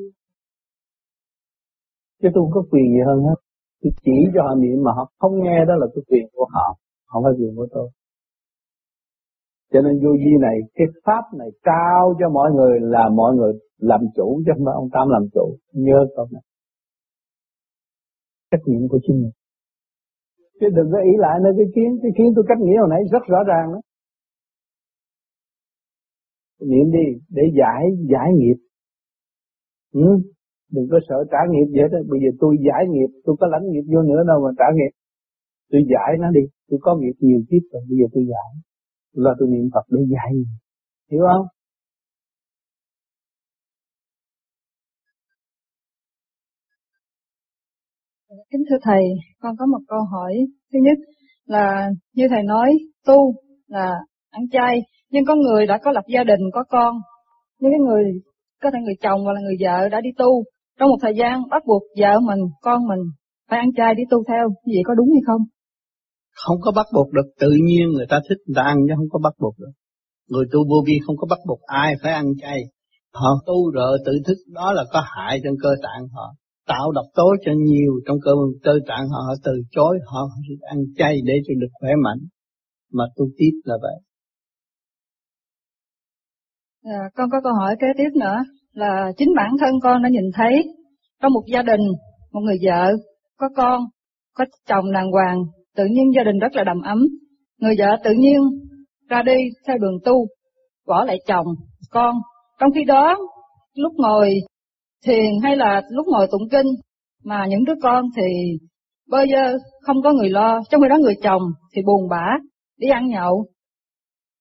Chứ 2.21 2.29
tôi 2.33 2.43
không 2.43 2.51
có 2.53 2.63
quyền 2.71 2.85
gì 2.93 3.01
hơn 3.05 3.23
hết 3.23 3.40
tôi 3.81 3.91
chỉ 4.03 4.17
cho 4.33 4.41
họ 4.43 4.55
niệm 4.55 4.83
mà 4.83 4.91
họ 4.97 5.11
không 5.19 5.43
nghe 5.43 5.65
đó 5.67 5.73
là 5.75 5.87
cái 5.95 6.03
quyền 6.09 6.27
của 6.33 6.47
họ, 6.53 6.77
không 7.05 7.23
phải 7.23 7.33
quyền 7.39 7.55
của 7.55 7.67
tôi. 7.71 7.89
Cho 9.71 9.81
nên 9.81 9.93
vô 10.03 10.11
vi 10.23 10.33
này, 10.41 10.57
cái 10.73 10.87
pháp 11.05 11.23
này 11.37 11.49
cao 11.63 12.13
cho 12.19 12.29
mọi 12.29 12.51
người 12.51 12.79
là 12.79 13.09
mọi 13.09 13.35
người 13.35 13.53
làm 13.77 14.01
chủ 14.15 14.41
chứ 14.45 14.51
không 14.55 14.65
phải 14.65 14.75
ông 14.75 14.89
Tam 14.93 15.09
làm 15.09 15.23
chủ. 15.33 15.57
Nhớ 15.73 16.07
câu 16.15 16.27
này. 16.31 16.41
Trách 18.51 18.61
nhiệm 18.65 18.87
của 18.89 18.99
chính 19.07 19.21
mình. 19.21 19.31
Chứ 20.59 20.67
đừng 20.75 20.89
có 20.91 20.97
ý 20.97 21.11
lại 21.17 21.39
nơi 21.43 21.53
cái 21.57 21.65
kiến 21.75 21.89
cái 22.01 22.11
kiến 22.17 22.27
tôi 22.35 22.45
cách 22.47 22.57
nghĩa 22.61 22.77
hồi 22.79 22.89
nãy 22.89 23.01
rất 23.11 23.23
rõ 23.27 23.37
ràng 23.47 23.73
đó. 23.73 23.81
Niệm 26.59 26.91
đi 26.91 27.21
để 27.29 27.43
giải 27.59 27.83
giải 28.11 28.29
nghiệp. 28.35 28.57
Ừ? 29.93 30.31
Đừng 30.75 30.87
có 30.91 30.99
sợ 31.07 31.17
trả 31.31 31.41
nghiệp 31.49 31.67
vậy 31.75 31.85
đó. 31.91 31.99
Bây 32.11 32.19
giờ 32.23 32.29
tôi 32.41 32.53
giải 32.67 32.83
nghiệp 32.91 33.09
tôi 33.25 33.35
có 33.39 33.47
lãnh 33.53 33.65
nghiệp 33.69 33.85
vô 33.93 34.01
nữa 34.01 34.21
đâu 34.27 34.37
mà 34.45 34.51
trả 34.59 34.67
nghiệp. 34.75 34.93
Tôi 35.71 35.81
giải 35.91 36.11
nó 36.23 36.27
đi 36.37 36.43
tôi 36.69 36.79
có 36.83 36.91
nghiệp 36.99 37.15
nhiều 37.19 37.39
kiếp 37.49 37.63
rồi 37.71 37.81
bây 37.89 37.97
giờ 37.99 38.05
tôi 38.13 38.23
giải. 38.31 38.49
Là 39.23 39.31
tôi 39.39 39.47
niệm 39.51 39.69
Phật 39.73 39.85
để 39.89 40.01
giải 40.13 40.31
hiểu 41.11 41.23
không? 41.33 41.45
Kính 48.51 48.63
thưa 48.69 48.77
Thầy, 48.81 49.03
con 49.39 49.55
có 49.59 49.65
một 49.65 49.79
câu 49.87 49.99
hỏi. 50.11 50.33
Thứ 50.73 50.79
nhất 50.83 50.97
là 51.45 51.89
như 52.13 52.27
Thầy 52.29 52.43
nói, 52.43 52.71
tu 53.05 53.33
là 53.67 53.95
ăn 54.29 54.43
chay, 54.51 54.79
nhưng 55.09 55.25
có 55.25 55.35
người 55.35 55.67
đã 55.67 55.79
có 55.83 55.91
lập 55.91 56.03
gia 56.13 56.23
đình, 56.23 56.39
có 56.53 56.63
con. 56.69 56.95
Những 57.59 57.71
cái 57.71 57.79
người, 57.79 58.03
có 58.61 58.71
thể 58.71 58.79
người 58.83 58.95
chồng 59.01 59.23
hoặc 59.23 59.33
là 59.33 59.41
người 59.41 59.57
vợ 59.61 59.89
đã 59.89 60.01
đi 60.01 60.09
tu, 60.17 60.43
trong 60.81 60.89
một 60.89 61.01
thời 61.01 61.15
gian 61.19 61.33
bắt 61.49 61.63
buộc 61.69 61.83
vợ 61.99 62.13
mình, 62.29 62.41
con 62.61 62.79
mình 62.89 63.03
phải 63.49 63.59
ăn 63.59 63.69
chay 63.77 63.95
để 63.97 64.03
tu 64.09 64.23
theo, 64.29 64.43
như 64.49 64.73
vậy 64.75 64.83
có 64.87 64.93
đúng 64.99 65.09
hay 65.15 65.23
không? 65.27 65.41
Không 66.43 66.57
có 66.61 66.71
bắt 66.75 66.87
buộc 66.95 67.09
được, 67.13 67.27
tự 67.39 67.51
nhiên 67.67 67.85
người 67.95 68.05
ta 68.09 68.19
thích 68.29 68.41
người 68.45 68.55
ta 68.55 68.61
ăn 68.61 68.77
chứ 68.87 68.93
không 68.97 69.09
có 69.13 69.19
bắt 69.23 69.33
buộc 69.39 69.55
được. 69.59 69.73
Người 70.29 70.45
tu 70.51 70.59
vô 70.69 70.83
vi 70.87 70.93
không 71.05 71.17
có 71.17 71.27
bắt 71.29 71.39
buộc 71.47 71.61
ai 71.61 71.93
phải 72.01 72.13
ăn 72.13 72.25
chay. 72.41 72.59
Họ 73.13 73.29
tu 73.47 73.71
rồi 73.71 73.97
tự 74.05 74.13
thức 74.27 74.37
đó 74.47 74.73
là 74.73 74.83
có 74.93 75.03
hại 75.15 75.39
trong 75.43 75.55
cơ 75.63 75.69
tạng 75.83 76.07
họ. 76.15 76.27
Tạo 76.67 76.91
độc 76.91 77.05
tố 77.15 77.27
cho 77.45 77.51
nhiều 77.57 77.93
trong 78.05 78.17
cơ 78.25 78.31
cơ 78.63 78.73
tạng 78.87 79.09
họ, 79.09 79.19
họ 79.27 79.33
từ 79.43 79.51
chối, 79.71 79.99
họ 80.05 80.19
ăn 80.61 80.77
chay 80.97 81.15
để 81.25 81.33
cho 81.47 81.53
được 81.61 81.71
khỏe 81.79 81.91
mạnh. 82.03 82.19
Mà 82.93 83.03
tu 83.15 83.25
tiếp 83.37 83.53
là 83.63 83.75
vậy. 83.81 83.97
À, 86.83 86.99
con 87.15 87.29
có 87.31 87.41
câu 87.43 87.53
hỏi 87.53 87.75
kế 87.79 87.87
tiếp 87.97 88.19
nữa 88.19 88.37
là 88.73 89.11
chính 89.17 89.29
bản 89.35 89.51
thân 89.59 89.79
con 89.83 90.03
đã 90.03 90.09
nhìn 90.09 90.31
thấy 90.33 90.63
trong 91.21 91.33
một 91.33 91.43
gia 91.53 91.61
đình, 91.61 91.81
một 92.31 92.39
người 92.39 92.57
vợ, 92.67 92.91
có 93.37 93.49
con, 93.55 93.81
có 94.35 94.45
chồng 94.67 94.91
đàng 94.91 95.11
hoàng, 95.11 95.43
tự 95.75 95.85
nhiên 95.85 96.11
gia 96.15 96.23
đình 96.23 96.39
rất 96.39 96.53
là 96.53 96.63
đầm 96.63 96.81
ấm. 96.81 97.07
Người 97.57 97.75
vợ 97.79 97.97
tự 98.03 98.11
nhiên 98.11 98.39
ra 99.09 99.21
đi 99.21 99.35
theo 99.67 99.77
đường 99.77 99.99
tu, 100.05 100.27
bỏ 100.87 101.05
lại 101.05 101.17
chồng, 101.27 101.45
con. 101.89 102.15
Trong 102.59 102.69
khi 102.75 102.83
đó, 102.83 103.17
lúc 103.73 103.93
ngồi 103.95 104.33
thiền 105.05 105.31
hay 105.43 105.57
là 105.57 105.81
lúc 105.89 106.07
ngồi 106.07 106.27
tụng 106.31 106.49
kinh, 106.51 106.67
mà 107.23 107.45
những 107.49 107.63
đứa 107.63 107.73
con 107.83 108.05
thì 108.15 108.57
bơ 109.09 109.23
giờ 109.23 109.57
không 109.81 110.01
có 110.03 110.13
người 110.13 110.29
lo, 110.29 110.61
trong 110.69 110.81
khi 110.81 110.89
đó 110.89 110.97
người 110.97 111.15
chồng 111.23 111.41
thì 111.75 111.81
buồn 111.85 112.09
bã, 112.09 112.25
đi 112.77 112.87
ăn 112.89 113.07
nhậu. 113.07 113.45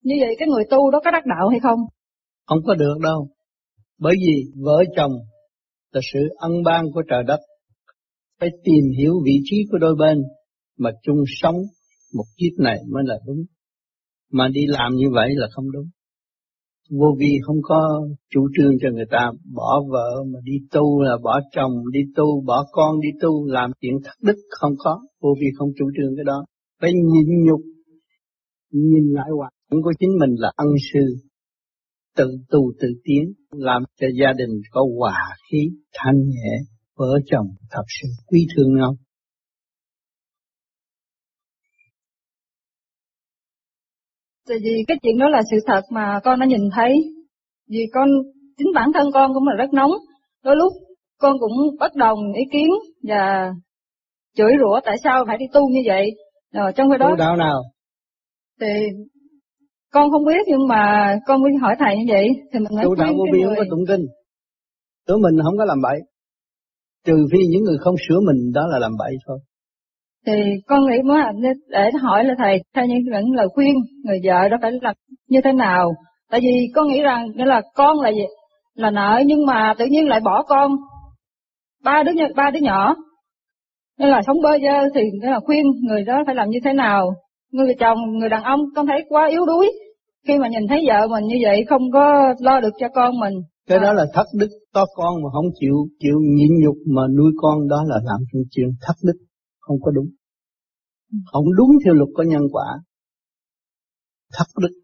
Như 0.05 0.15
vậy 0.21 0.37
cái 0.39 0.49
người 0.49 0.65
tu 0.71 0.91
đó 0.91 1.01
có 1.05 1.11
đắc 1.11 1.27
đạo 1.27 1.49
hay 1.49 1.61
không? 1.61 1.79
Không 2.47 2.59
có 2.67 2.75
được 2.75 2.99
đâu. 3.03 3.29
Bởi 4.01 4.15
vì 4.27 4.63
vợ 4.65 4.85
chồng 4.97 5.13
là 5.93 6.01
sự 6.13 6.19
ân 6.37 6.53
ban 6.65 6.85
của 6.93 7.03
trời 7.11 7.23
đất. 7.27 7.41
phải 8.41 8.51
tìm 8.65 8.85
hiểu 8.99 9.15
vị 9.25 9.33
trí 9.45 9.57
của 9.71 9.79
đôi 9.79 9.95
bên 9.99 10.23
mà 10.79 10.91
chung 11.03 11.25
sống 11.27 11.57
một 12.15 12.25
kiếp 12.37 12.59
này 12.59 12.79
mới 12.89 13.03
là 13.07 13.15
đúng. 13.27 13.45
Mà 14.33 14.49
đi 14.49 14.67
làm 14.67 14.95
như 14.95 15.07
vậy 15.15 15.29
là 15.35 15.49
không 15.53 15.71
đúng. 15.73 15.87
Vô 16.91 17.17
vi 17.19 17.39
không 17.43 17.57
có 17.63 18.09
chủ 18.31 18.49
trương 18.57 18.73
cho 18.83 18.89
người 18.93 19.07
ta 19.11 19.31
bỏ 19.55 19.83
vợ 19.91 20.25
mà 20.33 20.39
đi 20.45 20.53
tu 20.71 21.03
là 21.03 21.17
bỏ 21.23 21.41
chồng 21.53 21.73
đi 21.93 22.01
tu, 22.17 22.45
bỏ 22.47 22.67
con 22.73 23.01
đi 23.01 23.09
tu, 23.21 23.47
làm 23.47 23.71
chuyện 23.81 23.95
thất 24.05 24.13
đức 24.23 24.37
không 24.51 24.73
có. 24.79 25.01
Vô 25.21 25.29
vi 25.41 25.47
không 25.59 25.69
chủ 25.79 25.85
trương 25.97 26.17
cái 26.17 26.25
đó. 26.25 26.45
Phải 26.81 26.93
nhịn 26.93 27.45
nhục, 27.45 27.61
nhìn 28.73 29.05
lại 29.13 29.29
hoàn 29.37 29.53
cảnh 29.71 29.81
của 29.83 29.93
chính 30.01 30.11
mình 30.21 30.31
là 30.39 30.53
ân 30.57 30.69
sư, 30.93 31.17
tự 32.17 32.39
tu 32.51 32.73
tự 32.81 32.89
tiến, 33.05 33.33
làm 33.51 33.83
cho 34.01 34.07
gia 34.21 34.33
đình 34.33 34.51
có 34.71 34.87
hòa 34.99 35.37
khí, 35.51 35.59
thanh 35.93 36.21
nhẹ, 36.29 36.53
vợ 36.97 37.19
chồng 37.27 37.47
thật 37.71 37.85
sự 38.01 38.09
quý 38.27 38.47
thương 38.57 38.77
nhau. 38.77 38.95
Tại 44.49 44.59
vì 44.63 44.85
cái 44.89 44.97
chuyện 45.03 45.19
đó 45.19 45.29
là 45.29 45.43
sự 45.51 45.57
thật 45.67 45.81
mà 45.91 46.21
con 46.25 46.41
đã 46.41 46.47
nhìn 46.47 46.71
thấy. 46.77 46.93
Vì 47.69 47.87
con, 47.93 48.09
chính 48.59 48.69
bản 48.75 48.91
thân 48.95 49.07
con 49.15 49.35
cũng 49.35 49.49
là 49.49 49.55
rất 49.59 49.73
nóng. 49.73 49.91
Đôi 50.45 50.57
lúc 50.57 50.73
con 51.19 51.37
cũng 51.41 51.53
bất 51.81 51.95
đồng 51.95 52.19
ý 52.37 52.43
kiến 52.53 52.69
và 53.03 53.53
chửi 54.37 54.53
rủa 54.61 54.81
tại 54.85 54.97
sao 55.05 55.25
phải 55.27 55.39
đi 55.39 55.45
tu 55.53 55.61
như 55.69 55.81
vậy. 55.87 56.11
Rồi 56.53 56.73
trong 56.77 56.91
khi 56.91 56.99
đó... 56.99 57.09
Tu 57.11 57.17
đạo 57.17 57.37
nào? 57.37 57.63
Thì 58.61 58.67
con 59.93 60.11
không 60.11 60.25
biết 60.25 60.43
nhưng 60.47 60.69
mà 60.69 61.15
con 61.27 61.43
mới 61.43 61.53
hỏi 61.61 61.75
thầy 61.79 61.97
như 61.97 62.05
vậy 62.09 62.29
thì 62.53 62.59
mình 62.59 62.85
tu 62.85 62.95
đạo 62.95 63.13
vô 63.17 63.25
vi 63.33 63.43
không 63.45 63.55
có 63.57 63.65
tụng 63.71 63.85
kinh. 63.89 64.07
Tụi 65.07 65.19
mình 65.19 65.43
không 65.45 65.59
có 65.59 65.65
làm 65.65 65.79
bậy. 65.83 65.99
Trừ 67.07 67.27
phi 67.33 67.39
những 67.51 67.65
người 67.65 67.79
không 67.81 67.95
sửa 68.09 68.21
mình 68.27 68.53
đó 68.55 68.67
là 68.71 68.79
làm 68.79 68.93
bậy 68.99 69.17
thôi. 69.27 69.39
Thì 70.27 70.33
con 70.67 70.81
nghĩ 70.87 71.03
muốn 71.03 71.17
để 71.69 71.91
hỏi 72.03 72.25
là 72.25 72.35
thầy 72.39 72.59
theo 72.75 72.87
những 72.87 72.99
những 73.05 73.35
lời 73.35 73.49
khuyên 73.55 73.75
người 74.05 74.21
vợ 74.25 74.49
đó 74.49 74.57
phải 74.63 74.73
làm 74.83 74.95
như 75.29 75.41
thế 75.45 75.53
nào? 75.53 75.93
Tại 76.31 76.41
vì 76.41 76.69
con 76.75 76.89
nghĩ 76.89 77.01
rằng 77.01 77.27
nghĩa 77.35 77.45
là 77.45 77.63
con 77.75 78.01
là 78.01 78.11
gì? 78.11 78.25
Là 78.75 78.91
nợ 78.91 79.23
nhưng 79.27 79.47
mà 79.47 79.75
tự 79.79 79.87
nhiên 79.87 80.09
lại 80.09 80.21
bỏ 80.21 80.43
con. 80.43 80.77
Ba 81.85 82.03
đứa 82.03 82.13
ba 82.37 82.51
đứa 82.51 82.61
nhỏ. 82.61 82.95
Nên 83.99 84.09
là 84.09 84.21
sống 84.27 84.37
bơ 84.43 84.51
vơ 84.51 84.89
thì 84.95 85.01
nghĩa 85.01 85.31
là 85.31 85.41
khuyên 85.41 85.65
người 85.83 86.05
đó 86.05 86.23
phải 86.27 86.35
làm 86.35 86.49
như 86.49 86.59
thế 86.65 86.73
nào 86.73 87.11
người 87.51 87.75
chồng 87.81 87.99
người 88.19 88.29
đàn 88.29 88.43
ông 88.43 88.61
con 88.77 88.87
thấy 88.87 89.01
quá 89.09 89.29
yếu 89.31 89.47
đuối. 89.47 89.71
Khi 90.27 90.39
mà 90.39 90.49
nhìn 90.49 90.69
thấy 90.69 90.85
vợ 90.89 91.09
mình 91.09 91.25
như 91.27 91.37
vậy 91.43 91.65
không 91.69 91.83
có 91.93 92.35
lo 92.41 92.61
được 92.61 92.75
cho 92.79 92.87
con 92.95 93.21
mình. 93.21 93.35
Cái 93.67 93.79
à. 93.79 93.83
đó 93.85 93.93
là 93.93 94.07
thất 94.15 94.27
đức. 94.35 94.49
To 94.75 94.85
con 94.95 95.23
mà 95.23 95.29
không 95.33 95.47
chịu 95.61 95.75
chịu 95.99 96.17
nhịn 96.21 96.51
nhục 96.63 96.77
mà 96.95 97.03
nuôi 97.17 97.33
con 97.37 97.69
đó 97.69 97.85
là 97.87 97.97
làm 98.05 98.21
chuyện 98.51 98.69
thất 98.81 98.95
đức. 99.03 99.19
Không 99.61 99.77
có 99.83 99.91
đúng. 99.91 100.07
Không 101.33 101.45
đúng 101.57 101.71
theo 101.85 101.95
luật 101.95 102.09
của 102.15 102.23
nhân 102.23 102.43
quả. 102.53 102.67
Thất 104.33 104.47
đức. 104.61 104.81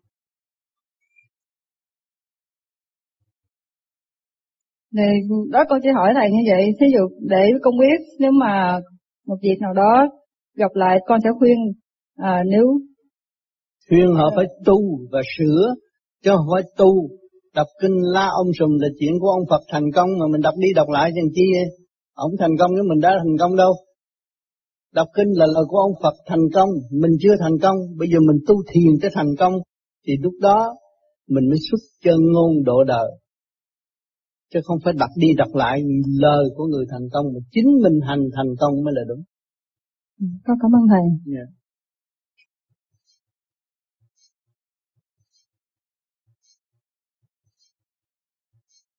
Thì 4.97 5.03
đó 5.51 5.65
con 5.69 5.81
chỉ 5.83 5.89
hỏi 5.95 6.13
thầy 6.15 6.31
như 6.31 6.43
vậy, 6.51 6.65
thí 6.81 6.87
dụ 6.95 7.09
để 7.21 7.51
con 7.63 7.75
biết 7.79 8.01
nếu 8.21 8.31
mà 8.33 8.81
một 9.27 9.37
việc 9.43 9.57
nào 9.61 9.73
đó 9.73 10.09
gặp 10.55 10.71
lại 10.75 10.99
con 11.07 11.21
sẽ 11.25 11.31
khuyên 11.39 11.57
à, 12.17 12.43
nếu 12.47 12.67
khuyên 13.89 14.15
họ 14.15 14.33
phải 14.37 14.47
tu 14.65 14.79
và 15.13 15.21
sửa 15.39 15.75
chứ 16.25 16.31
không 16.37 16.47
phải 16.55 16.63
tu 16.77 17.09
đọc 17.55 17.67
kinh 17.81 17.97
la 18.13 18.29
ông 18.29 18.47
sùm 18.59 18.71
là 18.81 18.89
chuyện 18.99 19.13
của 19.21 19.29
ông 19.29 19.47
Phật 19.51 19.61
thành 19.73 19.93
công 19.95 20.09
mà 20.19 20.27
mình 20.31 20.41
đọc 20.41 20.55
đi 20.59 20.69
đọc 20.75 20.89
lại 20.89 21.11
chẳng 21.15 21.31
chi 21.35 21.43
ông 22.13 22.33
thành 22.39 22.57
công 22.59 22.71
nếu 22.75 22.85
mình 22.89 23.01
đã 23.01 23.11
thành 23.19 23.37
công 23.39 23.57
đâu 23.57 23.73
Đọc 24.99 25.09
kinh 25.17 25.29
là 25.39 25.47
lời 25.47 25.65
của 25.69 25.79
ông 25.79 25.93
Phật 26.03 26.15
thành 26.27 26.45
công, 26.55 26.69
mình 26.91 27.11
chưa 27.21 27.35
thành 27.41 27.59
công, 27.63 27.77
bây 27.99 28.09
giờ 28.09 28.19
mình 28.29 28.39
tu 28.47 28.55
thiền 28.73 28.93
tới 29.03 29.11
thành 29.15 29.33
công, 29.39 29.53
thì 30.07 30.13
lúc 30.23 30.33
đó 30.41 30.75
mình 31.29 31.49
mới 31.49 31.59
xuất 31.71 31.79
chân 32.05 32.19
ngôn 32.33 32.65
độ 32.65 32.85
đời. 32.85 33.11
Chứ 34.53 34.61
không 34.65 34.79
phải 34.85 34.93
đọc 34.99 35.11
đi 35.17 35.29
đọc 35.37 35.55
lại 35.55 35.83
lời 36.21 36.45
của 36.57 36.65
người 36.65 36.85
thành 36.91 37.09
công, 37.13 37.27
mà 37.35 37.41
chính 37.51 37.67
mình 37.83 38.01
hành 38.09 38.25
thành 38.37 38.55
công 38.61 38.85
mới 38.85 38.95
là 38.97 39.03
đúng. 39.09 39.23
Ừ, 40.21 40.27
con 40.45 40.57
cảm 40.63 40.71
ơn 40.79 40.83
thầy. 40.91 41.35
Yeah. 41.35 41.49
Dạ. 41.49 41.56